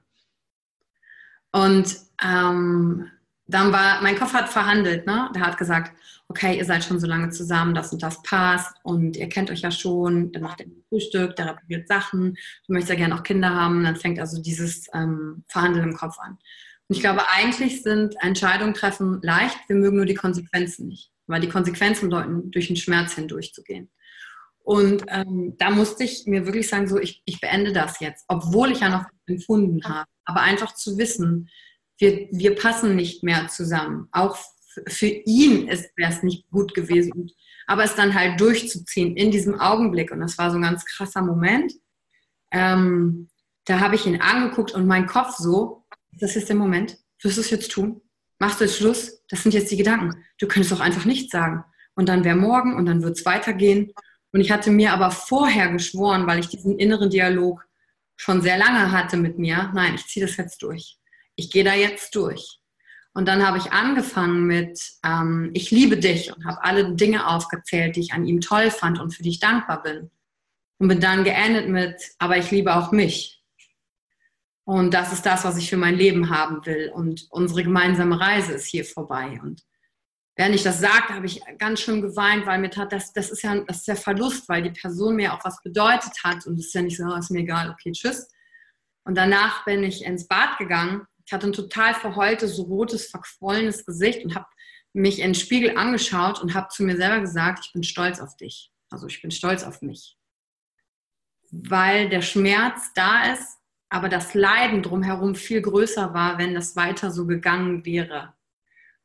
Und 1.52 1.98
ähm, 2.24 3.10
dann 3.48 3.74
war, 3.74 4.02
mein 4.02 4.18
Kopf 4.18 4.34
hat 4.34 4.50
verhandelt, 4.50 5.08
ne? 5.08 5.30
Der 5.34 5.42
hat 5.42 5.58
gesagt, 5.58 5.92
okay, 6.28 6.56
ihr 6.58 6.66
seid 6.66 6.84
schon 6.84 7.00
so 7.00 7.08
lange 7.08 7.32
zusammen, 7.32 7.74
das 7.74 7.92
und 7.92 8.04
das 8.04 8.22
passt 8.22 8.76
und 8.84 9.18
ihr 9.18 9.28
kennt 9.28 9.50
euch 9.50 9.62
ja 9.62 9.72
schon, 9.72 10.32
dann 10.32 10.44
macht 10.44 10.62
er 10.62 10.68
Frühstück, 10.88 11.36
der 11.36 11.48
repariert 11.48 11.88
Sachen, 11.88 12.36
du 12.68 12.74
möchtest 12.74 12.92
ja 12.92 12.96
gerne 12.96 13.16
auch 13.16 13.24
Kinder 13.24 13.50
haben, 13.50 13.84
dann 13.84 13.96
fängt 13.96 14.20
also 14.20 14.40
dieses 14.40 14.86
ähm, 14.94 15.44
Verhandeln 15.48 15.90
im 15.90 15.98
Kopf 15.98 16.20
an. 16.20 16.38
Und 16.90 16.96
ich 16.96 17.02
glaube, 17.02 17.22
eigentlich 17.30 17.84
sind 17.84 18.16
Entscheidungen 18.20 18.74
treffen 18.74 19.20
leicht, 19.22 19.58
wir 19.68 19.76
mögen 19.76 19.98
nur 19.98 20.08
die 20.08 20.16
Konsequenzen 20.16 20.88
nicht, 20.88 21.12
weil 21.28 21.40
die 21.40 21.48
Konsequenzen 21.50 22.10
bedeuten, 22.10 22.50
durch 22.50 22.68
den 22.68 22.76
Schmerz 22.76 23.14
hindurchzugehen. 23.14 23.92
Und 24.70 25.04
ähm, 25.08 25.56
da 25.58 25.70
musste 25.70 26.04
ich 26.04 26.26
mir 26.26 26.46
wirklich 26.46 26.68
sagen, 26.68 26.88
so, 26.88 27.00
ich, 27.00 27.22
ich 27.26 27.40
beende 27.40 27.74
das 27.74 28.00
jetzt, 28.00 28.26
obwohl 28.28 28.72
ich 28.72 28.80
ja 28.80 28.90
noch 28.90 29.06
empfunden 29.28 29.84
habe. 29.84 30.08
Aber 30.26 30.42
einfach 30.42 30.74
zu 30.74 30.98
wissen, 30.98 31.50
wir, 32.00 32.28
wir 32.32 32.56
passen 32.56 32.96
nicht 32.96 33.24
mehr 33.24 33.48
zusammen. 33.48 34.08
Auch 34.12 34.38
für 34.88 35.08
ihn 35.08 35.68
wäre 35.68 36.12
es 36.12 36.24
nicht 36.24 36.50
gut 36.50 36.74
gewesen. 36.74 37.32
Aber 37.68 37.84
es 37.84 37.96
dann 37.96 38.14
halt 38.14 38.40
durchzuziehen 38.40 39.16
in 39.16 39.32
diesem 39.32 39.60
Augenblick. 39.60 40.12
Und 40.12 40.22
das 40.22 40.38
war 40.38 40.50
so 40.50 40.58
ein 40.58 40.64
ganz 40.64 40.86
krasser 40.86 41.22
Moment. 41.22 41.72
Ähm, 42.52 43.30
da 43.66 43.80
habe 43.80 43.96
ich 43.96 44.06
ihn 44.06 44.22
angeguckt 44.22 44.74
und 44.74 44.88
mein 44.88 45.06
Kopf 45.06 45.36
so, 45.38 45.79
das 46.12 46.36
ist 46.36 46.50
der 46.50 46.56
Moment, 46.56 46.98
wirst 47.22 47.38
du 47.38 47.42
es 47.42 47.50
jetzt 47.50 47.72
tun? 47.72 48.02
Machst 48.40 48.60
du 48.60 48.66
jetzt 48.66 48.78
Schluss? 48.78 49.24
Das 49.30 49.44
sind 49.44 49.54
jetzt 49.54 49.72
die 49.72 49.78
Gedanken. 49.78 50.24
Du 50.38 50.48
könntest 50.48 50.72
doch 50.72 50.80
einfach 50.80 51.06
nichts 51.06 51.32
sagen. 51.32 51.64
Und 51.96 52.08
dann 52.08 52.24
wäre 52.24 52.36
morgen 52.36 52.76
und 52.76 52.86
dann 52.86 53.04
wird 53.04 53.18
es 53.18 53.26
weitergehen. 53.26 53.94
Und 54.32 54.42
ich 54.42 54.52
hatte 54.52 54.72
mir 54.72 54.94
aber 54.94 55.12
vorher 55.12 55.72
geschworen, 55.72 56.28
weil 56.28 56.40
ich 56.40 56.48
diesen 56.48 56.80
inneren 56.80 57.10
Dialog 57.10 57.66
schon 58.16 58.42
sehr 58.42 58.58
lange 58.58 58.92
hatte 58.92 59.18
mit 59.18 59.40
mir, 59.40 59.72
nein, 59.74 59.96
ich 59.96 60.06
ziehe 60.08 60.26
das 60.26 60.38
jetzt 60.38 60.62
durch 60.62 61.00
ich 61.40 61.50
gehe 61.50 61.64
da 61.64 61.74
jetzt 61.74 62.14
durch. 62.16 62.60
Und 63.14 63.28
dann 63.28 63.46
habe 63.46 63.58
ich 63.58 63.72
angefangen 63.72 64.46
mit, 64.46 64.80
ähm, 65.04 65.50
ich 65.54 65.72
liebe 65.72 65.98
dich 65.98 66.36
und 66.36 66.46
habe 66.46 66.64
alle 66.64 66.96
Dinge 66.96 67.28
aufgezählt, 67.28 67.96
die 67.96 68.02
ich 68.02 68.14
an 68.14 68.26
ihm 68.26 68.40
toll 68.40 68.70
fand 68.70 69.00
und 69.00 69.16
für 69.16 69.24
die 69.24 69.30
ich 69.30 69.40
dankbar 69.40 69.82
bin. 69.82 70.12
Und 70.78 70.90
bin 70.90 71.00
dann 71.00 71.24
geendet 71.24 71.68
mit, 71.70 71.96
aber 72.20 72.38
ich 72.38 72.52
liebe 72.52 72.76
auch 72.76 72.92
mich. 72.92 73.39
Und 74.70 74.94
das 74.94 75.12
ist 75.12 75.26
das, 75.26 75.46
was 75.46 75.58
ich 75.58 75.70
für 75.70 75.78
mein 75.78 75.96
Leben 75.96 76.30
haben 76.30 76.64
will. 76.66 76.92
Und 76.94 77.26
unsere 77.32 77.64
gemeinsame 77.64 78.20
Reise 78.20 78.54
ist 78.54 78.68
hier 78.68 78.86
vorbei. 78.86 79.40
Und 79.42 79.64
während 80.36 80.54
ich 80.54 80.62
das 80.62 80.80
sagte, 80.80 81.16
habe 81.16 81.26
ich 81.26 81.42
ganz 81.58 81.80
schön 81.80 82.02
geweint, 82.02 82.46
weil 82.46 82.60
mir 82.60 82.70
tat, 82.70 82.92
das, 82.92 83.12
das 83.14 83.32
ist 83.32 83.42
ja 83.42 83.60
das 83.62 83.78
ist 83.78 83.88
der 83.88 83.96
Verlust, 83.96 84.48
weil 84.48 84.62
die 84.62 84.80
Person 84.80 85.16
mir 85.16 85.34
auch 85.34 85.44
was 85.44 85.62
bedeutet 85.64 86.14
hat. 86.24 86.46
Und 86.46 86.60
es 86.60 86.68
ist 86.68 86.74
ja 86.76 86.84
nicht 86.84 86.98
so, 86.98 87.04
oh, 87.04 87.16
ist 87.16 87.32
mir 87.32 87.40
egal, 87.40 87.72
okay, 87.72 87.92
tschüss. 87.92 88.30
Und 89.06 89.16
danach 89.16 89.66
bin 89.66 89.84
ich 89.84 90.04
ins 90.04 90.28
Bad 90.28 90.60
gegangen 90.60 91.08
ich 91.30 91.34
hatte 91.34 91.46
ein 91.46 91.54
total 91.54 91.94
verheultes, 91.94 92.58
rotes, 92.58 93.12
verquollenes 93.12 93.86
Gesicht 93.86 94.26
und 94.26 94.34
habe 94.34 94.48
mich 94.94 95.20
in 95.20 95.26
den 95.26 95.36
Spiegel 95.36 95.78
angeschaut 95.78 96.42
und 96.42 96.56
habe 96.56 96.70
zu 96.70 96.82
mir 96.82 96.98
selber 96.98 97.20
gesagt, 97.20 97.66
ich 97.68 97.72
bin 97.72 97.84
stolz 97.84 98.20
auf 98.20 98.36
dich. 98.36 98.72
Also 98.90 99.06
ich 99.06 99.22
bin 99.22 99.30
stolz 99.30 99.64
auf 99.64 99.84
mich. 99.84 100.18
Weil 101.52 102.10
der 102.10 102.24
Schmerz 102.24 102.92
da 102.96 103.32
ist, 103.32 103.59
aber 103.90 104.10
das 104.10 104.34
Leiden 104.34 104.82
drumherum 104.84 105.36
viel 105.36 105.62
größer 105.62 106.14
war, 106.14 106.38
wenn 106.38 106.54
das 106.54 106.76
weiter 106.76 107.12
so 107.12 107.26
gegangen 107.26 107.86
wäre. 107.86 108.34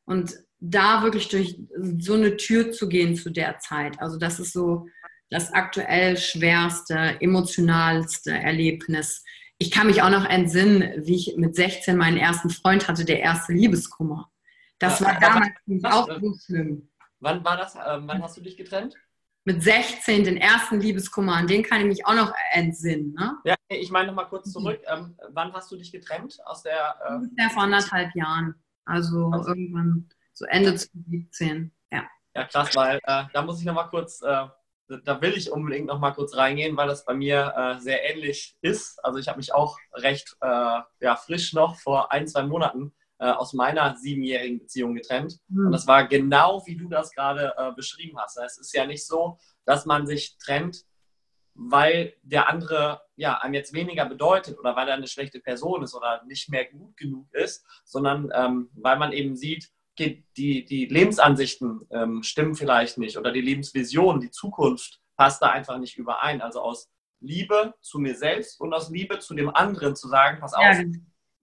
Und 0.05 0.35
da 0.61 1.03
wirklich 1.03 1.29
durch 1.29 1.59
so 1.99 2.15
eine 2.15 2.37
Tür 2.37 2.73
zu 2.73 2.89
gehen 2.89 3.17
zu 3.17 3.31
der 3.31 3.59
Zeit, 3.59 4.01
also 4.01 4.19
das 4.19 4.41
ist 4.41 4.53
so 4.53 4.87
das 5.31 5.53
aktuell 5.53 6.17
schwerste, 6.17 7.17
emotionalste 7.21 8.31
Erlebnis 8.31 9.25
ich 9.59 9.71
kann 9.71 9.87
mich 9.87 10.03
auch 10.03 10.11
noch 10.11 10.25
entsinnen, 10.25 11.07
wie 11.07 11.17
ich 11.17 11.37
mit 11.37 11.55
16 11.55 11.97
meinen 11.97 12.17
ersten 12.17 12.51
Freund 12.51 12.89
hatte, 12.89 13.05
der 13.05 13.21
erste 13.21 13.53
Liebeskummer. 13.53 14.31
Das 14.79 15.01
ja, 15.01 15.07
war 15.07 15.21
damals 15.21 15.85
auch 15.85 16.21
so 16.21 16.35
schlimm. 16.45 16.91
Wann 17.21 17.45
war 17.45 17.57
das? 17.57 17.75
Ähm, 17.75 18.07
wann 18.07 18.23
hast 18.23 18.37
du 18.37 18.41
dich 18.41 18.57
getrennt? 18.57 18.95
Mit 19.45 19.63
16 19.63 20.25
den 20.25 20.37
ersten 20.39 20.81
Liebeskummer, 20.81 21.35
an 21.35 21.47
den 21.47 21.63
kann 21.63 21.83
ich 21.83 21.87
mich 21.87 22.07
auch 22.07 22.15
noch 22.15 22.33
entsinnen. 22.53 23.13
Ne? 23.13 23.37
Ja, 23.45 23.55
ich 23.69 23.91
meine 23.91 24.09
noch 24.09 24.15
mal 24.15 24.25
kurz 24.25 24.51
zurück. 24.51 24.81
Ähm, 24.87 25.17
wann 25.33 25.53
hast 25.53 25.71
du 25.71 25.77
dich 25.77 25.93
getrennt 25.93 26.39
aus 26.47 26.63
der? 26.63 26.97
Äh, 27.37 27.51
vor 27.51 27.65
anderthalb 27.65 28.15
Jahren. 28.15 28.55
Also, 28.87 29.31
also, 29.31 29.51
irgendwann 29.51 30.09
so 30.33 30.47
Ende 30.47 30.75
2017. 30.75 31.73
Ja. 31.93 32.05
Ja, 32.35 32.45
krass, 32.45 32.75
weil 32.75 32.99
äh, 33.05 33.25
da 33.33 33.43
muss 33.43 33.61
ich 33.61 33.67
noch 33.67 33.75
mal 33.75 33.85
kurz 33.85 34.23
äh, 34.23 34.47
da 34.89 35.21
will 35.21 35.33
ich 35.35 35.51
unbedingt 35.51 35.87
noch 35.87 35.99
mal 35.99 36.13
kurz 36.13 36.37
reingehen, 36.37 36.77
weil 36.77 36.89
das 36.89 37.05
bei 37.05 37.15
mir 37.15 37.55
äh, 37.57 37.81
sehr 37.81 38.05
ähnlich 38.11 38.57
ist. 38.61 39.03
Also 39.05 39.19
ich 39.19 39.29
habe 39.29 39.39
mich 39.39 39.55
auch 39.55 39.79
recht 39.95 40.37
äh, 40.41 40.81
ja, 41.01 41.17
frisch 41.17 41.53
noch 41.53 41.77
vor 41.77 42.13
ein, 42.13 42.27
zwei 42.27 42.43
Monaten 42.43 42.95
äh, 43.19 43.31
aus 43.31 43.53
meiner 43.53 43.97
siebenjährigen 43.97 44.59
Beziehung 44.59 44.95
getrennt. 44.95 45.39
Mhm. 45.49 45.67
Und 45.67 45.73
das 45.73 45.87
war 45.87 46.07
genau, 46.07 46.63
wie 46.67 46.77
du 46.77 46.89
das 46.89 47.13
gerade 47.13 47.55
äh, 47.57 47.73
beschrieben 47.73 48.19
hast. 48.19 48.39
Es 48.39 48.59
ist 48.59 48.75
ja 48.75 48.87
nicht 48.87 49.07
so, 49.07 49.39
dass 49.65 49.87
man 49.87 50.07
sich 50.07 50.37
trennt, 50.39 50.85
weil 51.55 52.15
der 52.23 52.49
andere 52.49 53.01
ja, 53.17 53.39
einem 53.39 53.55
jetzt 53.55 53.73
weniger 53.73 54.07
bedeutet 54.07 54.59
oder 54.59 54.75
weil 54.75 54.89
er 54.89 54.95
eine 54.95 55.07
schlechte 55.07 55.41
Person 55.41 55.83
ist 55.83 55.95
oder 55.95 56.23
nicht 56.25 56.49
mehr 56.49 56.65
gut 56.65 56.97
genug 56.97 57.33
ist, 57.33 57.65
sondern 57.85 58.31
ähm, 58.35 58.71
weil 58.75 58.99
man 58.99 59.13
eben 59.13 59.37
sieht, 59.37 59.71
die, 59.99 60.25
die 60.37 60.87
Lebensansichten 60.87 61.87
ähm, 61.91 62.23
stimmen 62.25 62.57
vielleicht 62.57 62.99
nicht 62.99 63.17
oder 63.17 63.31
die 63.31 63.41
Lebensvision, 63.41 64.21
die 64.21 64.31
Zukunft 64.31 65.01
passt 65.17 65.41
da 65.41 65.51
einfach 65.51 65.79
nicht 65.79 65.97
überein. 65.97 66.43
Also 66.43 66.61
aus 66.61 66.91
Liebe 67.21 67.75
zu 67.81 68.01
mir 68.01 68.17
selbst 68.17 68.61
und 68.61 68.75
aus 68.75 68.91
Liebe 68.91 69.21
zu 69.21 69.35
dem 69.35 69.55
anderen 69.55 69.95
zu 69.95 70.09
sagen, 70.09 70.41
pass 70.41 70.55
auf, 70.55 70.65
ja. 70.65 70.83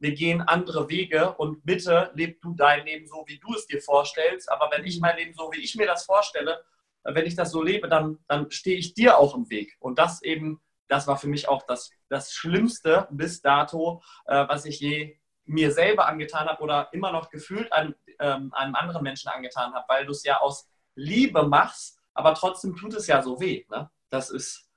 Wir 0.02 0.16
gehen 0.16 0.42
andere 0.42 0.90
Wege 0.90 1.34
und 1.34 1.64
bitte 1.64 2.10
leb 2.16 2.42
du 2.42 2.56
dein 2.56 2.86
Leben 2.88 3.06
so, 3.06 3.24
wie 3.28 3.38
du 3.38 3.54
es 3.54 3.68
dir 3.68 3.80
vorstellst. 3.80 4.52
Aber 4.52 4.72
wenn 4.72 4.84
ich 4.84 5.00
mein 5.00 5.16
Leben 5.16 5.36
so, 5.36 5.52
wie 5.54 5.60
ich 5.60 5.76
mir 5.76 5.86
das 5.86 6.06
vorstelle, 6.06 6.64
äh, 7.04 7.14
wenn 7.14 7.28
ich 7.28 7.36
das 7.36 7.52
so 7.52 7.62
lebe, 7.62 7.88
dann, 7.88 8.18
dann 8.28 8.50
stehe 8.50 8.78
ich 8.78 8.96
dir 8.96 9.20
auch 9.20 9.36
im 9.36 9.48
Weg. 9.52 9.78
Und 9.80 10.00
das 10.00 10.24
eben, 10.24 10.60
das 10.88 11.06
war 11.06 11.18
für 11.18 11.28
mich 11.28 11.48
auch 11.48 11.68
das, 11.68 11.92
das 12.10 12.34
Schlimmste 12.34 13.08
bis 13.12 13.42
dato, 13.42 14.02
äh, 14.26 14.48
was 14.48 14.66
ich 14.66 14.80
je 14.80 15.20
mir 15.46 15.72
selber 15.72 16.08
angetan 16.08 16.48
habe 16.48 16.64
oder 16.64 16.90
immer 16.94 17.12
noch 17.12 17.30
gefühlt 17.30 17.72
einem, 17.72 17.94
ähm, 18.18 18.52
einem 18.56 18.74
anderen 18.74 19.04
Menschen 19.04 19.30
angetan 19.30 19.72
habe, 19.76 19.86
weil 19.88 20.08
du 20.08 20.14
es 20.14 20.24
ja 20.24 20.40
aus 20.40 20.68
Liebe 20.96 21.44
machst, 21.44 22.00
aber 22.16 22.34
trotzdem 22.34 22.76
tut 22.76 22.96
es 22.96 23.06
ja 23.06 23.22
so 23.22 23.40
weh. 23.40 23.66
Ne? 23.70 23.92
Das, 24.10 24.32
ist, 24.32 24.68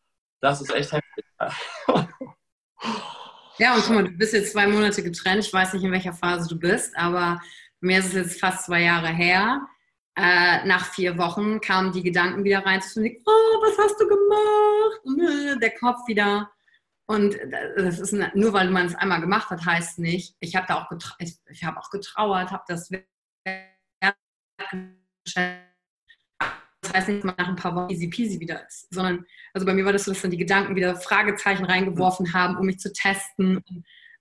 das 0.41 0.61
ist 0.61 0.71
echt 0.71 0.93
heftig. 0.93 1.25
Ja, 3.59 3.75
und 3.77 3.85
guck 3.85 3.95
mal, 3.95 4.05
du 4.05 4.11
bist 4.11 4.33
jetzt 4.33 4.53
zwei 4.53 4.67
Monate 4.67 5.03
getrennt. 5.03 5.45
Ich 5.45 5.53
weiß 5.53 5.75
nicht, 5.75 5.85
in 5.85 5.93
welcher 5.93 6.13
Phase 6.13 6.49
du 6.49 6.59
bist, 6.59 6.97
aber 6.97 7.41
mir 7.81 8.01
ist 8.01 8.07
es 8.07 8.15
jetzt 8.15 8.41
fast 8.41 8.67
zwei 8.67 8.83
Jahre 8.83 9.09
her. 9.09 9.67
Äh, 10.17 10.65
nach 10.67 10.87
vier 10.87 11.19
Wochen 11.19 11.61
kamen 11.61 11.93
die 11.93 12.03
Gedanken 12.03 12.43
wieder 12.45 12.65
rein, 12.67 12.83
zu 12.83 13.01
denken, 13.01 13.23
oh, 13.27 13.63
was 13.63 13.79
hast 13.79 14.01
du 14.01 14.09
gemacht? 14.09 15.55
Äh, 15.57 15.59
der 15.61 15.73
Kopf 15.79 16.07
wieder, 16.09 16.51
und 17.07 17.37
das 17.77 17.99
ist 18.01 18.13
nur, 18.35 18.53
weil 18.53 18.71
man 18.71 18.87
es 18.87 18.95
einmal 18.95 19.21
gemacht 19.21 19.51
hat, 19.51 19.65
heißt 19.65 19.99
nicht, 19.99 20.37
ich 20.41 20.57
habe 20.57 20.67
da 20.67 20.77
auch, 20.77 20.89
getra 20.89 21.15
ich, 21.19 21.37
ich 21.51 21.65
habe 21.65 21.79
auch 21.79 21.91
getrauert, 21.91 22.51
habe 22.51 22.65
das 22.69 22.91
das 26.85 26.95
heißt 26.95 27.09
nicht, 27.09 27.25
dass 27.25 27.25
man 27.25 27.35
nach 27.37 27.49
ein 27.49 27.57
paar 27.57 27.75
Wochen 27.75 27.91
easy 27.91 28.09
peasy 28.09 28.41
wieder 28.41 28.67
ist, 28.67 28.93
sondern, 28.93 29.25
also 29.53 29.67
bei 29.67 29.75
mir 29.75 29.85
war 29.85 29.93
das 29.93 30.05
so, 30.05 30.13
dass 30.13 30.23
dann 30.23 30.31
die 30.31 30.37
Gedanken 30.37 30.77
wieder 30.77 30.97
Fragezeichen 30.97 31.65
reingeworfen 31.65 32.33
haben, 32.33 32.57
um 32.57 32.67
mich 32.67 32.79
zu 32.79 32.93
testen. 32.93 33.63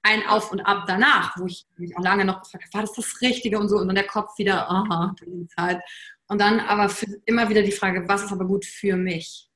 Ein 0.01 0.27
Auf 0.27 0.51
und 0.51 0.61
Ab 0.61 0.83
danach, 0.87 1.37
wo 1.37 1.45
ich 1.45 1.65
mich 1.77 1.95
auch 1.95 2.03
lange 2.03 2.25
noch 2.25 2.41
gefragt 2.41 2.65
habe, 2.65 2.73
war 2.73 2.81
das 2.81 2.93
das 2.93 3.21
Richtige 3.21 3.59
und 3.59 3.69
so, 3.69 3.77
und 3.77 3.87
dann 3.87 3.95
der 3.95 4.07
Kopf 4.07 4.37
wieder, 4.37 4.69
aha, 4.69 5.15
Zeit. 5.55 5.81
Und 6.27 6.41
dann 6.41 6.59
aber 6.59 6.91
immer 7.25 7.49
wieder 7.49 7.61
die 7.61 7.71
Frage, 7.71 8.07
was 8.07 8.23
ist 8.23 8.31
aber 8.31 8.45
gut 8.45 8.65
für 8.65 8.95
mich? 8.95 9.49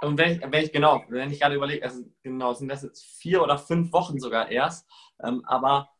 und 0.00 0.18
wenn 0.18 0.32
ich, 0.32 0.40
wenn 0.42 0.64
ich 0.64 0.72
genau, 0.72 1.04
wenn 1.08 1.30
ich 1.30 1.40
gerade 1.40 1.54
überlege, 1.54 1.84
also 1.84 2.02
genau, 2.22 2.54
sind 2.54 2.68
das 2.68 2.82
jetzt 2.82 3.04
vier 3.20 3.42
oder 3.42 3.58
fünf 3.58 3.92
Wochen 3.92 4.18
sogar 4.18 4.50
erst, 4.50 4.86
ähm, 5.22 5.42
aber 5.44 5.90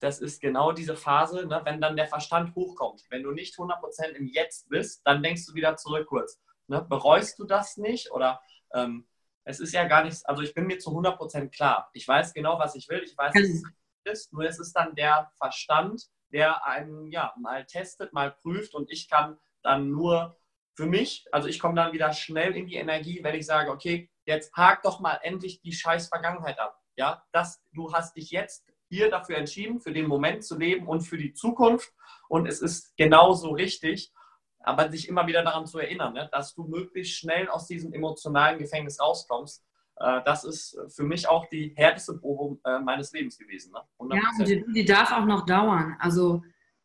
das 0.00 0.20
ist 0.20 0.40
genau 0.40 0.72
diese 0.72 0.96
Phase, 0.96 1.46
ne, 1.46 1.60
wenn 1.64 1.80
dann 1.80 1.96
der 1.96 2.08
Verstand 2.08 2.54
hochkommt. 2.54 3.04
Wenn 3.10 3.22
du 3.22 3.32
nicht 3.32 3.54
100% 3.54 4.12
im 4.12 4.26
Jetzt 4.26 4.68
bist, 4.68 5.02
dann 5.04 5.22
denkst 5.22 5.46
du 5.46 5.54
wieder 5.54 5.76
zurück 5.76 6.06
kurz. 6.08 6.40
Ne? 6.66 6.84
Bereust 6.88 7.38
du 7.38 7.44
das 7.44 7.76
nicht? 7.76 8.10
Oder 8.10 8.40
ähm, 8.72 9.06
es 9.44 9.60
ist 9.60 9.72
ja 9.72 9.84
gar 9.86 10.04
nichts, 10.04 10.24
also 10.24 10.42
ich 10.42 10.54
bin 10.54 10.66
mir 10.66 10.78
zu 10.78 10.90
100% 10.90 11.50
klar. 11.50 11.90
Ich 11.92 12.06
weiß 12.08 12.32
genau, 12.32 12.58
was 12.58 12.74
ich 12.74 12.88
will, 12.88 13.02
ich 13.04 13.16
weiß, 13.16 13.34
was 13.34 13.42
es 13.42 13.62
ist, 14.04 14.32
nur 14.32 14.44
es 14.44 14.58
ist 14.58 14.72
dann 14.72 14.94
der 14.94 15.30
Verstand, 15.36 16.02
der 16.32 16.66
einen 16.66 17.10
ja 17.10 17.34
mal 17.38 17.66
testet, 17.66 18.12
mal 18.12 18.30
prüft 18.30 18.74
und 18.74 18.90
ich 18.90 19.08
kann 19.08 19.38
dann 19.62 19.90
nur 19.90 20.36
für 20.74 20.86
mich, 20.86 21.26
also 21.32 21.48
ich 21.48 21.58
komme 21.58 21.74
dann 21.74 21.92
wieder 21.92 22.12
schnell 22.12 22.56
in 22.56 22.66
die 22.66 22.76
Energie, 22.76 23.22
wenn 23.22 23.34
ich 23.34 23.44
sage, 23.44 23.70
okay, 23.70 24.10
jetzt 24.24 24.54
hak 24.54 24.82
doch 24.82 25.00
mal 25.00 25.18
endlich 25.22 25.60
die 25.60 25.72
scheiß 25.72 26.08
Vergangenheit 26.08 26.58
ab. 26.58 26.80
Ja, 26.96 27.24
das, 27.32 27.62
du 27.72 27.92
hast 27.92 28.16
dich 28.16 28.30
jetzt 28.30 28.64
hier 28.90 29.08
dafür 29.08 29.38
entschieden, 29.38 29.80
für 29.80 29.92
den 29.92 30.06
Moment 30.06 30.44
zu 30.44 30.58
leben 30.58 30.86
und 30.86 31.00
für 31.00 31.16
die 31.16 31.32
Zukunft 31.32 31.92
und 32.28 32.46
es 32.46 32.60
ist 32.60 32.96
genauso 32.96 33.50
richtig, 33.52 34.12
aber 34.60 34.90
sich 34.90 35.08
immer 35.08 35.26
wieder 35.26 35.42
daran 35.42 35.66
zu 35.66 35.78
erinnern, 35.78 36.12
ne, 36.12 36.28
dass 36.32 36.54
du 36.54 36.64
möglichst 36.64 37.16
schnell 37.16 37.48
aus 37.48 37.66
diesem 37.66 37.92
emotionalen 37.92 38.58
Gefängnis 38.58 39.00
rauskommst. 39.00 39.64
Äh, 39.96 40.20
das 40.24 40.44
ist 40.44 40.78
für 40.94 41.04
mich 41.04 41.28
auch 41.28 41.48
die 41.48 41.72
härteste 41.76 42.18
Probe 42.18 42.58
äh, 42.68 42.78
meines 42.80 43.12
Lebens 43.12 43.38
gewesen. 43.38 43.72
Ne? 43.72 44.16
Ja, 44.16 44.30
und 44.38 44.46
die, 44.46 44.64
die 44.72 44.84
darf 44.84 45.12
auch 45.12 45.24
noch 45.24 45.46
dauern. 45.46 45.96
Also 45.98 46.42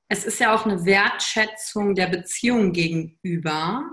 es 0.07 0.25
ist 0.25 0.39
ja 0.39 0.55
auch 0.55 0.65
eine 0.65 0.85
Wertschätzung 0.85 1.95
der 1.95 2.07
Beziehung 2.07 2.71
gegenüber, 2.71 3.83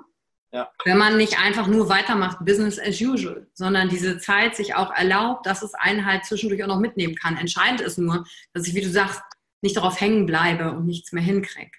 ja. 0.53 0.71
wenn 0.85 0.99
man 0.99 1.17
nicht 1.17 1.39
einfach 1.39 1.67
nur 1.67 1.89
weitermacht, 1.89 2.45
Business 2.45 2.79
as 2.79 3.01
usual, 3.01 3.47
sondern 3.55 3.89
diese 3.89 4.19
Zeit 4.19 4.55
sich 4.55 4.75
auch 4.75 4.93
erlaubt, 4.93 5.47
dass 5.47 5.63
es 5.63 5.75
einen 5.75 6.07
halt 6.07 6.25
zwischendurch 6.25 6.63
auch 6.63 6.69
noch 6.69 6.79
mitnehmen 6.79 7.17
kann. 7.17 7.37
Entscheidend 7.37 7.81
ist 7.81 7.99
nur, 7.99 8.25
dass 8.53 8.67
ich, 8.67 8.75
wie 8.75 8.83
du 8.83 8.91
sagst, 8.91 9.21
nicht 9.63 9.77
darauf 9.77 10.01
hängen 10.01 10.27
bleibe 10.27 10.73
und 10.73 10.87
nichts 10.87 11.13
mehr 11.13 11.23
hinkriege. 11.23 11.73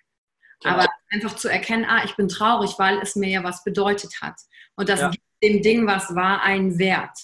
Ja. 0.64 0.72
Aber 0.72 0.88
einfach 1.10 1.36
zu 1.36 1.50
erkennen, 1.50 1.86
ah, 1.86 2.04
ich 2.06 2.16
bin 2.16 2.28
traurig, 2.28 2.76
weil 2.78 3.00
es 3.00 3.16
mir 3.16 3.30
ja 3.30 3.44
was 3.44 3.64
bedeutet 3.64 4.22
hat. 4.22 4.36
Und 4.76 4.90
das 4.90 5.02
ja. 5.02 5.10
gibt 5.10 5.24
dem 5.44 5.62
Ding, 5.62 5.88
was 5.88 6.16
war, 6.16 6.42
einen 6.42 6.80
Wert. 6.80 7.18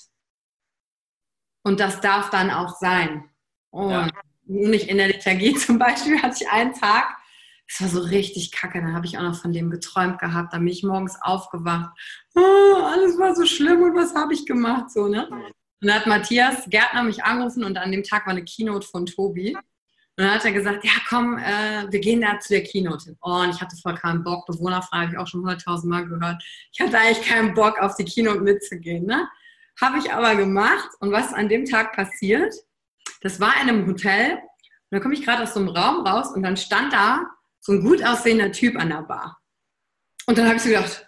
Und 1.64 1.80
das 1.80 2.02
darf 2.02 2.30
dann 2.30 2.52
auch 2.52 2.78
sein. 2.78 3.30
Und 3.72 3.92
ja 3.92 4.10
nicht 4.50 4.90
in 4.90 4.98
der 4.98 5.08
Lethargie 5.08 5.54
zum 5.56 5.80
Beispiel, 5.80 6.22
hatte 6.22 6.44
ich 6.44 6.50
einen 6.50 6.74
Tag, 6.74 7.18
das 7.70 7.82
war 7.82 8.02
so 8.02 8.08
richtig 8.08 8.52
kacke, 8.52 8.82
da 8.82 8.94
habe 8.94 9.06
ich 9.06 9.18
auch 9.18 9.24
noch 9.24 9.40
von 9.40 9.54
dem 9.54 9.70
geträumt 9.70 10.20
gehabt, 10.20 10.54
da 10.54 10.58
bin 10.58 10.68
ich 10.68 10.84
morgens 10.84 11.18
aufgewacht, 11.22 11.92
oh, 12.36 12.84
alles 12.84 13.18
war 13.20 13.36
so 13.36 13.46
schlimm 13.46 13.84
und 13.84 13.96
was 13.96 14.16
habe 14.16 14.34
ich 14.34 14.46
gemacht, 14.46 14.90
so, 14.92 15.08
ne? 15.08 15.28
Und 15.82 15.88
dann 15.88 15.96
hat 15.96 16.08
Matthias 16.08 16.66
Gärtner 16.68 17.04
mich 17.04 17.24
angerufen 17.24 17.64
und 17.64 17.78
an 17.78 17.92
dem 17.92 18.04
Tag 18.04 18.26
war 18.26 18.32
eine 18.32 18.44
Keynote 18.44 18.86
von 18.86 19.06
Tobi. 19.06 19.56
Und 19.56 20.26
dann 20.26 20.34
hat 20.34 20.44
er 20.44 20.52
gesagt, 20.52 20.84
ja 20.84 20.92
komm, 21.08 21.38
äh, 21.38 21.90
wir 21.90 22.00
gehen 22.02 22.20
da 22.20 22.38
zu 22.40 22.50
der 22.50 22.64
Keynote 22.64 23.06
hin. 23.06 23.18
Oh, 23.22 23.40
und 23.44 23.52
ich 23.52 23.62
hatte 23.62 23.78
voll 23.78 23.96
keinen 23.96 24.22
Bock, 24.22 24.46
bewohnerfrei 24.46 25.04
habe 25.04 25.12
ich 25.14 25.18
auch 25.18 25.28
schon 25.28 25.40
hunderttausend 25.40 25.90
Mal 25.90 26.06
gehört. 26.06 26.44
Ich 26.74 26.82
hatte 26.82 27.00
eigentlich 27.00 27.26
keinen 27.26 27.54
Bock, 27.54 27.80
auf 27.80 27.96
die 27.96 28.04
Keynote 28.04 28.42
mitzugehen. 28.42 29.06
Ne? 29.06 29.30
Habe 29.80 30.00
ich 30.00 30.12
aber 30.12 30.36
gemacht. 30.36 30.90
Und 31.00 31.14
was 31.14 31.34
an 31.34 31.48
dem 31.48 31.64
Tag 31.64 31.96
passiert? 31.96 32.54
Das 33.22 33.40
war 33.40 33.54
in 33.62 33.70
einem 33.70 33.88
Hotel. 33.88 34.34
Und 34.34 34.98
da 34.98 35.00
komme 35.00 35.14
ich 35.14 35.24
gerade 35.24 35.44
aus 35.44 35.54
so 35.54 35.62
einem 35.62 35.70
Raum 35.70 36.06
raus 36.06 36.32
und 36.36 36.44
dann 36.44 36.58
stand 36.58 36.92
da 36.92 37.26
so 37.60 37.74
ein 37.74 37.82
gut 37.82 38.04
aussehender 38.04 38.52
Typ 38.52 38.78
an 38.78 38.90
der 38.90 39.04
Bar. 39.04 39.40
Und 40.26 40.38
dann 40.38 40.46
habe 40.46 40.58
ich 40.58 40.64
so 40.64 40.70
gedacht, 40.70 41.08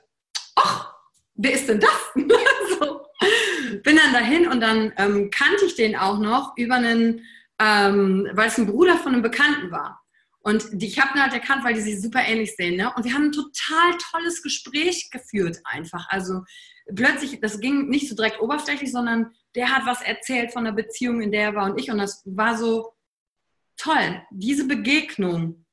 ach, 0.55 0.93
wer 1.35 1.53
ist 1.53 1.67
denn 1.67 1.79
das? 1.79 1.91
so. 2.79 3.05
Bin 3.83 3.97
dann 3.97 4.13
dahin 4.13 4.47
und 4.47 4.61
dann 4.61 4.93
ähm, 4.97 5.29
kannte 5.29 5.65
ich 5.65 5.75
den 5.75 5.95
auch 5.95 6.19
noch 6.19 6.57
über 6.57 6.75
einen, 6.75 7.25
ähm, 7.59 8.27
weil 8.33 8.47
es 8.47 8.57
ein 8.57 8.67
Bruder 8.67 8.97
von 8.97 9.13
einem 9.13 9.21
Bekannten 9.21 9.71
war. 9.71 10.01
Und 10.43 10.67
die, 10.73 10.87
ich 10.87 10.99
habe 10.99 11.15
ihn 11.15 11.21
halt 11.21 11.33
erkannt, 11.33 11.63
weil 11.63 11.75
die 11.75 11.81
sich 11.81 12.01
super 12.01 12.21
ähnlich 12.25 12.55
sehen. 12.55 12.75
Ne? 12.75 12.91
Und 12.95 13.05
wir 13.05 13.13
haben 13.13 13.25
ein 13.25 13.31
total 13.31 13.97
tolles 14.11 14.41
Gespräch 14.41 15.11
geführt 15.11 15.59
einfach. 15.65 16.07
Also 16.09 16.43
plötzlich, 16.95 17.39
das 17.39 17.59
ging 17.59 17.89
nicht 17.89 18.09
so 18.09 18.15
direkt 18.15 18.41
oberflächlich, 18.41 18.91
sondern 18.91 19.31
der 19.55 19.69
hat 19.69 19.85
was 19.85 20.01
erzählt 20.01 20.51
von 20.51 20.65
der 20.65 20.71
Beziehung, 20.71 21.21
in 21.21 21.31
der 21.31 21.43
er 21.43 21.55
war 21.55 21.65
und 21.65 21.79
ich. 21.79 21.91
Und 21.91 21.99
das 21.99 22.23
war 22.25 22.57
so 22.57 22.93
toll. 23.77 24.21
Diese 24.31 24.65
Begegnung, 24.65 25.65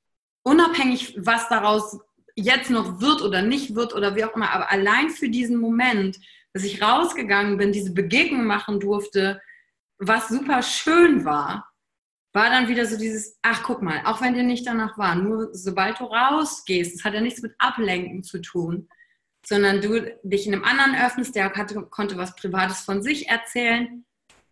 unabhängig, 0.42 1.14
was 1.18 1.48
daraus 1.48 1.98
jetzt 2.34 2.70
noch 2.70 3.00
wird 3.00 3.22
oder 3.22 3.42
nicht 3.42 3.74
wird 3.74 3.94
oder 3.94 4.14
wie 4.14 4.24
auch 4.24 4.34
immer, 4.34 4.52
aber 4.52 4.70
allein 4.70 5.10
für 5.10 5.28
diesen 5.28 5.58
Moment, 5.58 6.18
dass 6.52 6.64
ich 6.64 6.82
rausgegangen 6.82 7.56
bin, 7.56 7.72
diese 7.72 7.92
Begegnung 7.92 8.44
machen 8.44 8.80
durfte, 8.80 9.40
was 9.98 10.28
super 10.28 10.62
schön 10.62 11.24
war, 11.24 11.68
war 12.32 12.50
dann 12.50 12.68
wieder 12.68 12.86
so 12.86 12.96
dieses, 12.96 13.36
ach 13.42 13.62
guck 13.64 13.82
mal, 13.82 14.02
auch 14.04 14.20
wenn 14.20 14.34
dir 14.34 14.44
nicht 14.44 14.66
danach 14.66 14.96
war, 14.98 15.16
nur 15.16 15.48
sobald 15.52 15.98
du 15.98 16.04
rausgehst, 16.04 16.94
das 16.94 17.04
hat 17.04 17.14
ja 17.14 17.20
nichts 17.20 17.42
mit 17.42 17.54
Ablenken 17.58 18.22
zu 18.22 18.40
tun, 18.40 18.88
sondern 19.44 19.80
du 19.80 20.16
dich 20.22 20.46
in 20.46 20.54
einem 20.54 20.64
anderen 20.64 20.94
öffnest, 20.94 21.34
der 21.34 21.52
hatte, 21.52 21.82
konnte 21.90 22.16
was 22.16 22.36
Privates 22.36 22.80
von 22.82 23.02
sich 23.02 23.28
erzählen, 23.28 24.04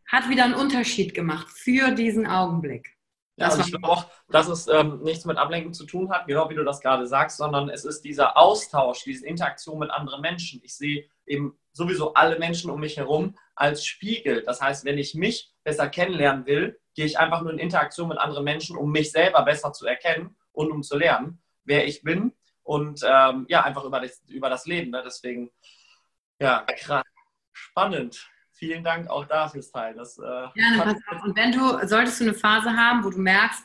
hat 0.09 0.29
wieder 0.29 0.45
einen 0.45 0.55
Unterschied 0.55 1.15
gemacht 1.15 1.49
für 1.51 1.93
diesen 1.93 2.27
Augenblick. 2.27 2.96
Ja, 3.37 3.49
also 3.49 3.61
ich 3.61 3.71
glaube 3.71 3.89
auch, 3.89 4.07
dass 4.31 4.49
es 4.49 4.67
ähm, 4.67 5.03
nichts 5.03 5.27
mit 5.27 5.37
Ablenken 5.37 5.75
zu 5.75 5.85
tun 5.85 6.11
hat, 6.11 6.27
genau 6.27 6.49
wie 6.49 6.55
du 6.55 6.65
das 6.65 6.81
gerade 6.81 7.07
sagst, 7.07 7.37
sondern 7.37 7.69
es 7.69 7.85
ist 7.85 8.03
dieser 8.03 8.39
Austausch, 8.39 9.05
diese 9.05 9.27
Interaktion 9.27 9.79
mit 9.79 9.91
anderen 9.91 10.23
Menschen. 10.23 10.61
Ich 10.65 10.75
sehe 10.75 11.07
eben 11.27 11.59
sowieso 11.73 12.15
alle 12.15 12.39
Menschen 12.39 12.71
um 12.71 12.81
mich 12.81 12.97
herum 12.97 13.37
als 13.55 13.85
Spiegel. 13.85 14.43
Das 14.43 14.63
heißt, 14.63 14.87
wenn 14.87 14.97
ich 14.97 15.15
mich 15.15 15.53
besser 15.65 15.89
kennenlernen 15.89 16.47
will, 16.47 16.81
gehe 16.95 17.05
ich 17.05 17.19
einfach 17.19 17.43
nur 17.43 17.53
in 17.53 17.59
Interaktion 17.59 18.09
mit 18.09 18.19
anderen 18.19 18.45
Menschen, 18.45 18.75
um 18.75 18.91
mich 18.91 19.13
selber 19.13 19.43
besser 19.43 19.73
zu 19.73 19.87
erkennen 19.87 20.35
und 20.53 20.73
um 20.73 20.83
zu 20.83 20.97
lernen, 20.97 21.43
wer 21.65 21.87
ich 21.87 22.03
bin 22.03 22.33
und 22.63 23.03
ähm, 23.07 23.45
ja, 23.49 23.63
einfach 23.63 23.85
über 23.85 24.01
das, 24.01 24.23
über 24.29 24.49
das 24.49 24.65
Leben. 24.67 24.91
Ne? 24.91 25.03
Deswegen, 25.05 25.51
ja, 26.41 26.63
krass, 26.63 27.05
spannend. 27.53 28.27
Vielen 28.59 28.83
Dank 28.83 29.09
auch 29.09 29.27
dafür, 29.27 29.61
Teil. 29.61 29.95
Das, 29.95 30.19
äh, 30.19 30.23
Gerne, 30.23 30.79
pass 30.79 30.97
auf. 31.09 31.23
Und 31.23 31.37
wenn 31.37 31.53
du, 31.53 31.87
solltest 31.87 32.21
du 32.21 32.25
eine 32.25 32.35
Phase 32.35 32.71
haben, 32.77 33.05
wo 33.05 33.11
du 33.11 33.19
merkst, 33.19 33.63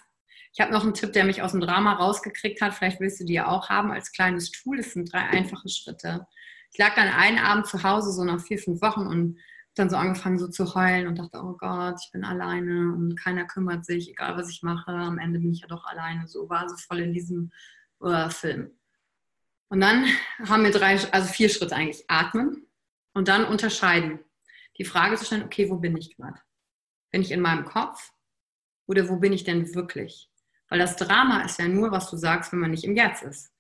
ich 0.54 0.60
habe 0.60 0.74
noch 0.74 0.84
einen 0.84 0.94
Tipp, 0.94 1.14
der 1.14 1.24
mich 1.24 1.42
aus 1.42 1.52
dem 1.52 1.62
Drama 1.62 1.94
rausgekriegt 1.94 2.62
hat, 2.62 2.74
vielleicht 2.74 3.00
willst 3.00 3.22
du 3.22 3.26
die 3.26 3.34
ja 3.34 3.48
auch 3.48 3.70
haben 3.70 3.92
als 3.92 4.12
kleines 4.12 4.52
Tool. 4.52 4.78
Das 4.78 4.92
sind 4.92 5.12
drei 5.12 5.22
einfache 5.22 5.70
Schritte. 5.70 6.28
Ich 6.72 6.78
lag 6.78 6.94
dann 6.96 7.08
einen 7.08 7.38
Abend 7.38 7.68
zu 7.68 7.84
Hause, 7.84 8.12
so 8.12 8.24
nach 8.26 8.42
vier, 8.42 8.58
fünf 8.58 8.82
Wochen 8.82 9.08
und 9.08 9.40
dann 9.76 9.90
so 9.90 9.96
angefangen 9.96 10.40
so 10.40 10.50
zu 10.50 10.76
heulen 10.76 11.08
und 11.08 11.18
dachte, 11.18 11.40
oh 11.42 11.56
Gott, 11.58 11.96
ich 12.04 12.12
bin 12.12 12.26
alleine 12.26 12.94
und 12.94 13.18
keiner 13.18 13.46
kümmert 13.46 13.86
sich, 13.86 14.10
egal 14.10 14.36
was 14.36 14.50
ich 14.50 14.62
mache, 14.62 14.92
am 14.92 15.18
Ende 15.18 15.40
bin 15.40 15.54
ich 15.54 15.62
ja 15.62 15.68
doch 15.68 15.86
alleine. 15.86 16.28
So 16.28 16.50
war 16.50 16.68
so 16.68 16.76
voll 16.76 17.00
in 17.00 17.14
diesem 17.14 17.52
uh, 18.02 18.30
Film. 18.30 18.72
Und 19.70 19.80
dann 19.80 20.06
haben 20.46 20.64
wir 20.66 20.72
drei, 20.72 21.00
also 21.14 21.30
vier 21.30 21.48
Schritte 21.48 21.76
eigentlich. 21.76 22.04
Atmen 22.10 22.68
und 23.14 23.30
dann 23.30 23.46
unterscheiden. 23.46 24.20
Die 24.78 24.86
Frage 24.86 25.16
zu 25.16 25.26
stellen, 25.26 25.44
okay, 25.44 25.70
wo 25.70 25.78
bin 25.78 25.98
ich 25.98 26.16
gerade? 26.16 26.40
Bin 27.12 27.22
ich 27.22 27.32
in 27.32 27.42
meinem 27.42 27.66
Kopf 27.66 28.12
oder 28.88 29.08
wo 29.10 29.18
bin 29.18 29.34
ich 29.34 29.44
denn 29.44 29.74
wirklich? 29.76 30.30
Weil 30.70 30.80
das 30.80 30.96
Drama 30.96 31.42
ist 31.42 31.60
ja 31.60 31.68
nur, 31.68 31.92
was 31.92 32.10
du 32.10 32.18
sagst, 32.18 32.52
wenn 32.52 32.60
man 32.60 32.72
nicht 32.72 32.84
im 32.84 32.96
Jetzt 32.96 33.24
ist. 33.24 33.52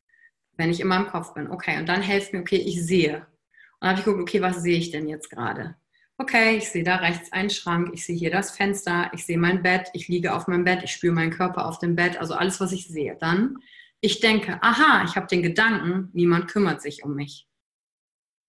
Wenn 0.53 0.69
ich 0.69 0.79
in 0.79 0.87
meinem 0.87 1.07
Kopf 1.07 1.33
bin. 1.33 1.49
Okay, 1.49 1.77
und 1.77 1.87
dann 1.89 2.01
helft 2.01 2.33
mir, 2.33 2.39
okay, 2.39 2.57
ich 2.57 2.85
sehe. 2.85 3.17
Und 3.17 3.81
dann 3.81 3.89
habe 3.89 3.99
ich 3.99 4.05
geguckt, 4.05 4.21
okay, 4.21 4.41
was 4.41 4.61
sehe 4.61 4.77
ich 4.77 4.91
denn 4.91 5.07
jetzt 5.07 5.29
gerade? 5.29 5.75
Okay, 6.17 6.57
ich 6.57 6.69
sehe 6.69 6.83
da 6.83 6.97
rechts 6.97 7.31
einen 7.31 7.49
Schrank, 7.49 7.89
ich 7.93 8.05
sehe 8.05 8.15
hier 8.15 8.31
das 8.31 8.51
Fenster, 8.51 9.09
ich 9.13 9.25
sehe 9.25 9.39
mein 9.39 9.63
Bett, 9.63 9.89
ich 9.93 10.07
liege 10.07 10.33
auf 10.33 10.47
meinem 10.47 10.63
Bett, 10.63 10.83
ich 10.83 10.91
spüre 10.91 11.13
meinen 11.13 11.31
Körper 11.31 11.65
auf 11.65 11.79
dem 11.79 11.95
Bett, 11.95 12.17
also 12.17 12.35
alles, 12.35 12.59
was 12.59 12.71
ich 12.71 12.87
sehe. 12.87 13.17
Dann 13.19 13.57
ich 14.01 14.19
denke, 14.19 14.61
aha, 14.63 15.03
ich 15.05 15.15
habe 15.15 15.27
den 15.27 15.43
Gedanken, 15.43 16.09
niemand 16.13 16.47
kümmert 16.49 16.81
sich 16.81 17.03
um 17.03 17.13
mich. 17.13 17.47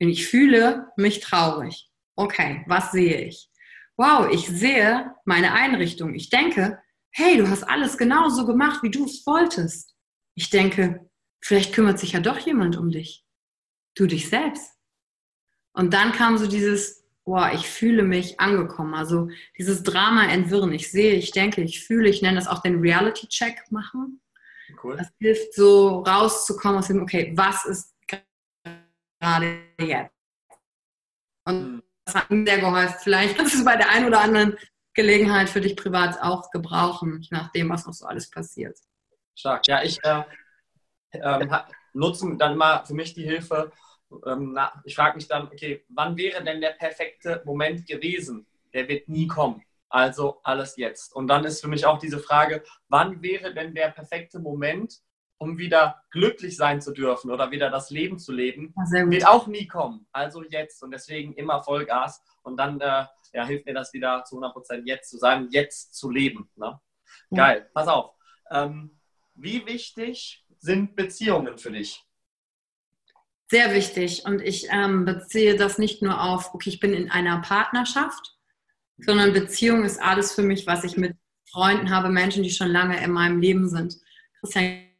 Und 0.00 0.08
ich 0.08 0.26
fühle 0.26 0.88
mich 0.96 1.20
traurig. 1.20 1.91
Okay, 2.16 2.64
was 2.66 2.92
sehe 2.92 3.22
ich? 3.22 3.48
Wow, 3.96 4.28
ich 4.30 4.46
sehe 4.46 5.14
meine 5.24 5.52
Einrichtung. 5.52 6.14
Ich 6.14 6.30
denke, 6.30 6.78
hey, 7.10 7.36
du 7.36 7.48
hast 7.48 7.64
alles 7.64 7.98
genauso 7.98 8.46
gemacht, 8.46 8.82
wie 8.82 8.90
du 8.90 9.04
es 9.04 9.26
wolltest. 9.26 9.94
Ich 10.34 10.50
denke, 10.50 11.08
vielleicht 11.40 11.74
kümmert 11.74 11.98
sich 11.98 12.12
ja 12.12 12.20
doch 12.20 12.38
jemand 12.38 12.76
um 12.76 12.90
dich. 12.90 13.24
Du 13.94 14.06
dich 14.06 14.28
selbst. 14.28 14.72
Und 15.74 15.94
dann 15.94 16.12
kam 16.12 16.38
so 16.38 16.46
dieses, 16.46 17.04
boah, 17.24 17.50
ich 17.52 17.68
fühle 17.68 18.02
mich 18.02 18.40
angekommen. 18.40 18.94
Also 18.94 19.28
dieses 19.58 19.82
Drama 19.82 20.26
entwirren. 20.26 20.72
Ich 20.72 20.90
sehe, 20.90 21.14
ich 21.14 21.32
denke, 21.32 21.62
ich 21.62 21.84
fühle, 21.84 22.08
ich 22.08 22.22
nenne 22.22 22.36
das 22.36 22.48
auch 22.48 22.62
den 22.62 22.80
Reality-Check 22.80 23.70
machen. 23.70 24.20
Cool. 24.82 24.96
Das 24.96 25.08
hilft 25.18 25.54
so 25.54 26.00
rauszukommen 26.00 26.78
aus 26.78 26.88
dem, 26.88 27.02
okay, 27.02 27.32
was 27.36 27.64
ist 27.66 27.94
gerade 29.20 29.60
jetzt? 29.78 30.14
Und 31.44 31.54
hm. 31.54 31.82
Das 32.04 32.14
hat 32.14 32.30
mir 32.30 32.44
sehr 32.44 32.58
geholfen. 32.58 32.96
Vielleicht 33.00 33.36
kannst 33.36 33.54
du 33.54 33.58
es 33.58 33.64
bei 33.64 33.76
der 33.76 33.90
einen 33.90 34.06
oder 34.06 34.20
anderen 34.20 34.56
Gelegenheit 34.94 35.48
für 35.48 35.60
dich 35.60 35.76
privat 35.76 36.20
auch 36.20 36.50
gebrauchen, 36.50 37.20
je 37.22 37.36
nachdem, 37.36 37.70
was 37.70 37.86
noch 37.86 37.94
so 37.94 38.06
alles 38.06 38.30
passiert. 38.30 38.76
Stark. 39.34 39.66
Ja, 39.66 39.82
ich 39.82 39.98
äh, 40.04 40.22
äh, 41.12 41.46
nutze 41.94 42.36
dann 42.36 42.56
mal 42.56 42.84
für 42.84 42.94
mich 42.94 43.14
die 43.14 43.24
Hilfe. 43.24 43.72
Ähm, 44.26 44.52
na, 44.52 44.72
ich 44.84 44.94
frage 44.94 45.16
mich 45.16 45.28
dann, 45.28 45.46
okay, 45.46 45.84
wann 45.88 46.16
wäre 46.16 46.44
denn 46.44 46.60
der 46.60 46.72
perfekte 46.72 47.42
Moment 47.46 47.86
gewesen? 47.86 48.46
Der 48.74 48.88
wird 48.88 49.08
nie 49.08 49.26
kommen. 49.26 49.62
Also 49.88 50.40
alles 50.42 50.76
jetzt. 50.76 51.14
Und 51.14 51.28
dann 51.28 51.44
ist 51.44 51.60
für 51.60 51.68
mich 51.68 51.86
auch 51.86 51.98
diese 51.98 52.18
Frage, 52.18 52.62
wann 52.88 53.22
wäre 53.22 53.54
denn 53.54 53.74
der 53.74 53.90
perfekte 53.90 54.38
Moment, 54.38 55.00
um 55.42 55.58
wieder 55.58 56.02
glücklich 56.12 56.56
sein 56.56 56.80
zu 56.80 56.92
dürfen 56.92 57.30
oder 57.30 57.50
wieder 57.50 57.68
das 57.68 57.90
Leben 57.90 58.18
zu 58.18 58.32
leben, 58.32 58.72
wird 59.08 59.26
auch 59.26 59.48
nie 59.48 59.66
kommen. 59.66 60.06
Also 60.12 60.44
jetzt 60.44 60.82
und 60.84 60.92
deswegen 60.92 61.34
immer 61.34 61.62
Vollgas 61.64 62.22
und 62.42 62.56
dann 62.56 62.80
äh, 62.80 63.04
ja, 63.32 63.44
hilft 63.44 63.66
mir 63.66 63.74
das 63.74 63.92
wieder 63.92 64.22
zu 64.24 64.38
100% 64.38 64.82
jetzt 64.84 65.10
zu 65.10 65.18
sein, 65.18 65.48
jetzt 65.50 65.94
zu 65.94 66.10
leben. 66.10 66.48
Ne? 66.54 66.80
Geil, 67.34 67.68
pass 67.74 67.88
auf. 67.88 68.14
Ähm, 68.50 69.00
wie 69.34 69.66
wichtig 69.66 70.46
sind 70.58 70.94
Beziehungen 70.94 71.58
für 71.58 71.72
dich? 71.72 72.04
Sehr 73.50 73.74
wichtig. 73.74 74.24
Und 74.24 74.40
ich 74.40 74.68
ähm, 74.70 75.04
beziehe 75.04 75.56
das 75.56 75.76
nicht 75.76 76.02
nur 76.02 76.22
auf, 76.22 76.54
okay, 76.54 76.70
ich 76.70 76.80
bin 76.80 76.94
in 76.94 77.10
einer 77.10 77.40
Partnerschaft, 77.40 78.36
sondern 78.98 79.32
Beziehung 79.32 79.84
ist 79.84 80.00
alles 80.00 80.32
für 80.32 80.42
mich, 80.42 80.68
was 80.68 80.84
ich 80.84 80.96
mit 80.96 81.16
Freunden 81.50 81.90
habe, 81.90 82.10
Menschen, 82.10 82.44
die 82.44 82.50
schon 82.50 82.68
lange 82.68 83.02
in 83.02 83.10
meinem 83.10 83.40
Leben 83.40 83.68
sind. 83.68 83.96
Christian 84.40 84.91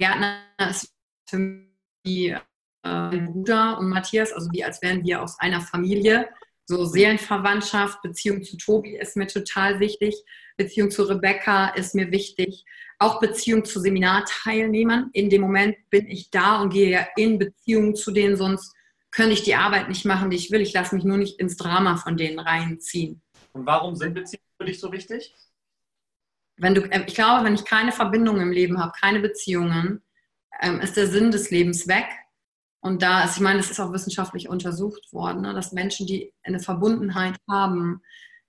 Gärtner 0.00 0.40
ist 0.70 0.92
für 1.28 1.38
mich 1.38 1.68
wie 2.04 2.28
äh, 2.28 3.18
Bruder 3.18 3.78
und 3.78 3.90
Matthias, 3.90 4.32
also 4.32 4.48
wie 4.52 4.64
als 4.64 4.80
wären 4.82 5.04
wir 5.04 5.22
aus 5.22 5.38
einer 5.38 5.60
Familie. 5.60 6.28
So 6.64 6.84
Seelenverwandtschaft, 6.84 8.00
Beziehung 8.02 8.42
zu 8.42 8.56
Tobi 8.56 8.96
ist 8.96 9.16
mir 9.16 9.26
total 9.26 9.78
wichtig. 9.78 10.14
Beziehung 10.56 10.90
zu 10.90 11.02
Rebecca 11.02 11.68
ist 11.70 11.94
mir 11.94 12.10
wichtig. 12.10 12.64
Auch 12.98 13.20
Beziehung 13.20 13.64
zu 13.64 13.80
Seminarteilnehmern. 13.80 15.10
In 15.12 15.28
dem 15.30 15.42
Moment 15.42 15.76
bin 15.90 16.08
ich 16.08 16.30
da 16.30 16.62
und 16.62 16.72
gehe 16.72 16.90
ja 16.90 17.06
in 17.16 17.38
Beziehung 17.38 17.94
zu 17.94 18.12
denen, 18.12 18.36
sonst 18.36 18.74
könnte 19.10 19.32
ich 19.32 19.42
die 19.42 19.56
Arbeit 19.56 19.88
nicht 19.88 20.04
machen, 20.04 20.30
die 20.30 20.36
ich 20.36 20.50
will. 20.50 20.60
Ich 20.60 20.72
lasse 20.72 20.94
mich 20.94 21.04
nur 21.04 21.18
nicht 21.18 21.38
ins 21.40 21.56
Drama 21.56 21.96
von 21.96 22.16
denen 22.16 22.38
reinziehen. 22.38 23.20
Und 23.52 23.66
warum 23.66 23.96
sind 23.96 24.14
Beziehungen 24.14 24.46
für 24.56 24.66
dich 24.66 24.80
so 24.80 24.92
wichtig? 24.92 25.34
Wenn 26.60 26.74
du, 26.74 26.82
äh, 26.82 27.04
ich 27.06 27.14
glaube, 27.14 27.44
wenn 27.44 27.54
ich 27.54 27.64
keine 27.64 27.92
Verbindung 27.92 28.40
im 28.40 28.52
Leben 28.52 28.78
habe, 28.78 28.92
keine 29.00 29.20
Beziehungen, 29.20 30.02
ähm, 30.60 30.80
ist 30.80 30.96
der 30.96 31.06
Sinn 31.06 31.30
des 31.30 31.50
Lebens 31.50 31.88
weg. 31.88 32.06
Und 32.80 33.02
da 33.02 33.24
ist, 33.24 33.36
ich 33.36 33.42
meine, 33.42 33.60
es 33.60 33.70
ist 33.70 33.80
auch 33.80 33.92
wissenschaftlich 33.92 34.48
untersucht 34.48 35.12
worden, 35.12 35.42
ne, 35.42 35.54
dass 35.54 35.72
Menschen, 35.72 36.06
die 36.06 36.32
eine 36.42 36.60
Verbundenheit 36.60 37.36
haben, 37.48 38.02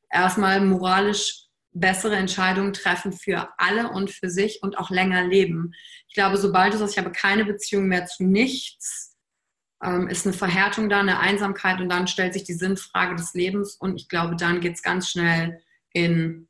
erstmal 0.10 0.62
moralisch 0.62 1.48
bessere 1.74 2.16
Entscheidungen 2.18 2.74
treffen 2.74 3.14
für 3.14 3.48
alle 3.58 3.90
und 3.90 4.12
für 4.12 4.30
sich 4.30 4.60
und 4.62 4.78
auch 4.78 4.90
länger 4.90 5.26
leben. 5.26 5.74
Ich 6.08 6.16
glaube, 6.16 6.38
sobald 6.38 6.74
du 6.74 6.78
sagst, 6.78 6.98
ich 6.98 7.04
habe 7.04 7.14
keine 7.14 7.46
Beziehung 7.46 7.88
mehr 7.88 8.06
zu 8.06 8.26
nichts, 8.26 9.16
ähm, 9.82 10.08
ist 10.10 10.26
eine 10.26 10.34
Verhärtung 10.34 10.90
da, 10.90 11.00
eine 11.00 11.20
Einsamkeit 11.20 11.80
und 11.80 11.90
dann 11.90 12.08
stellt 12.08 12.34
sich 12.34 12.44
die 12.44 12.54
Sinnfrage 12.54 13.16
des 13.16 13.34
Lebens 13.34 13.76
und 13.76 13.96
ich 13.96 14.10
glaube, 14.10 14.36
dann 14.36 14.60
geht 14.60 14.76
es 14.76 14.82
ganz 14.82 15.10
schnell 15.10 15.62
in, 15.94 16.50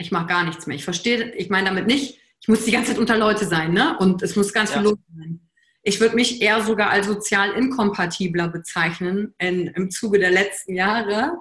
ich 0.00 0.10
mache 0.10 0.26
gar 0.26 0.44
nichts 0.44 0.66
mehr. 0.66 0.76
Ich 0.76 0.84
verstehe, 0.84 1.32
ich 1.34 1.50
meine 1.50 1.68
damit 1.68 1.86
nicht, 1.86 2.18
ich 2.40 2.48
muss 2.48 2.64
die 2.64 2.72
ganze 2.72 2.92
Zeit 2.92 2.98
unter 2.98 3.18
Leute 3.18 3.44
sein, 3.44 3.72
ne? 3.72 3.96
Und 3.98 4.22
es 4.22 4.34
muss 4.34 4.52
ganz 4.52 4.70
ja. 4.70 4.76
viel 4.76 4.84
los 4.84 4.98
sein. 5.14 5.40
Ich 5.82 6.00
würde 6.00 6.14
mich 6.14 6.42
eher 6.42 6.62
sogar 6.62 6.90
als 6.90 7.06
sozial 7.06 7.52
inkompatibler 7.52 8.48
bezeichnen 8.48 9.34
in, 9.38 9.68
im 9.68 9.90
Zuge 9.90 10.18
der 10.18 10.30
letzten 10.30 10.74
Jahre. 10.74 11.38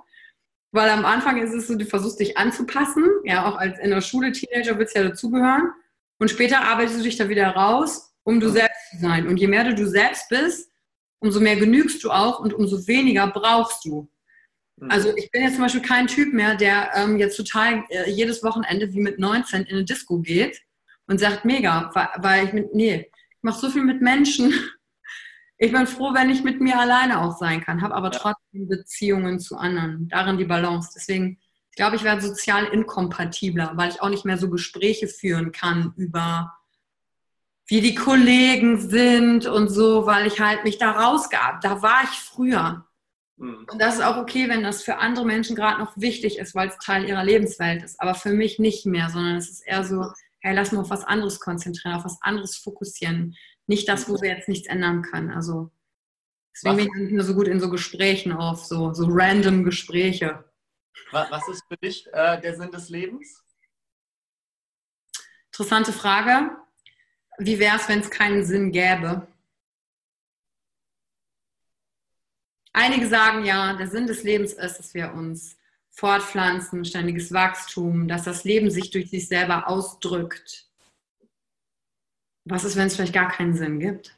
Weil 0.72 0.89
am 0.89 1.05
Anfang 1.05 1.41
ist 1.41 1.53
es 1.53 1.68
so, 1.68 1.76
du 1.76 1.86
versuchst 1.86 2.20
dich 2.20 2.38
anzupassen. 2.38 3.05
Ja, 3.24 3.45
auch 3.45 3.57
als 3.57 3.80
in 3.80 3.89
der 3.89 4.01
Schule 4.01 4.32
Teenager 4.32 4.78
willst 4.78 4.95
du 4.95 4.99
ja 4.99 5.10
dazugehören. 5.10 5.72
Und 6.20 6.30
später 6.30 6.62
arbeitest 6.62 6.99
du 6.99 7.03
dich 7.03 7.18
da 7.18 7.30
wieder 7.30 7.47
raus, 7.47 8.14
um 8.24 8.39
du 8.39 8.49
selbst 8.49 8.91
zu 8.91 8.97
sein. 8.99 9.28
Und 9.28 9.38
je 9.38 9.47
mehr 9.47 9.64
du 9.64 9.76
du 9.76 9.88
selbst 9.88 10.30
bist, 10.30 10.70
umso 11.20 11.39
mehr 11.39 11.55
genügst 11.55 12.03
du 12.03 12.12
auch 12.12 12.39
und 12.39 12.53
umso 12.53 12.88
weniger 12.88 13.28
brauchst 13.28 13.86
du. 13.86 14.10
Mhm. 14.80 14.91
Also 14.91 15.15
ich 15.15 15.32
bin 15.32 15.41
jetzt 15.41 15.55
zum 15.55 15.63
Beispiel 15.63 15.82
kein 15.82 16.07
Typ 16.07 16.34
mehr, 16.34 16.55
der 16.55 16.91
ähm, 16.95 17.17
jetzt 17.17 17.38
total 17.38 17.84
äh, 17.89 18.09
jedes 18.09 18.43
Wochenende 18.43 18.93
wie 18.93 18.99
mit 18.99 19.19
19 19.19 19.63
in 19.63 19.75
eine 19.75 19.86
Disco 19.86 20.19
geht 20.19 20.61
und 21.07 21.19
sagt, 21.19 21.45
mega, 21.45 21.91
weil 22.17 22.45
ich 22.45 22.53
mit, 22.53 22.73
nee, 22.73 23.09
ich 23.11 23.43
mache 23.43 23.59
so 23.59 23.69
viel 23.69 23.84
mit 23.84 24.01
Menschen. 24.01 24.53
Ich 25.61 25.73
bin 25.73 25.88
froh, 25.88 26.13
wenn 26.13 26.30
ich 26.30 26.41
mit 26.41 26.61
mir 26.61 26.80
alleine 26.80 27.19
auch 27.19 27.38
sein 27.38 27.59
kann, 27.59 27.82
habe 27.82 27.93
aber 27.93 28.13
ja. 28.13 28.17
trotzdem 28.17 28.69
Beziehungen 28.69 29.41
zu 29.41 29.57
anderen. 29.57 30.07
Darin 30.07 30.38
die 30.38 30.45
Balance. 30.45 30.91
Deswegen, 30.95 31.38
ich 31.69 31.75
glaube, 31.75 31.97
ich 31.97 32.05
werde 32.05 32.21
sozial 32.21 32.63
inkompatibler, 32.67 33.73
weil 33.75 33.89
ich 33.89 34.01
auch 34.01 34.07
nicht 34.07 34.23
mehr 34.23 34.38
so 34.38 34.49
Gespräche 34.49 35.09
führen 35.09 35.51
kann 35.51 35.93
über 35.97 36.57
wie 37.67 37.82
die 37.82 37.93
Kollegen 37.93 38.80
sind 38.80 39.47
und 39.47 39.67
so, 39.67 40.05
weil 40.05 40.27
ich 40.27 40.39
halt 40.39 40.63
mich 40.63 40.77
da 40.77 40.91
rausgab. 40.91 41.59
Da 41.59 41.82
war 41.82 42.03
ich 42.03 42.17
früher. 42.17 42.86
Mhm. 43.40 43.66
Und 43.72 43.82
das 43.82 43.96
ist 43.96 44.02
auch 44.02 44.18
okay, 44.18 44.50
wenn 44.50 44.64
das 44.64 44.84
für 44.84 44.98
andere 44.98 45.26
Menschen 45.26 45.56
gerade 45.56 45.80
noch 45.80 45.94
wichtig 45.96 46.38
ist, 46.38 46.54
weil 46.54 46.68
es 46.68 46.78
Teil 46.78 47.06
ihrer 47.06 47.24
Lebenswelt 47.24 47.84
ist. 47.84 48.00
Aber 48.00 48.14
für 48.14 48.32
mich 48.32 48.60
nicht 48.60 48.86
mehr, 48.86 49.10
sondern 49.10 49.38
es 49.38 49.50
ist 49.50 49.62
eher 49.62 49.84
so, 49.84 50.12
hey, 50.42 50.54
lass 50.54 50.72
mal 50.72 50.82
auf 50.82 50.90
was 50.90 51.04
anderes 51.04 51.40
konzentrieren, 51.40 51.96
auf 51.96 52.06
was 52.06 52.22
anderes 52.22 52.58
fokussieren. 52.58 53.36
Nicht 53.66 53.88
das, 53.88 54.10
wo 54.10 54.22
wir 54.22 54.30
jetzt 54.30 54.50
nichts 54.50 54.68
ändern 54.68 55.02
können. 55.02 55.32
Also 55.32 55.72
deswegen 56.54 56.78
bin 56.78 56.88
ich 56.88 56.94
nicht 56.94 57.12
mehr 57.14 57.24
so 57.24 57.34
gut 57.34 57.48
in 57.48 57.60
so 57.60 57.70
Gesprächen 57.70 58.34
auf, 58.34 58.66
so, 58.66 58.94
so 58.94 59.08
random 59.10 59.64
Gespräche. 59.64 60.44
Was 61.12 61.48
ist 61.48 61.64
für 61.68 61.78
dich 61.78 62.08
äh, 62.14 62.40
der 62.42 62.56
Sinn 62.56 62.72
des 62.72 62.90
Lebens? 62.90 63.44
Interessante 65.48 65.92
Frage. 65.92 66.52
Wie 67.38 67.58
wäre 67.60 67.78
es, 67.78 67.88
wenn 67.88 68.00
es 68.00 68.10
keinen 68.10 68.44
Sinn 68.44 68.72
gäbe? 68.72 69.28
Einige 72.82 73.09
sagen 73.09 73.43
ja, 73.43 73.73
der 73.73 73.89
Sinn 73.89 74.07
des 74.07 74.23
Lebens 74.23 74.53
ist, 74.53 74.77
dass 74.77 74.93
wir 74.93 75.13
uns 75.13 75.57
Fortpflanzen, 75.89 76.86
ständiges 76.86 77.34
Wachstum, 77.34 78.07
dass 78.07 78.23
das 78.23 78.45
Leben 78.45 78.71
sich 78.71 78.89
durch 78.89 79.09
sich 79.09 79.27
selber 79.27 79.67
ausdrückt. 79.67 80.65
Was 82.45 82.63
ist, 82.63 82.77
wenn 82.77 82.88
es 82.88 82.95
vielleicht 82.95 83.13
gar 83.13 83.27
keinen 83.27 83.53
Sinn 83.53 83.82
gibt? 83.82 84.17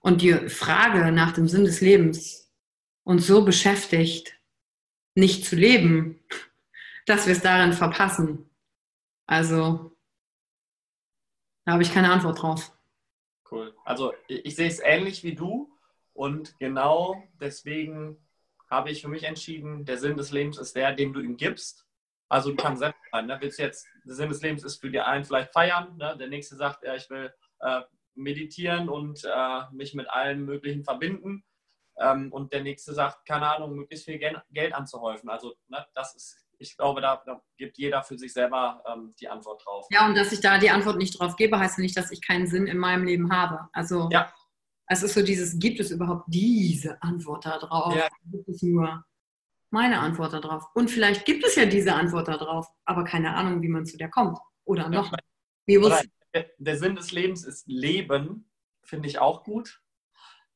Und 0.00 0.20
die 0.20 0.48
Frage 0.48 1.12
nach 1.12 1.30
dem 1.30 1.46
Sinn 1.46 1.64
des 1.64 1.80
Lebens 1.80 2.52
uns 3.04 3.28
so 3.28 3.44
beschäftigt, 3.44 4.36
nicht 5.14 5.44
zu 5.44 5.54
leben, 5.54 6.18
dass 7.06 7.26
wir 7.26 7.34
es 7.34 7.40
darin 7.40 7.72
verpassen. 7.72 8.50
Also, 9.28 9.96
da 11.64 11.74
habe 11.74 11.84
ich 11.84 11.94
keine 11.94 12.10
Antwort 12.10 12.42
drauf. 12.42 12.72
Cool. 13.48 13.76
Also, 13.84 14.12
ich, 14.26 14.56
sehe 14.56 14.66
es 14.66 14.80
ähnlich 14.80 15.22
wie 15.22 15.36
du 15.36 15.75
und 16.16 16.58
genau 16.58 17.22
deswegen 17.40 18.16
habe 18.70 18.90
ich 18.90 19.02
für 19.02 19.08
mich 19.08 19.24
entschieden, 19.24 19.84
der 19.84 19.98
Sinn 19.98 20.16
des 20.16 20.32
Lebens 20.32 20.58
ist 20.58 20.74
der, 20.74 20.92
den 20.92 21.12
du 21.12 21.20
ihm 21.20 21.36
gibst. 21.36 21.86
Also 22.28 22.50
du 22.50 22.56
kannst 22.56 22.80
selbst 22.80 23.00
sein. 23.12 23.26
Ne? 23.26 23.36
Willst 23.40 23.58
jetzt, 23.58 23.86
der 24.04 24.14
Sinn 24.14 24.28
des 24.28 24.42
Lebens 24.42 24.64
ist 24.64 24.80
für 24.80 24.90
die 24.90 25.00
einen 25.00 25.24
vielleicht 25.24 25.52
feiern, 25.52 25.96
ne? 25.96 26.16
der 26.18 26.28
nächste 26.28 26.56
sagt, 26.56 26.82
ja, 26.82 26.94
ich 26.96 27.08
will 27.10 27.32
äh, 27.60 27.82
meditieren 28.14 28.88
und 28.88 29.24
äh, 29.24 29.60
mich 29.72 29.94
mit 29.94 30.08
allen 30.10 30.44
möglichen 30.44 30.82
verbinden. 30.84 31.44
Ähm, 31.98 32.32
und 32.32 32.52
der 32.52 32.62
nächste 32.62 32.94
sagt, 32.94 33.26
keine 33.26 33.54
Ahnung, 33.54 33.74
möglichst 33.74 34.06
viel 34.06 34.18
Geld 34.18 34.74
anzuhäufen. 34.74 35.28
Also 35.28 35.54
ne, 35.68 35.86
das 35.94 36.14
ist, 36.14 36.36
ich 36.58 36.76
glaube, 36.76 37.00
da, 37.00 37.22
da, 37.24 37.40
gibt 37.56 37.78
jeder 37.78 38.02
für 38.02 38.18
sich 38.18 38.32
selber 38.32 38.82
ähm, 38.86 39.14
die 39.20 39.28
Antwort 39.28 39.64
drauf. 39.64 39.86
Ja, 39.90 40.06
und 40.06 40.14
dass 40.14 40.32
ich 40.32 40.40
da 40.40 40.58
die 40.58 40.70
Antwort 40.70 40.96
nicht 40.96 41.18
drauf 41.18 41.36
gebe, 41.36 41.58
heißt 41.58 41.78
nicht, 41.78 41.96
dass 41.96 42.10
ich 42.10 42.20
keinen 42.20 42.46
Sinn 42.46 42.66
in 42.66 42.78
meinem 42.78 43.04
Leben 43.04 43.32
habe. 43.32 43.68
Also 43.72 44.08
ja. 44.10 44.32
Es 44.88 45.02
ist 45.02 45.14
so 45.14 45.22
dieses, 45.22 45.58
gibt 45.58 45.80
es 45.80 45.90
überhaupt 45.90 46.24
diese 46.28 47.02
Antwort 47.02 47.44
darauf? 47.44 47.94
Ja. 47.94 48.08
Gibt 48.30 48.48
es 48.48 48.62
nur 48.62 49.04
meine 49.70 49.98
Antwort 49.98 50.32
darauf? 50.32 50.64
Und 50.74 50.90
vielleicht 50.90 51.24
gibt 51.24 51.44
es 51.44 51.56
ja 51.56 51.66
diese 51.66 51.94
Antwort 51.94 52.28
darauf, 52.28 52.68
aber 52.84 53.04
keine 53.04 53.34
Ahnung, 53.34 53.62
wie 53.62 53.68
man 53.68 53.84
zu 53.84 53.96
der 53.96 54.08
kommt. 54.08 54.38
Oder 54.64 54.88
noch. 54.88 55.12
Ja, 55.12 55.18
der 56.58 56.78
Sinn 56.78 56.96
des 56.96 57.12
Lebens 57.12 57.44
ist 57.44 57.66
Leben, 57.66 58.50
finde 58.82 59.08
ich 59.08 59.18
auch 59.18 59.42
gut. 59.42 59.80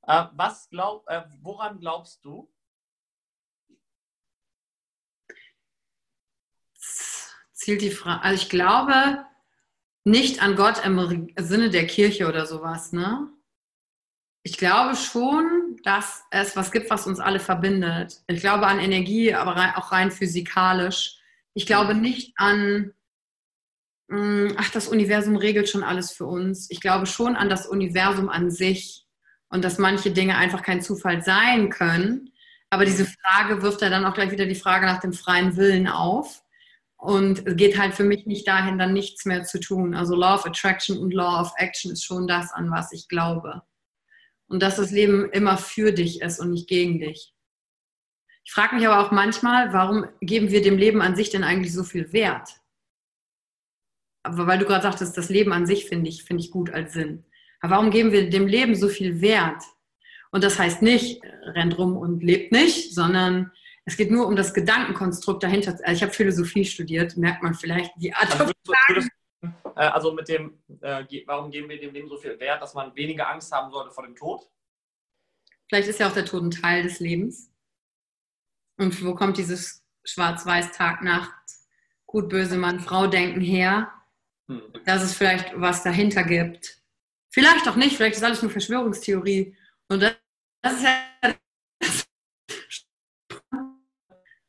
Äh, 0.02 0.26
was 0.32 0.68
glaub, 0.70 1.08
äh, 1.08 1.24
woran 1.40 1.78
glaubst 1.80 2.24
du? 2.24 2.52
Zielt 7.52 7.82
die 7.82 7.90
Frage. 7.90 8.22
Also 8.22 8.42
ich 8.42 8.48
glaube 8.48 9.26
nicht 10.04 10.42
an 10.42 10.56
Gott 10.56 10.84
im 10.84 11.32
Sinne 11.36 11.70
der 11.70 11.86
Kirche 11.86 12.26
oder 12.26 12.46
sowas, 12.46 12.92
ne? 12.92 13.28
Ich 14.42 14.56
glaube 14.56 14.96
schon, 14.96 15.76
dass 15.84 16.24
es 16.30 16.56
was 16.56 16.72
gibt, 16.72 16.88
was 16.90 17.06
uns 17.06 17.20
alle 17.20 17.40
verbindet. 17.40 18.22
Ich 18.26 18.40
glaube 18.40 18.66
an 18.66 18.78
Energie, 18.78 19.34
aber 19.34 19.76
auch 19.76 19.92
rein 19.92 20.10
physikalisch. 20.10 21.18
Ich 21.52 21.66
glaube 21.66 21.94
nicht 21.94 22.32
an, 22.36 22.94
mm, 24.08 24.52
ach, 24.56 24.70
das 24.70 24.88
Universum 24.88 25.36
regelt 25.36 25.68
schon 25.68 25.84
alles 25.84 26.12
für 26.12 26.24
uns. 26.24 26.70
Ich 26.70 26.80
glaube 26.80 27.04
schon 27.06 27.36
an 27.36 27.50
das 27.50 27.66
Universum 27.66 28.30
an 28.30 28.50
sich 28.50 29.06
und 29.50 29.62
dass 29.62 29.78
manche 29.78 30.10
Dinge 30.10 30.36
einfach 30.36 30.62
kein 30.62 30.80
Zufall 30.80 31.22
sein 31.22 31.68
können. 31.68 32.32
Aber 32.70 32.86
diese 32.86 33.04
Frage 33.04 33.60
wirft 33.62 33.82
ja 33.82 33.90
dann 33.90 34.06
auch 34.06 34.14
gleich 34.14 34.30
wieder 34.30 34.46
die 34.46 34.54
Frage 34.54 34.86
nach 34.86 35.00
dem 35.00 35.12
freien 35.12 35.56
Willen 35.56 35.86
auf. 35.86 36.42
Und 36.96 37.46
es 37.46 37.56
geht 37.56 37.78
halt 37.78 37.94
für 37.94 38.04
mich 38.04 38.26
nicht 38.26 38.48
dahin, 38.48 38.78
dann 38.78 38.92
nichts 38.94 39.26
mehr 39.26 39.42
zu 39.44 39.60
tun. 39.60 39.94
Also 39.94 40.14
Law 40.14 40.34
of 40.36 40.46
Attraction 40.46 40.98
und 40.98 41.12
Law 41.12 41.42
of 41.42 41.52
Action 41.56 41.92
ist 41.92 42.04
schon 42.04 42.26
das, 42.26 42.52
an 42.52 42.70
was 42.70 42.92
ich 42.92 43.08
glaube 43.08 43.62
und 44.50 44.62
dass 44.62 44.76
das 44.76 44.90
Leben 44.90 45.30
immer 45.30 45.56
für 45.56 45.92
dich 45.92 46.20
ist 46.20 46.40
und 46.40 46.50
nicht 46.50 46.68
gegen 46.68 46.98
dich. 46.98 47.32
Ich 48.44 48.52
frage 48.52 48.74
mich 48.74 48.86
aber 48.86 49.06
auch 49.06 49.12
manchmal, 49.12 49.72
warum 49.72 50.06
geben 50.20 50.50
wir 50.50 50.60
dem 50.60 50.76
Leben 50.76 51.00
an 51.00 51.14
sich 51.14 51.30
denn 51.30 51.44
eigentlich 51.44 51.72
so 51.72 51.84
viel 51.84 52.12
Wert? 52.12 52.48
Aber 54.22 54.46
weil 54.46 54.58
du 54.58 54.66
gerade 54.66 54.82
sagtest, 54.82 55.16
das 55.16 55.28
Leben 55.28 55.52
an 55.52 55.66
sich 55.66 55.86
finde 55.86 56.10
ich, 56.10 56.24
finde 56.24 56.42
ich 56.42 56.50
gut 56.50 56.70
als 56.70 56.92
Sinn. 56.92 57.24
Aber 57.60 57.76
warum 57.76 57.90
geben 57.90 58.12
wir 58.12 58.28
dem 58.28 58.48
Leben 58.48 58.74
so 58.74 58.88
viel 58.88 59.20
Wert? 59.20 59.62
Und 60.32 60.42
das 60.42 60.58
heißt 60.58 60.82
nicht, 60.82 61.22
rennt 61.44 61.78
rum 61.78 61.96
und 61.96 62.22
lebt 62.22 62.52
nicht, 62.52 62.92
sondern 62.92 63.52
es 63.84 63.96
geht 63.96 64.10
nur 64.10 64.26
um 64.26 64.36
das 64.36 64.52
Gedankenkonstrukt 64.52 65.42
dahinter. 65.42 65.78
Also 65.82 65.92
ich 65.92 66.02
habe 66.02 66.12
Philosophie 66.12 66.64
studiert, 66.64 67.16
merkt 67.16 67.42
man 67.42 67.54
vielleicht 67.54 67.92
die 67.96 68.12
Art. 68.12 68.32
Also 68.32 68.46
würdest, 68.46 68.68
würdest, 68.88 69.10
also 69.74 70.12
mit 70.12 70.28
dem, 70.28 70.62
äh, 70.82 71.04
warum 71.26 71.50
geben 71.50 71.68
wir 71.68 71.80
dem 71.80 71.94
Leben 71.94 72.08
so 72.08 72.16
viel 72.18 72.38
Wert, 72.38 72.60
dass 72.60 72.74
man 72.74 72.94
weniger 72.94 73.28
Angst 73.28 73.52
haben 73.52 73.70
sollte 73.70 73.90
vor 73.90 74.04
dem 74.04 74.14
Tod? 74.14 74.48
Vielleicht 75.68 75.88
ist 75.88 76.00
ja 76.00 76.08
auch 76.08 76.14
der 76.14 76.24
Tod 76.26 76.42
ein 76.42 76.50
Teil 76.50 76.82
des 76.82 77.00
Lebens. 77.00 77.50
Und 78.76 79.04
wo 79.04 79.14
kommt 79.14 79.38
dieses 79.38 79.84
Schwarz-Weiß, 80.04 80.72
Tag, 80.72 81.02
Nacht, 81.02 81.32
gut, 82.06 82.28
böse 82.28 82.56
Mann, 82.56 82.80
Frau 82.80 83.06
denken 83.06 83.40
her? 83.40 83.92
Hm. 84.48 84.62
Dass 84.84 85.02
es 85.02 85.14
vielleicht 85.14 85.58
was 85.58 85.82
dahinter 85.82 86.24
gibt. 86.24 86.82
Vielleicht 87.30 87.68
auch 87.68 87.76
nicht, 87.76 87.96
vielleicht 87.96 88.16
ist 88.16 88.24
alles 88.24 88.42
nur 88.42 88.50
Verschwörungstheorie. 88.50 89.56
Und 89.88 90.02
das, 90.02 90.16
das 90.62 90.74
ist 90.74 90.82
ja 90.82 91.34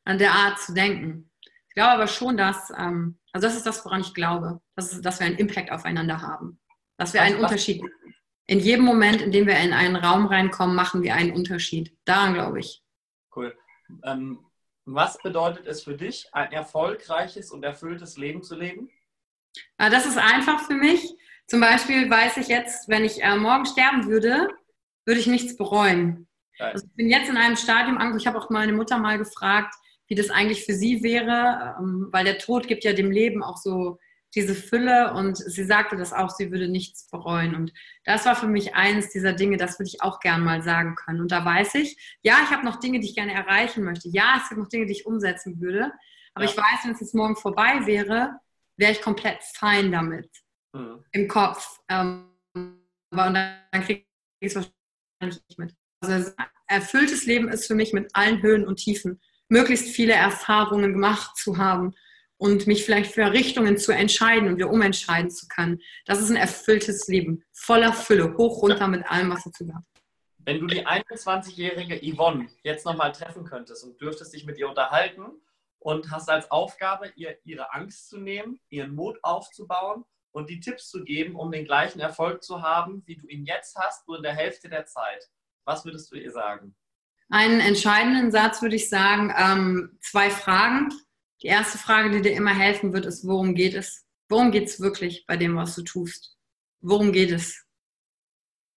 an 0.04 0.18
der 0.18 0.32
Art 0.32 0.58
zu 0.58 0.74
denken. 0.74 1.30
Ich 1.68 1.74
glaube 1.74 1.92
aber 1.92 2.08
schon, 2.08 2.36
dass, 2.36 2.70
ähm, 2.76 3.18
also 3.32 3.46
das 3.46 3.56
ist 3.56 3.64
das, 3.64 3.84
woran 3.84 4.00
ich 4.00 4.12
glaube, 4.12 4.60
dass, 4.90 5.00
dass 5.00 5.20
wir 5.20 5.26
einen 5.26 5.38
Impact 5.38 5.70
aufeinander 5.70 6.20
haben. 6.20 6.58
Dass 6.96 7.14
wir 7.14 7.22
einen 7.22 7.36
was, 7.36 7.50
Unterschied, 7.50 7.82
in 8.46 8.58
jedem 8.58 8.84
Moment, 8.84 9.22
in 9.22 9.32
dem 9.32 9.46
wir 9.46 9.56
in 9.58 9.72
einen 9.72 9.96
Raum 9.96 10.26
reinkommen, 10.26 10.74
machen 10.74 11.02
wir 11.02 11.14
einen 11.14 11.32
Unterschied. 11.32 11.96
Daran 12.04 12.34
glaube 12.34 12.60
ich. 12.60 12.82
Cool. 13.34 13.56
Ähm, 14.04 14.44
was 14.84 15.18
bedeutet 15.18 15.66
es 15.66 15.82
für 15.84 15.96
dich, 15.96 16.26
ein 16.32 16.52
erfolgreiches 16.52 17.50
und 17.50 17.64
erfülltes 17.64 18.16
Leben 18.16 18.42
zu 18.42 18.56
leben? 18.56 18.90
Ah, 19.78 19.90
das 19.90 20.06
ist 20.06 20.18
einfach 20.18 20.60
für 20.66 20.74
mich. 20.74 21.14
Zum 21.46 21.60
Beispiel 21.60 22.10
weiß 22.10 22.38
ich 22.38 22.48
jetzt, 22.48 22.88
wenn 22.88 23.04
ich 23.04 23.22
äh, 23.22 23.36
morgen 23.36 23.66
sterben 23.66 24.06
würde, 24.06 24.48
würde 25.04 25.20
ich 25.20 25.26
nichts 25.26 25.56
bereuen. 25.56 26.28
Also 26.58 26.86
ich 26.86 26.92
bin 26.94 27.08
jetzt 27.08 27.28
in 27.28 27.36
einem 27.36 27.56
Stadium 27.56 27.96
angekommen, 27.96 28.20
ich 28.20 28.26
habe 28.26 28.38
auch 28.38 28.50
meine 28.50 28.72
Mutter 28.72 28.98
mal 28.98 29.18
gefragt, 29.18 29.74
wie 30.06 30.14
das 30.14 30.30
eigentlich 30.30 30.64
für 30.64 30.74
sie 30.74 31.02
wäre, 31.02 31.76
ähm, 31.78 32.08
weil 32.10 32.24
der 32.24 32.38
Tod 32.38 32.68
gibt 32.68 32.84
ja 32.84 32.92
dem 32.92 33.10
Leben 33.10 33.42
auch 33.42 33.56
so 33.56 33.98
diese 34.34 34.54
Fülle 34.54 35.12
und 35.14 35.36
sie 35.36 35.64
sagte 35.64 35.96
das 35.96 36.12
auch, 36.12 36.30
sie 36.30 36.50
würde 36.50 36.68
nichts 36.68 37.08
bereuen. 37.08 37.54
Und 37.54 37.72
das 38.04 38.24
war 38.24 38.34
für 38.34 38.46
mich 38.46 38.74
eines 38.74 39.10
dieser 39.10 39.34
Dinge, 39.34 39.56
das 39.56 39.78
würde 39.78 39.88
ich 39.88 40.02
auch 40.02 40.20
gern 40.20 40.42
mal 40.42 40.62
sagen 40.62 40.94
können. 40.94 41.20
Und 41.20 41.32
da 41.32 41.44
weiß 41.44 41.74
ich, 41.74 41.96
ja, 42.22 42.38
ich 42.42 42.50
habe 42.50 42.64
noch 42.64 42.80
Dinge, 42.80 43.00
die 43.00 43.08
ich 43.08 43.14
gerne 43.14 43.34
erreichen 43.34 43.84
möchte. 43.84 44.08
Ja, 44.08 44.40
es 44.42 44.48
gibt 44.48 44.60
noch 44.60 44.68
Dinge, 44.68 44.86
die 44.86 44.92
ich 44.92 45.06
umsetzen 45.06 45.60
würde. 45.60 45.92
Aber 46.34 46.44
ja. 46.44 46.50
ich 46.50 46.56
weiß, 46.56 46.84
wenn 46.84 46.92
es 46.92 47.00
jetzt 47.00 47.14
morgen 47.14 47.36
vorbei 47.36 47.84
wäre, 47.84 48.38
wäre 48.76 48.92
ich 48.92 49.02
komplett 49.02 49.42
fein 49.54 49.92
damit. 49.92 50.30
Mhm. 50.72 51.04
Im 51.12 51.28
Kopf. 51.28 51.80
Ähm, 51.88 52.30
aber 52.54 53.26
und 53.26 53.34
dann 53.34 53.82
kriege 53.84 54.04
ich 54.40 54.54
es 54.54 54.54
wahrscheinlich 54.54 55.42
nicht 55.48 55.58
mit. 55.58 55.74
Also 56.00 56.32
erfülltes 56.66 57.26
Leben 57.26 57.48
ist 57.48 57.66
für 57.66 57.74
mich 57.74 57.92
mit 57.92 58.10
allen 58.14 58.40
Höhen 58.40 58.66
und 58.66 58.76
Tiefen 58.76 59.20
möglichst 59.48 59.88
viele 59.88 60.14
Erfahrungen 60.14 60.94
gemacht 60.94 61.36
zu 61.36 61.58
haben 61.58 61.94
und 62.42 62.66
mich 62.66 62.84
vielleicht 62.84 63.12
für 63.12 63.30
Richtungen 63.30 63.78
zu 63.78 63.92
entscheiden 63.92 64.48
und 64.48 64.56
wieder 64.56 64.68
umentscheiden 64.68 65.30
zu 65.30 65.46
können. 65.46 65.80
Das 66.06 66.20
ist 66.20 66.28
ein 66.28 66.34
erfülltes 66.34 67.06
Leben, 67.06 67.44
voller 67.52 67.92
Fülle, 67.92 68.36
hoch 68.36 68.62
runter 68.62 68.88
mit 68.88 69.08
allem, 69.08 69.30
was 69.30 69.44
dazu 69.44 69.64
gehört. 69.64 69.84
Wenn 70.38 70.58
du 70.58 70.66
die 70.66 70.84
21-jährige 70.84 72.00
Yvonne 72.00 72.48
jetzt 72.64 72.84
nochmal 72.84 73.12
treffen 73.12 73.44
könntest 73.44 73.84
und 73.84 74.00
dürftest 74.00 74.34
dich 74.34 74.44
mit 74.44 74.58
ihr 74.58 74.68
unterhalten 74.68 75.22
und 75.78 76.10
hast 76.10 76.28
als 76.28 76.50
Aufgabe, 76.50 77.12
ihr 77.14 77.38
ihre 77.44 77.72
Angst 77.72 78.08
zu 78.08 78.18
nehmen, 78.18 78.58
ihren 78.70 78.92
Mut 78.92 79.20
aufzubauen 79.22 80.04
und 80.32 80.50
die 80.50 80.58
Tipps 80.58 80.90
zu 80.90 81.04
geben, 81.04 81.36
um 81.36 81.52
den 81.52 81.64
gleichen 81.64 82.00
Erfolg 82.00 82.42
zu 82.42 82.60
haben, 82.60 83.04
wie 83.06 83.18
du 83.18 83.28
ihn 83.28 83.44
jetzt 83.44 83.76
hast, 83.76 84.08
nur 84.08 84.16
in 84.16 84.24
der 84.24 84.34
Hälfte 84.34 84.68
der 84.68 84.84
Zeit, 84.86 85.30
was 85.64 85.84
würdest 85.84 86.10
du 86.10 86.16
ihr 86.16 86.32
sagen? 86.32 86.74
Einen 87.28 87.60
entscheidenden 87.60 88.32
Satz 88.32 88.60
würde 88.62 88.74
ich 88.74 88.88
sagen, 88.88 89.32
ähm, 89.38 89.96
zwei 90.00 90.28
Fragen. 90.28 90.88
Die 91.42 91.48
erste 91.48 91.76
Frage, 91.78 92.10
die 92.10 92.22
dir 92.22 92.32
immer 92.32 92.54
helfen 92.54 92.92
wird, 92.92 93.06
ist, 93.06 93.26
worum 93.26 93.54
geht 93.54 93.74
es? 93.74 94.06
Worum 94.28 94.52
geht 94.52 94.68
es 94.68 94.80
wirklich 94.80 95.26
bei 95.26 95.36
dem, 95.36 95.56
was 95.56 95.74
du 95.74 95.82
tust? 95.82 96.38
Worum 96.80 97.12
geht 97.12 97.32
es? 97.32 97.66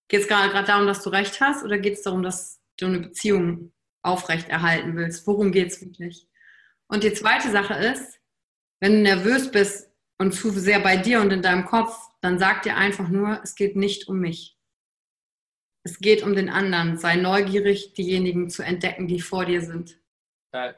Geht 0.07 0.21
es 0.21 0.27
gerade 0.27 0.65
darum, 0.65 0.87
dass 0.87 1.03
du 1.03 1.09
recht 1.09 1.39
hast 1.39 1.63
oder 1.63 1.77
geht 1.77 1.93
es 1.93 2.01
darum, 2.01 2.23
dass 2.23 2.59
du 2.77 2.87
eine 2.87 2.99
Beziehung 2.99 3.71
aufrechterhalten 4.01 4.95
willst? 4.95 5.25
Worum 5.27 5.51
geht 5.51 5.71
es 5.71 5.81
wirklich? 5.81 6.27
Und 6.87 7.03
die 7.03 7.13
zweite 7.13 7.51
Sache 7.51 7.73
ist, 7.75 8.19
wenn 8.79 8.93
du 8.93 9.01
nervös 9.01 9.51
bist 9.51 9.89
und 10.17 10.33
zu 10.33 10.51
sehr 10.51 10.79
bei 10.79 10.97
dir 10.97 11.21
und 11.21 11.31
in 11.31 11.41
deinem 11.41 11.65
Kopf, 11.65 11.97
dann 12.21 12.39
sag 12.39 12.63
dir 12.63 12.75
einfach 12.75 13.09
nur, 13.09 13.41
es 13.43 13.55
geht 13.55 13.75
nicht 13.75 14.07
um 14.07 14.19
mich. 14.19 14.57
Es 15.83 15.99
geht 15.99 16.23
um 16.23 16.35
den 16.35 16.49
anderen. 16.49 16.97
Sei 16.97 17.15
neugierig, 17.15 17.93
diejenigen 17.93 18.49
zu 18.49 18.63
entdecken, 18.63 19.07
die 19.07 19.21
vor 19.21 19.45
dir 19.45 19.61
sind. 19.61 19.99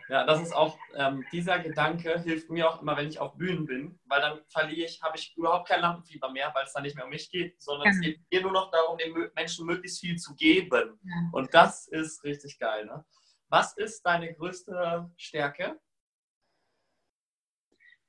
Ja, 0.09 0.25
das 0.25 0.41
ist 0.41 0.53
auch, 0.53 0.78
ähm, 0.95 1.23
dieser 1.32 1.59
Gedanke 1.59 2.19
hilft 2.21 2.49
mir 2.49 2.69
auch 2.69 2.82
immer, 2.82 2.97
wenn 2.97 3.07
ich 3.07 3.19
auf 3.19 3.36
Bühnen 3.36 3.65
bin, 3.65 3.99
weil 4.05 4.21
dann 4.21 4.39
verliere 4.47 4.88
ich, 4.88 5.01
habe 5.01 5.17
ich 5.17 5.36
überhaupt 5.38 5.69
kein 5.69 5.82
Lampenfieber 5.82 6.32
mehr, 6.32 6.51
weil 6.55 6.65
es 6.65 6.73
dann 6.73 6.84
nicht 6.84 6.95
mehr 6.95 7.05
um 7.05 7.11
mich 7.11 7.30
geht, 7.30 7.61
sondern 7.61 7.88
ja. 7.88 7.91
es 7.93 8.01
geht 8.01 8.19
mir 8.32 8.41
nur 8.41 8.51
noch 8.51 8.71
darum, 8.71 8.97
den 8.97 9.13
Menschen 9.36 9.65
möglichst 9.65 9.99
viel 9.99 10.17
zu 10.17 10.36
geben. 10.36 10.99
Ja. 11.03 11.13
Und 11.32 11.53
das 11.53 11.88
ist 11.88 12.23
richtig 12.23 12.57
geil. 12.59 12.86
Ne? 12.86 13.05
Was 13.49 13.78
ist 13.78 14.01
deine 14.03 14.34
größte 14.34 15.09
Stärke? 15.15 15.80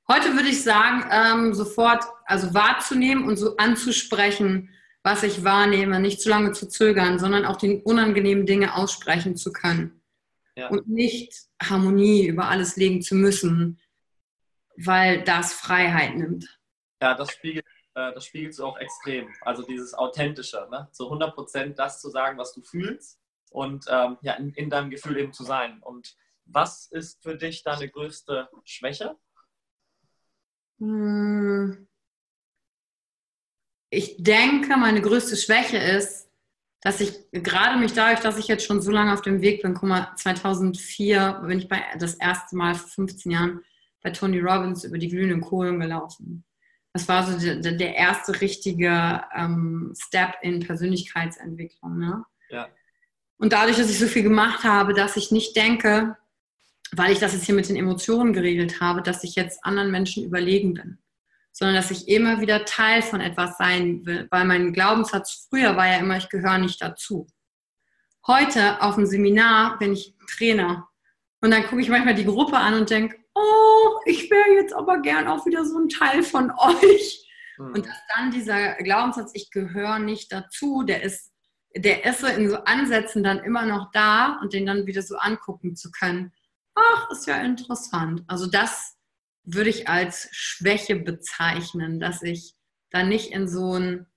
Heute 0.07 0.33
würde 0.33 0.49
ich 0.49 0.63
sagen, 0.63 1.05
ähm, 1.11 1.53
sofort, 1.53 2.03
also 2.25 2.53
wahrzunehmen 2.55 3.27
und 3.27 3.37
so 3.37 3.57
anzusprechen, 3.57 4.73
was 5.03 5.21
ich 5.23 5.43
wahrnehme, 5.43 5.99
nicht 5.99 6.19
zu 6.19 6.29
lange 6.29 6.51
zu 6.51 6.67
zögern, 6.67 7.19
sondern 7.19 7.45
auch 7.45 7.57
die 7.57 7.81
unangenehmen 7.83 8.45
Dinge 8.45 8.75
aussprechen 8.75 9.35
zu 9.35 9.53
können. 9.53 9.98
Ja. 10.59 10.67
Und 10.67 10.89
nicht 10.89 11.33
Harmonie 11.61 12.27
über 12.27 12.49
alles 12.49 12.75
legen 12.75 13.01
zu 13.01 13.15
müssen, 13.15 13.79
weil 14.75 15.23
das 15.23 15.53
Freiheit 15.53 16.17
nimmt. 16.17 16.59
Ja, 17.01 17.13
das 17.13 17.31
spiegelt, 17.31 17.65
äh, 17.95 18.13
das 18.13 18.25
spiegelt 18.25 18.53
so 18.53 18.65
auch 18.65 18.77
extrem. 18.77 19.33
Also 19.41 19.63
dieses 19.63 19.93
Authentische, 19.93 20.67
ne? 20.69 20.89
zu 20.91 21.05
100 21.05 21.33
Prozent 21.33 21.79
das 21.79 22.01
zu 22.01 22.09
sagen, 22.09 22.37
was 22.37 22.53
du 22.53 22.61
fühlst 22.61 23.21
und 23.51 23.85
ähm, 23.87 24.17
ja, 24.21 24.33
in, 24.33 24.53
in 24.55 24.69
deinem 24.69 24.89
Gefühl 24.89 25.17
eben 25.17 25.31
zu 25.31 25.45
sein. 25.45 25.81
Und 25.81 26.17
was 26.43 26.87
ist 26.87 27.23
für 27.23 27.37
dich 27.37 27.63
deine 27.63 27.87
größte 27.87 28.49
Schwäche? 28.65 29.15
Hm 30.79 31.87
ich 33.89 34.15
denke, 34.19 34.77
meine 34.77 35.01
größte 35.01 35.35
Schwäche 35.35 35.77
ist, 35.77 36.28
dass 36.81 37.01
ich 37.01 37.13
gerade 37.31 37.77
mich 37.77 37.93
dadurch, 37.93 38.21
dass 38.21 38.37
ich 38.37 38.47
jetzt 38.47 38.65
schon 38.65 38.81
so 38.81 38.91
lange 38.91 39.13
auf 39.13 39.21
dem 39.21 39.41
Weg 39.41 39.61
bin, 39.61 39.73
guck 39.73 39.89
mal, 39.89 40.13
2004 40.15 41.43
bin 41.45 41.59
ich 41.59 41.67
bei, 41.67 41.83
das 41.97 42.15
erste 42.15 42.55
Mal 42.55 42.75
vor 42.75 42.89
15 42.89 43.31
Jahren 43.31 43.61
bei 44.01 44.11
Tony 44.11 44.39
Robbins 44.39 44.85
über 44.85 44.97
die 44.97 45.09
glühenden 45.09 45.41
Kohlen 45.41 45.79
gelaufen. 45.79 46.45
Das 46.93 47.07
war 47.07 47.25
so 47.25 47.37
der, 47.37 47.73
der 47.73 47.95
erste 47.95 48.39
richtige 48.39 49.23
ähm, 49.35 49.93
Step 49.95 50.35
in 50.41 50.61
Persönlichkeitsentwicklung. 50.61 51.97
Ne? 51.99 52.23
Ja. 52.49 52.69
Und 53.37 53.53
dadurch, 53.53 53.77
dass 53.77 53.91
ich 53.91 53.99
so 53.99 54.07
viel 54.07 54.23
gemacht 54.23 54.63
habe, 54.63 54.93
dass 54.93 55.17
ich 55.17 55.31
nicht 55.31 55.55
denke, 55.55 56.17
weil 56.93 57.11
ich 57.11 57.19
das 57.19 57.33
jetzt 57.33 57.45
hier 57.45 57.55
mit 57.55 57.69
den 57.69 57.75
Emotionen 57.75 58.33
geregelt 58.33 58.81
habe, 58.81 59.01
dass 59.01 59.23
ich 59.23 59.35
jetzt 59.35 59.63
anderen 59.63 59.91
Menschen 59.91 60.23
überlegen 60.23 60.73
bin 60.73 60.97
sondern 61.59 61.75
dass 61.75 61.91
ich 61.91 62.07
immer 62.07 62.39
wieder 62.39 62.63
Teil 62.63 63.01
von 63.01 63.19
etwas 63.19 63.57
sein 63.57 64.05
will, 64.05 64.27
weil 64.31 64.45
mein 64.45 64.71
Glaubenssatz 64.71 65.47
früher 65.49 65.75
war 65.75 65.87
ja 65.87 65.97
immer, 65.97 66.15
ich 66.15 66.29
gehöre 66.29 66.57
nicht 66.57 66.81
dazu. 66.81 67.27
Heute 68.25 68.81
auf 68.81 68.95
dem 68.95 69.05
Seminar 69.05 69.77
bin 69.77 69.91
ich 69.91 70.15
Trainer 70.31 70.87
und 71.41 71.51
dann 71.51 71.63
gucke 71.63 71.81
ich 71.81 71.89
manchmal 71.89 72.15
die 72.15 72.23
Gruppe 72.23 72.57
an 72.57 72.75
und 72.75 72.89
denke, 72.89 73.17
oh, 73.35 73.99
ich 74.05 74.31
wäre 74.31 74.53
jetzt 74.55 74.73
aber 74.73 75.01
gern 75.01 75.27
auch 75.27 75.45
wieder 75.45 75.65
so 75.65 75.77
ein 75.77 75.89
Teil 75.89 76.23
von 76.23 76.49
euch. 76.57 77.27
Mhm. 77.57 77.73
Und 77.73 77.85
dass 77.85 78.01
dann 78.15 78.31
dieser 78.31 78.75
Glaubenssatz, 78.75 79.31
ich 79.33 79.51
gehöre 79.51 79.99
nicht 79.99 80.31
dazu, 80.31 80.83
der 80.83 81.03
ist, 81.03 81.33
der 81.75 82.05
ist 82.05 82.21
so 82.21 82.27
in 82.27 82.49
so 82.49 82.55
Ansätzen 82.63 83.21
dann 83.21 83.39
immer 83.39 83.65
noch 83.65 83.91
da 83.91 84.39
und 84.41 84.53
den 84.53 84.65
dann 84.65 84.85
wieder 84.85 85.01
so 85.01 85.17
angucken 85.17 85.75
zu 85.75 85.91
können. 85.91 86.31
Ach, 86.73 87.11
ist 87.11 87.27
ja 87.27 87.35
interessant. 87.41 88.23
Also 88.27 88.47
das 88.47 88.95
würde 89.53 89.69
ich 89.69 89.87
als 89.87 90.29
Schwäche 90.31 90.95
bezeichnen, 90.95 91.99
dass 91.99 92.21
ich 92.21 92.53
da 92.91 93.03
nicht 93.03 93.31
in 93.31 93.47
so 93.47 93.73
ein 93.73 94.07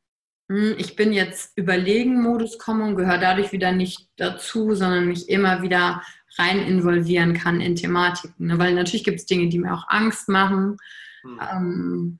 hm, 0.49 0.74
ich 0.78 0.97
bin 0.97 1.12
jetzt 1.12 1.57
überlegen 1.57 2.20
Modus 2.20 2.59
komme 2.59 2.85
und 2.85 2.97
gehöre 2.97 3.18
dadurch 3.18 3.53
wieder 3.53 3.72
nicht 3.72 4.11
dazu, 4.16 4.74
sondern 4.74 5.09
mich 5.09 5.28
immer 5.28 5.62
wieder 5.62 6.03
rein 6.39 6.59
involvieren 6.61 7.35
kann 7.35 7.61
in 7.61 7.76
Thematiken. 7.76 8.47
Ne? 8.47 8.59
Weil 8.59 8.74
natürlich 8.74 9.05
gibt 9.05 9.20
es 9.20 9.26
Dinge, 9.26 9.49
die 9.49 9.59
mir 9.59 9.72
auch 9.72 9.89
Angst 9.89 10.28
machen. 10.28 10.76
Hm. 11.22 11.41
Ähm, 11.41 12.18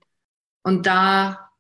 und 0.62 0.86
da 0.86 1.50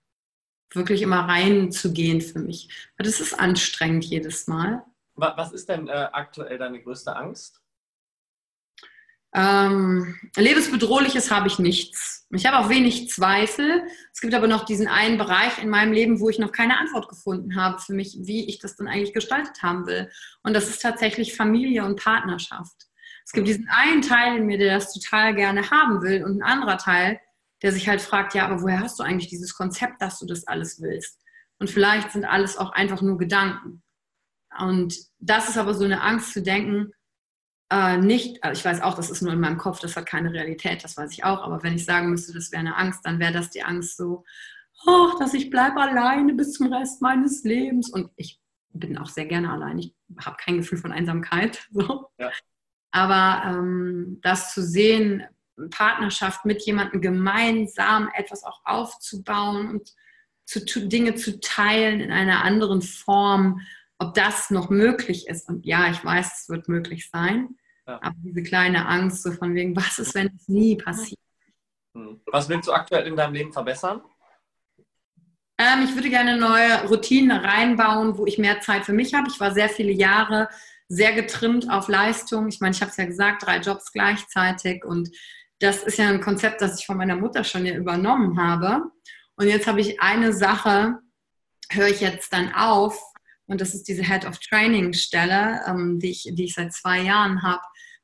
wirklich 0.72 1.02
immer 1.02 1.28
reinzugehen 1.28 2.20
für 2.20 2.38
mich. 2.38 2.68
Aber 2.96 3.04
das 3.04 3.20
ist 3.20 3.38
anstrengend 3.38 4.04
jedes 4.04 4.46
Mal. 4.46 4.84
Was 5.14 5.52
ist 5.52 5.68
denn 5.68 5.88
äh, 5.88 6.08
aktuell 6.12 6.56
deine 6.56 6.80
größte 6.80 7.14
Angst? 7.14 7.61
Ähm, 9.34 10.18
lebensbedrohliches 10.36 11.30
habe 11.30 11.48
ich 11.48 11.58
nichts. 11.58 12.26
Ich 12.30 12.46
habe 12.46 12.58
auch 12.58 12.68
wenig 12.68 13.08
Zweifel. 13.08 13.82
Es 14.12 14.20
gibt 14.20 14.34
aber 14.34 14.46
noch 14.46 14.64
diesen 14.64 14.88
einen 14.88 15.18
Bereich 15.18 15.62
in 15.62 15.70
meinem 15.70 15.92
Leben, 15.92 16.20
wo 16.20 16.28
ich 16.28 16.38
noch 16.38 16.52
keine 16.52 16.78
Antwort 16.78 17.08
gefunden 17.08 17.56
habe 17.56 17.78
für 17.78 17.94
mich, 17.94 18.16
wie 18.20 18.48
ich 18.48 18.58
das 18.58 18.76
dann 18.76 18.88
eigentlich 18.88 19.14
gestaltet 19.14 19.62
haben 19.62 19.86
will. 19.86 20.10
Und 20.42 20.54
das 20.54 20.68
ist 20.68 20.82
tatsächlich 20.82 21.34
Familie 21.34 21.84
und 21.84 22.02
Partnerschaft. 22.02 22.88
Es 23.24 23.32
gibt 23.32 23.48
diesen 23.48 23.68
einen 23.68 24.02
Teil 24.02 24.36
in 24.36 24.46
mir, 24.46 24.58
der 24.58 24.74
das 24.74 24.92
total 24.92 25.34
gerne 25.34 25.70
haben 25.70 26.02
will 26.02 26.24
und 26.24 26.38
ein 26.38 26.42
anderer 26.42 26.78
Teil, 26.78 27.20
der 27.62 27.72
sich 27.72 27.88
halt 27.88 28.00
fragt, 28.00 28.34
ja, 28.34 28.44
aber 28.44 28.62
woher 28.62 28.80
hast 28.80 28.98
du 28.98 29.02
eigentlich 29.02 29.30
dieses 29.30 29.54
Konzept, 29.54 30.02
dass 30.02 30.18
du 30.18 30.26
das 30.26 30.46
alles 30.46 30.80
willst? 30.80 31.18
Und 31.58 31.70
vielleicht 31.70 32.10
sind 32.10 32.24
alles 32.24 32.56
auch 32.56 32.72
einfach 32.72 33.02
nur 33.02 33.18
Gedanken. 33.18 33.82
Und 34.58 34.96
das 35.20 35.48
ist 35.48 35.56
aber 35.56 35.74
so 35.74 35.84
eine 35.84 36.02
Angst 36.02 36.32
zu 36.32 36.42
denken, 36.42 36.92
äh, 37.72 37.96
nicht, 37.96 38.44
also 38.44 38.58
ich 38.58 38.64
weiß 38.64 38.82
auch, 38.82 38.94
das 38.94 39.10
ist 39.10 39.22
nur 39.22 39.32
in 39.32 39.40
meinem 39.40 39.56
Kopf, 39.56 39.80
das 39.80 39.96
hat 39.96 40.04
keine 40.04 40.32
Realität, 40.32 40.84
das 40.84 40.96
weiß 40.96 41.10
ich 41.12 41.24
auch, 41.24 41.42
aber 41.42 41.62
wenn 41.62 41.74
ich 41.74 41.86
sagen 41.86 42.10
müsste, 42.10 42.34
das 42.34 42.52
wäre 42.52 42.60
eine 42.60 42.76
Angst, 42.76 43.00
dann 43.04 43.18
wäre 43.18 43.32
das 43.32 43.48
die 43.48 43.62
Angst 43.62 43.96
so, 43.96 44.24
oh, 44.86 45.12
dass 45.18 45.32
ich 45.32 45.48
bleibe 45.48 45.80
alleine 45.80 46.34
bis 46.34 46.52
zum 46.52 46.72
Rest 46.72 47.00
meines 47.00 47.44
Lebens. 47.44 47.90
Und 47.90 48.10
ich 48.16 48.40
bin 48.72 48.98
auch 48.98 49.08
sehr 49.08 49.26
gerne 49.26 49.50
allein. 49.50 49.78
Ich 49.78 49.94
habe 50.20 50.36
kein 50.38 50.58
Gefühl 50.58 50.78
von 50.78 50.92
Einsamkeit. 50.92 51.66
So. 51.72 52.10
Ja. 52.18 52.30
Aber 52.90 53.48
ähm, 53.48 54.18
das 54.22 54.52
zu 54.52 54.62
sehen, 54.62 55.24
Partnerschaft 55.70 56.44
mit 56.44 56.62
jemandem 56.66 57.00
gemeinsam 57.00 58.10
etwas 58.14 58.44
auch 58.44 58.60
aufzubauen 58.64 59.70
und 59.70 59.94
zu, 60.44 60.60
Dinge 60.86 61.14
zu 61.14 61.40
teilen 61.40 62.00
in 62.00 62.12
einer 62.12 62.44
anderen 62.44 62.82
Form, 62.82 63.60
ob 63.98 64.12
das 64.12 64.50
noch 64.50 64.68
möglich 64.68 65.28
ist. 65.28 65.48
Und 65.48 65.64
ja, 65.64 65.90
ich 65.90 66.04
weiß, 66.04 66.42
es 66.42 66.48
wird 66.50 66.68
möglich 66.68 67.08
sein. 67.08 67.56
Ja. 67.92 67.98
Aber 68.00 68.16
diese 68.24 68.42
kleine 68.42 68.86
Angst, 68.86 69.22
so 69.22 69.32
von 69.32 69.54
wegen, 69.54 69.76
was 69.76 69.98
ist, 69.98 70.14
wenn 70.14 70.28
es 70.34 70.48
nie 70.48 70.76
passiert? 70.76 71.20
Hm. 71.94 72.20
Was 72.26 72.48
willst 72.48 72.68
du 72.68 72.72
aktuell 72.72 73.06
in 73.06 73.16
deinem 73.16 73.34
Leben 73.34 73.52
verbessern? 73.52 74.00
Ähm, 75.58 75.84
ich 75.84 75.94
würde 75.94 76.08
gerne 76.08 76.38
neue 76.38 76.88
Routinen 76.88 77.36
reinbauen, 77.36 78.16
wo 78.16 78.24
ich 78.24 78.38
mehr 78.38 78.60
Zeit 78.60 78.86
für 78.86 78.94
mich 78.94 79.12
habe. 79.12 79.28
Ich 79.28 79.38
war 79.38 79.52
sehr 79.52 79.68
viele 79.68 79.92
Jahre 79.92 80.48
sehr 80.88 81.12
getrimmt 81.12 81.70
auf 81.70 81.88
Leistung. 81.88 82.48
Ich 82.48 82.60
meine, 82.60 82.74
ich 82.74 82.80
habe 82.80 82.90
es 82.90 82.96
ja 82.96 83.04
gesagt, 83.04 83.46
drei 83.46 83.58
Jobs 83.58 83.92
gleichzeitig 83.92 84.84
und 84.84 85.10
das 85.58 85.82
ist 85.82 85.98
ja 85.98 86.08
ein 86.08 86.20
Konzept, 86.20 86.60
das 86.60 86.80
ich 86.80 86.86
von 86.86 86.96
meiner 86.96 87.16
Mutter 87.16 87.44
schon 87.44 87.66
ja 87.66 87.74
übernommen 87.74 88.40
habe. 88.40 88.90
Und 89.36 89.48
jetzt 89.48 89.66
habe 89.66 89.80
ich 89.80 90.00
eine 90.00 90.32
Sache, 90.32 90.98
höre 91.70 91.88
ich 91.88 92.00
jetzt 92.00 92.32
dann 92.32 92.52
auf, 92.54 92.98
und 93.46 93.60
das 93.60 93.74
ist 93.74 93.86
diese 93.88 94.02
Head 94.02 94.24
of 94.24 94.38
Training 94.38 94.92
Stelle, 94.92 95.60
ähm, 95.66 95.98
die, 95.98 96.10
ich, 96.10 96.28
die 96.32 96.44
ich 96.44 96.54
seit 96.54 96.72
zwei 96.72 97.00
Jahren 97.00 97.42
habe, 97.42 97.62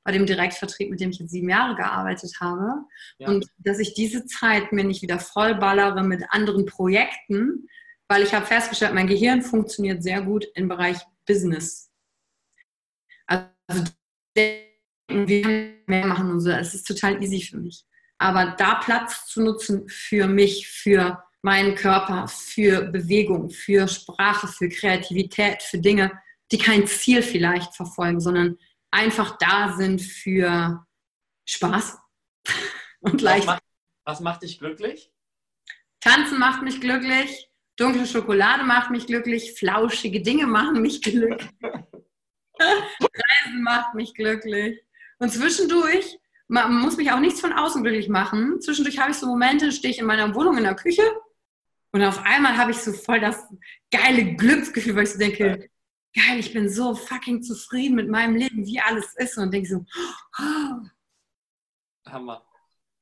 bei 0.09 0.12
dem 0.12 0.24
Direktvertrieb, 0.24 0.88
mit 0.88 1.00
dem 1.00 1.11
ich 1.11 1.18
jetzt 1.18 1.32
sieben 1.32 1.50
Jahre 1.50 1.76
gearbeitet 1.76 2.32
habe. 2.40 2.86
Ja. 3.18 3.28
Und 3.28 3.44
dass 3.59 3.78
ich 3.78 3.92
diese 3.92 4.24
Zeit 4.24 4.72
mir 4.72 4.82
nicht 4.82 5.02
wieder 5.02 5.18
vollballere 5.18 6.02
mit 6.02 6.24
anderen 6.30 6.64
Projekten, 6.64 7.68
weil 8.09 8.22
ich 8.22 8.32
habe 8.32 8.46
festgestellt, 8.46 8.94
mein 8.94 9.06
Gehirn 9.06 9.42
funktioniert 9.42 10.02
sehr 10.02 10.22
gut 10.22 10.46
im 10.54 10.66
Bereich 10.66 10.96
Business. 11.26 11.90
Also 13.26 13.50
wir 14.34 15.74
mehr 15.86 16.06
machen 16.06 16.30
und 16.30 16.40
so, 16.40 16.52
es 16.52 16.72
ist 16.72 16.86
total 16.86 17.22
easy 17.22 17.42
für 17.42 17.59
mich. 17.59 17.84
Aber 18.16 18.54
da 18.56 18.76
Platz 18.76 19.26
zu 19.26 19.42
nutzen 19.42 19.90
für 19.90 20.26
mich, 20.26 20.68
für 20.68 21.22
meinen 21.42 21.74
Körper, 21.74 22.28
für 22.28 22.80
Bewegung, 22.80 23.50
für 23.50 23.86
Sprache, 23.86 24.48
für 24.48 24.70
Kreativität, 24.70 25.62
für 25.62 25.76
Dinge, 25.76 26.12
die 26.50 26.56
kein 26.56 26.86
Ziel 26.86 27.20
vielleicht 27.20 27.74
verfolgen, 27.74 28.20
sondern 28.20 28.56
einfach 28.91 29.36
da 29.39 29.74
sind 29.76 30.01
für 30.01 30.84
Spaß 31.47 31.99
und 33.01 33.20
leicht. 33.20 33.47
Was 33.47 33.55
macht, 33.55 33.62
was 34.05 34.20
macht 34.20 34.43
dich 34.43 34.59
glücklich? 34.59 35.11
Tanzen 36.01 36.39
macht 36.39 36.62
mich 36.62 36.80
glücklich, 36.80 37.51
dunkle 37.76 38.07
Schokolade 38.07 38.64
macht 38.64 38.91
mich 38.91 39.07
glücklich, 39.07 39.55
flauschige 39.59 40.22
Dinge 40.22 40.47
machen 40.47 40.80
mich 40.80 41.03
glücklich. 41.03 41.49
Reisen 42.61 43.62
macht 43.62 43.95
mich 43.95 44.14
glücklich. 44.14 44.80
Und 45.18 45.30
zwischendurch, 45.30 46.18
man 46.47 46.74
muss 46.74 46.97
mich 46.97 47.11
auch 47.11 47.20
nichts 47.20 47.41
von 47.41 47.53
außen 47.53 47.82
glücklich 47.82 48.09
machen. 48.09 48.61
Zwischendurch 48.61 48.99
habe 48.99 49.11
ich 49.11 49.16
so 49.16 49.26
Momente, 49.26 49.72
stehe 49.72 49.93
ich 49.93 49.99
in 49.99 50.07
meiner 50.07 50.34
Wohnung 50.34 50.57
in 50.57 50.64
der 50.64 50.76
Küche 50.76 51.03
und 51.91 52.03
auf 52.03 52.24
einmal 52.24 52.57
habe 52.57 52.70
ich 52.70 52.78
so 52.78 52.93
voll 52.93 53.20
das 53.20 53.43
geile 53.91 54.34
Glücksgefühl, 54.34 54.95
weil 54.95 55.05
ich 55.05 55.12
so 55.12 55.18
denke, 55.18 55.70
geil, 56.18 56.38
ich 56.38 56.52
bin 56.52 56.68
so 56.68 56.94
fucking 56.94 57.42
zufrieden 57.42 57.94
mit 57.94 58.08
meinem 58.08 58.36
Leben, 58.36 58.66
wie 58.66 58.80
alles 58.80 59.14
ist. 59.16 59.38
Und 59.38 59.52
denke 59.52 59.68
so, 59.68 59.84
oh. 60.38 60.88
Hammer. 62.06 62.44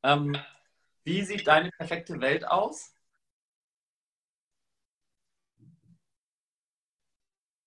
Ähm, 0.03 0.37
wie 1.05 1.23
sieht 1.23 1.47
deine 1.47 1.71
perfekte 1.71 2.21
Welt 2.21 2.47
aus? 2.47 2.93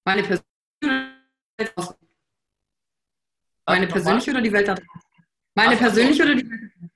Meine 0.06 0.24
persönliche 0.24 1.16
Welt 1.58 1.78
aus. 1.78 1.96
Meine 3.66 3.88
persönliche 3.88 4.32
oder 4.32 4.42
die 4.42 4.52
Welt 4.52 4.68
da 4.68 4.76
draußen? 4.76 5.02
Meine 5.56 5.76
Ach, 5.76 5.80
persönliche 5.80 6.24
oder 6.24 6.36
die 6.36 6.50
Welt 6.50 6.92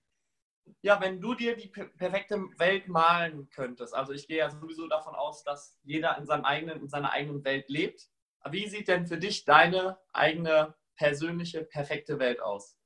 Ja, 0.82 1.00
wenn 1.00 1.22
du 1.22 1.36
dir 1.36 1.56
die 1.56 1.68
perfekte 1.68 2.38
Welt 2.58 2.88
malen 2.88 3.50
könntest. 3.52 3.94
Also 3.94 4.14
ich 4.14 4.28
gehe 4.28 4.38
ja 4.38 4.50
sowieso 4.50 4.88
davon 4.88 5.14
aus, 5.16 5.44
dass 5.44 5.78
jeder 5.84 6.18
in, 6.18 6.26
seinem 6.26 6.46
eigenen, 6.46 6.82
in 6.82 6.90
seiner 6.90 7.12
eigenen 7.12 7.44
Welt 7.44 7.70
lebt. 7.70 8.10
Wie 8.50 8.68
sieht 8.68 8.88
denn 8.88 9.08
für 9.08 9.18
dich 9.18 9.46
deine 9.46 9.98
eigene 10.12 10.76
persönliche 10.96 11.64
perfekte 11.64 12.20
Welt 12.20 12.42
aus? 12.42 12.78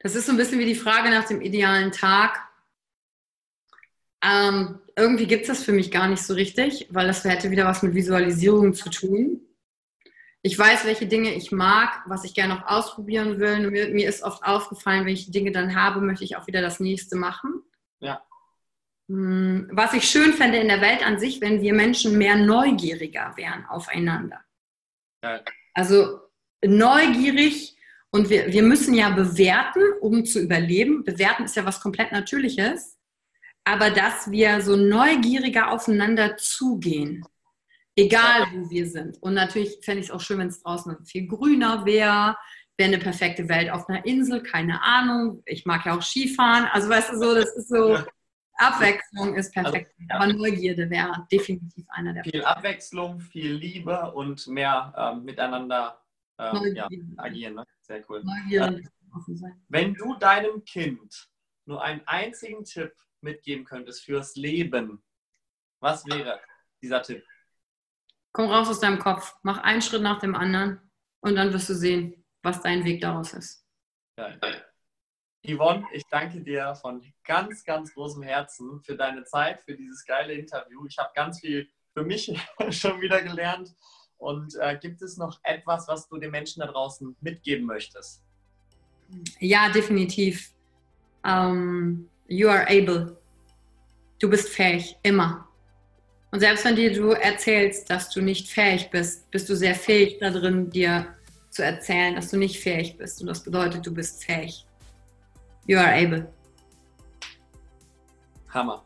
Das 0.00 0.14
ist 0.14 0.26
so 0.26 0.32
ein 0.32 0.38
bisschen 0.38 0.58
wie 0.58 0.66
die 0.66 0.74
Frage 0.74 1.10
nach 1.10 1.26
dem 1.26 1.42
idealen 1.42 1.92
Tag. 1.92 2.40
Ähm, 4.22 4.80
irgendwie 4.96 5.26
gibt 5.26 5.42
es 5.42 5.48
das 5.48 5.64
für 5.64 5.72
mich 5.72 5.90
gar 5.90 6.08
nicht 6.08 6.22
so 6.22 6.34
richtig, 6.34 6.88
weil 6.90 7.06
das 7.06 7.24
hätte 7.24 7.50
wieder 7.50 7.66
was 7.66 7.82
mit 7.82 7.94
Visualisierung 7.94 8.74
zu 8.74 8.90
tun. 8.90 9.40
Ich 10.42 10.58
weiß, 10.58 10.86
welche 10.86 11.06
Dinge 11.06 11.34
ich 11.34 11.52
mag, 11.52 12.02
was 12.06 12.24
ich 12.24 12.34
gerne 12.34 12.54
noch 12.54 12.66
ausprobieren 12.66 13.40
will. 13.40 13.70
Mir, 13.70 13.88
mir 13.90 14.08
ist 14.08 14.22
oft 14.22 14.42
aufgefallen, 14.42 15.04
wenn 15.04 15.12
ich 15.12 15.30
Dinge 15.30 15.52
dann 15.52 15.74
habe, 15.74 16.00
möchte 16.00 16.24
ich 16.24 16.36
auch 16.36 16.46
wieder 16.46 16.62
das 16.62 16.80
nächste 16.80 17.16
machen. 17.16 17.62
Ja. 17.98 18.22
Hm, 19.10 19.68
was 19.72 19.92
ich 19.92 20.08
schön 20.08 20.32
fände 20.32 20.58
in 20.58 20.68
der 20.68 20.80
Welt 20.80 21.04
an 21.04 21.18
sich, 21.18 21.40
wenn 21.40 21.60
wir 21.60 21.74
Menschen 21.74 22.16
mehr 22.16 22.36
neugieriger 22.36 23.32
wären 23.36 23.66
aufeinander. 23.66 24.40
Ja. 25.24 25.40
Also 25.74 26.20
neugierig 26.64 27.76
und 28.12 28.30
wir, 28.30 28.52
wir 28.52 28.62
müssen 28.62 28.94
ja 28.94 29.10
bewerten, 29.10 29.82
um 30.00 30.24
zu 30.24 30.38
überleben. 30.38 31.02
Bewerten 31.02 31.44
ist 31.44 31.56
ja 31.56 31.64
was 31.64 31.80
komplett 31.80 32.12
Natürliches. 32.12 32.98
Aber 33.64 33.90
dass 33.90 34.30
wir 34.30 34.60
so 34.62 34.76
neugieriger 34.76 35.72
aufeinander 35.72 36.36
zugehen, 36.36 37.24
egal 37.96 38.46
wo 38.54 38.70
wir 38.70 38.86
sind. 38.86 39.20
Und 39.20 39.34
natürlich 39.34 39.78
fände 39.82 40.00
ich 40.00 40.06
es 40.06 40.12
auch 40.12 40.20
schön, 40.20 40.38
wenn 40.38 40.48
es 40.48 40.62
draußen 40.62 41.04
viel 41.04 41.26
grüner 41.26 41.84
wäre, 41.84 42.36
wäre 42.76 42.88
eine 42.88 42.98
perfekte 42.98 43.48
Welt 43.48 43.70
auf 43.70 43.88
einer 43.88 44.04
Insel, 44.06 44.40
keine 44.42 44.80
Ahnung. 44.82 45.42
Ich 45.46 45.66
mag 45.66 45.84
ja 45.84 45.96
auch 45.96 46.02
Skifahren. 46.02 46.66
Also 46.72 46.88
weißt 46.88 47.12
du 47.12 47.18
so, 47.18 47.34
das 47.34 47.54
ist 47.56 47.68
so, 47.68 47.98
Abwechslung 48.60 49.34
ist 49.34 49.52
perfekt, 49.52 49.94
also, 50.08 50.24
aber 50.24 50.32
Neugierde 50.32 50.90
wäre 50.90 51.26
definitiv 51.32 51.86
einer 51.88 52.12
der 52.12 52.24
Viel 52.24 52.44
Abwechslung, 52.44 53.20
viel 53.20 53.54
Liebe 53.54 54.12
und 54.12 54.46
mehr 54.48 54.92
ähm, 54.96 55.24
miteinander 55.24 56.00
äh, 56.38 56.74
ja, 56.74 56.88
agieren. 57.16 57.54
Ne? 57.54 57.66
Sehr 57.80 58.04
cool. 58.08 58.22
Neugierde, 58.22 58.80
äh, 58.80 59.50
wenn 59.68 59.94
du 59.94 60.14
deinem 60.14 60.64
Kind 60.64 61.28
nur 61.64 61.82
einen 61.82 62.02
einzigen 62.06 62.64
Tipp 62.64 62.92
mitgeben 63.22 63.64
könntest 63.64 64.04
fürs 64.04 64.36
Leben, 64.36 65.02
was 65.80 66.06
wäre 66.06 66.40
dieser 66.82 67.02
Tipp? 67.02 67.24
Komm 68.32 68.50
raus 68.50 68.68
aus 68.68 68.80
deinem 68.80 68.98
Kopf, 68.98 69.36
mach 69.42 69.58
einen 69.58 69.82
Schritt 69.82 70.02
nach 70.02 70.20
dem 70.20 70.34
anderen 70.34 70.80
und 71.20 71.34
dann 71.34 71.52
wirst 71.52 71.68
du 71.68 71.74
sehen, 71.74 72.24
was 72.42 72.60
dein 72.60 72.84
Weg 72.84 73.00
daraus 73.00 73.32
ist. 73.32 73.66
Geil. 74.16 74.38
Yvonne, 75.46 75.84
ich 75.92 76.04
danke 76.10 76.40
dir 76.40 76.74
von 76.74 77.02
ganz, 77.24 77.64
ganz 77.64 77.94
großem 77.94 78.22
Herzen 78.22 78.82
für 78.82 78.96
deine 78.96 79.24
Zeit, 79.24 79.60
für 79.62 79.74
dieses 79.74 80.04
geile 80.04 80.34
Interview. 80.34 80.84
Ich 80.86 80.98
habe 80.98 81.10
ganz 81.14 81.40
viel 81.40 81.68
für 81.94 82.04
mich 82.04 82.32
schon 82.70 83.00
wieder 83.00 83.22
gelernt. 83.22 83.74
Und 84.18 84.54
äh, 84.60 84.76
gibt 84.76 85.00
es 85.00 85.16
noch 85.16 85.40
etwas, 85.44 85.88
was 85.88 86.06
du 86.08 86.18
den 86.18 86.30
Menschen 86.30 86.60
da 86.60 86.66
draußen 86.66 87.16
mitgeben 87.22 87.64
möchtest? 87.64 88.22
Ja, 89.38 89.70
definitiv. 89.70 90.52
Um, 91.24 92.08
you 92.28 92.48
are 92.48 92.66
able. 92.68 93.16
Du 94.18 94.28
bist 94.28 94.50
fähig, 94.50 94.96
immer. 95.02 95.48
Und 96.30 96.40
selbst 96.40 96.64
wenn 96.64 96.76
dir 96.76 96.92
du 96.92 97.10
erzählst, 97.10 97.88
dass 97.88 98.10
du 98.10 98.20
nicht 98.20 98.48
fähig 98.48 98.90
bist, 98.90 99.30
bist 99.30 99.48
du 99.48 99.56
sehr 99.56 99.74
fähig 99.74 100.18
darin, 100.20 100.70
dir 100.70 101.14
zu 101.48 101.64
erzählen, 101.64 102.14
dass 102.14 102.30
du 102.30 102.36
nicht 102.36 102.60
fähig 102.60 102.98
bist. 102.98 103.22
Und 103.22 103.26
das 103.26 103.42
bedeutet, 103.42 103.84
du 103.86 103.92
bist 103.92 104.22
fähig. 104.22 104.66
You 105.66 105.78
are 105.78 105.92
able. 105.92 106.32
Hammer. 108.48 108.82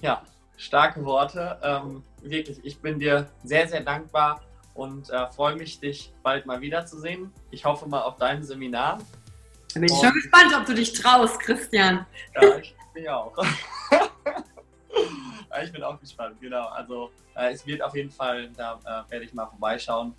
Ja, 0.00 0.22
starke 0.56 1.04
Worte. 1.04 1.58
Ähm, 1.62 2.02
wirklich, 2.22 2.60
ich 2.62 2.80
bin 2.80 2.98
dir 3.00 3.28
sehr, 3.42 3.66
sehr 3.68 3.80
dankbar 3.80 4.42
und 4.74 5.10
äh, 5.10 5.26
freue 5.32 5.56
mich, 5.56 5.80
dich 5.80 6.12
bald 6.22 6.46
mal 6.46 6.60
wiederzusehen. 6.60 7.32
Ich 7.50 7.64
hoffe 7.64 7.88
mal 7.88 8.02
auf 8.02 8.16
dein 8.16 8.44
Seminar. 8.44 8.98
Da 9.74 9.80
bin 9.80 9.84
ich 9.84 10.00
schon 10.00 10.12
gespannt, 10.12 10.54
ob 10.56 10.66
du 10.66 10.74
dich 10.74 10.92
traust, 10.92 11.40
Christian. 11.40 12.06
Ja, 12.34 12.56
ich 12.58 12.74
bin 12.94 13.08
auch. 13.08 13.36
ich 15.62 15.72
bin 15.72 15.82
auch 15.82 15.98
gespannt, 15.98 16.40
genau. 16.40 16.66
Also 16.68 17.10
äh, 17.34 17.52
es 17.52 17.66
wird 17.66 17.82
auf 17.82 17.94
jeden 17.96 18.10
Fall, 18.10 18.50
da 18.56 18.78
äh, 18.84 19.10
werde 19.10 19.24
ich 19.24 19.34
mal 19.34 19.46
vorbeischauen. 19.46 20.14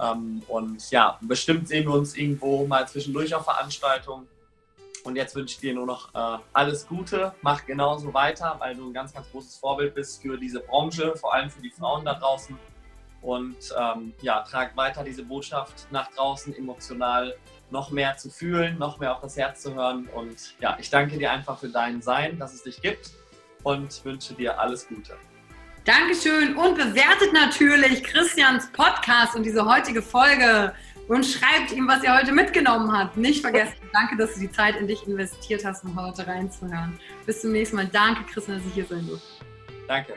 Ähm, 0.00 0.42
und 0.48 0.90
ja, 0.90 1.18
bestimmt 1.20 1.68
sehen 1.68 1.84
wir 1.86 1.94
uns 1.94 2.16
irgendwo 2.16 2.66
mal 2.66 2.88
zwischendurch 2.88 3.34
auf 3.34 3.44
Veranstaltungen. 3.44 4.26
Und 5.04 5.16
jetzt 5.16 5.34
wünsche 5.34 5.54
ich 5.54 5.60
dir 5.60 5.74
nur 5.74 5.86
noch 5.86 6.14
äh, 6.14 6.38
alles 6.52 6.86
Gute. 6.86 7.34
Mach 7.42 7.66
genauso 7.66 8.14
weiter, 8.14 8.56
weil 8.58 8.76
du 8.76 8.88
ein 8.88 8.92
ganz, 8.92 9.12
ganz 9.12 9.30
großes 9.30 9.56
Vorbild 9.56 9.94
bist 9.94 10.22
für 10.22 10.36
diese 10.36 10.60
Branche, 10.60 11.16
vor 11.16 11.34
allem 11.34 11.50
für 11.50 11.60
die 11.60 11.70
Frauen 11.70 12.04
da 12.04 12.14
draußen. 12.14 12.56
Und 13.20 13.56
ähm, 13.78 14.12
ja, 14.20 14.42
trag 14.42 14.76
weiter 14.76 15.04
diese 15.04 15.22
Botschaft 15.24 15.86
nach 15.90 16.10
draußen, 16.12 16.56
emotional 16.56 17.34
noch 17.70 17.90
mehr 17.90 18.16
zu 18.16 18.30
fühlen, 18.30 18.78
noch 18.78 18.98
mehr 18.98 19.14
auf 19.14 19.20
das 19.22 19.36
Herz 19.36 19.62
zu 19.62 19.74
hören. 19.74 20.08
Und 20.14 20.54
ja, 20.60 20.76
ich 20.78 20.90
danke 20.90 21.18
dir 21.18 21.30
einfach 21.30 21.58
für 21.58 21.68
dein 21.68 22.02
Sein, 22.02 22.38
dass 22.38 22.52
es 22.52 22.62
dich 22.62 22.80
gibt 22.80 23.12
und 23.62 24.04
wünsche 24.04 24.34
dir 24.34 24.58
alles 24.58 24.86
Gute. 24.88 25.16
Dankeschön 25.84 26.56
und 26.56 26.76
bewertet 26.76 27.32
natürlich 27.32 28.04
Christians 28.04 28.70
Podcast 28.72 29.34
und 29.34 29.42
diese 29.42 29.64
heutige 29.64 30.00
Folge 30.00 30.72
und 31.08 31.24
schreibt 31.24 31.72
ihm, 31.72 31.88
was 31.88 32.02
ihr 32.02 32.14
heute 32.14 32.32
mitgenommen 32.32 32.92
habt. 32.92 33.16
Nicht 33.16 33.40
vergessen, 33.40 33.74
danke, 33.92 34.16
dass 34.16 34.34
du 34.34 34.40
die 34.40 34.52
Zeit 34.52 34.76
in 34.76 34.86
dich 34.86 35.06
investiert 35.06 35.64
hast, 35.64 35.84
um 35.84 36.00
heute 36.00 36.26
reinzuhören. 36.26 36.98
Bis 37.26 37.40
zum 37.40 37.52
nächsten 37.52 37.76
Mal. 37.76 37.86
Danke, 37.86 38.24
Christian, 38.32 38.58
dass 38.58 38.66
ich 38.66 38.74
hier 38.74 38.86
sein 38.86 39.06
durfte. 39.06 39.44
Danke. 39.88 40.14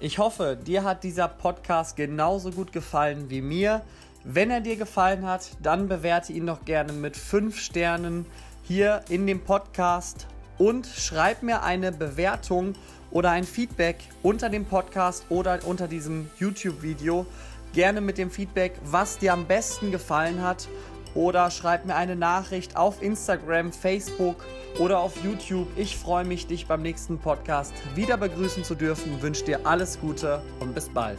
Ich 0.00 0.18
hoffe, 0.18 0.58
dir 0.60 0.82
hat 0.82 1.04
dieser 1.04 1.28
Podcast 1.28 1.96
genauso 1.96 2.50
gut 2.50 2.72
gefallen 2.72 3.30
wie 3.30 3.40
mir. 3.40 3.82
Wenn 4.24 4.50
er 4.50 4.60
dir 4.60 4.76
gefallen 4.76 5.26
hat, 5.26 5.50
dann 5.62 5.88
bewerte 5.88 6.32
ihn 6.32 6.46
doch 6.46 6.64
gerne 6.64 6.92
mit 6.92 7.16
5 7.16 7.58
Sternen 7.58 8.26
hier 8.64 9.02
in 9.08 9.26
dem 9.26 9.40
Podcast 9.40 10.26
und 10.58 10.86
schreib 10.86 11.42
mir 11.42 11.62
eine 11.62 11.92
Bewertung 11.92 12.74
oder 13.10 13.30
ein 13.30 13.44
Feedback 13.44 13.98
unter 14.22 14.48
dem 14.48 14.64
Podcast 14.64 15.26
oder 15.28 15.60
unter 15.66 15.86
diesem 15.86 16.30
YouTube-Video. 16.38 17.26
Gerne 17.72 18.00
mit 18.00 18.18
dem 18.18 18.30
Feedback, 18.30 18.74
was 18.84 19.18
dir 19.18 19.32
am 19.32 19.46
besten 19.46 19.90
gefallen 19.90 20.42
hat. 20.42 20.68
Oder 21.14 21.50
schreib 21.50 21.84
mir 21.84 21.94
eine 21.94 22.16
Nachricht 22.16 22.76
auf 22.76 23.02
Instagram, 23.02 23.72
Facebook 23.72 24.36
oder 24.78 24.98
auf 25.00 25.22
YouTube. 25.22 25.68
Ich 25.76 25.96
freue 25.96 26.24
mich, 26.24 26.46
dich 26.46 26.66
beim 26.66 26.82
nächsten 26.82 27.18
Podcast 27.18 27.74
wieder 27.94 28.16
begrüßen 28.16 28.64
zu 28.64 28.74
dürfen. 28.74 29.20
Wünsche 29.20 29.44
dir 29.44 29.66
alles 29.66 30.00
Gute 30.00 30.42
und 30.60 30.74
bis 30.74 30.88
bald. 30.88 31.18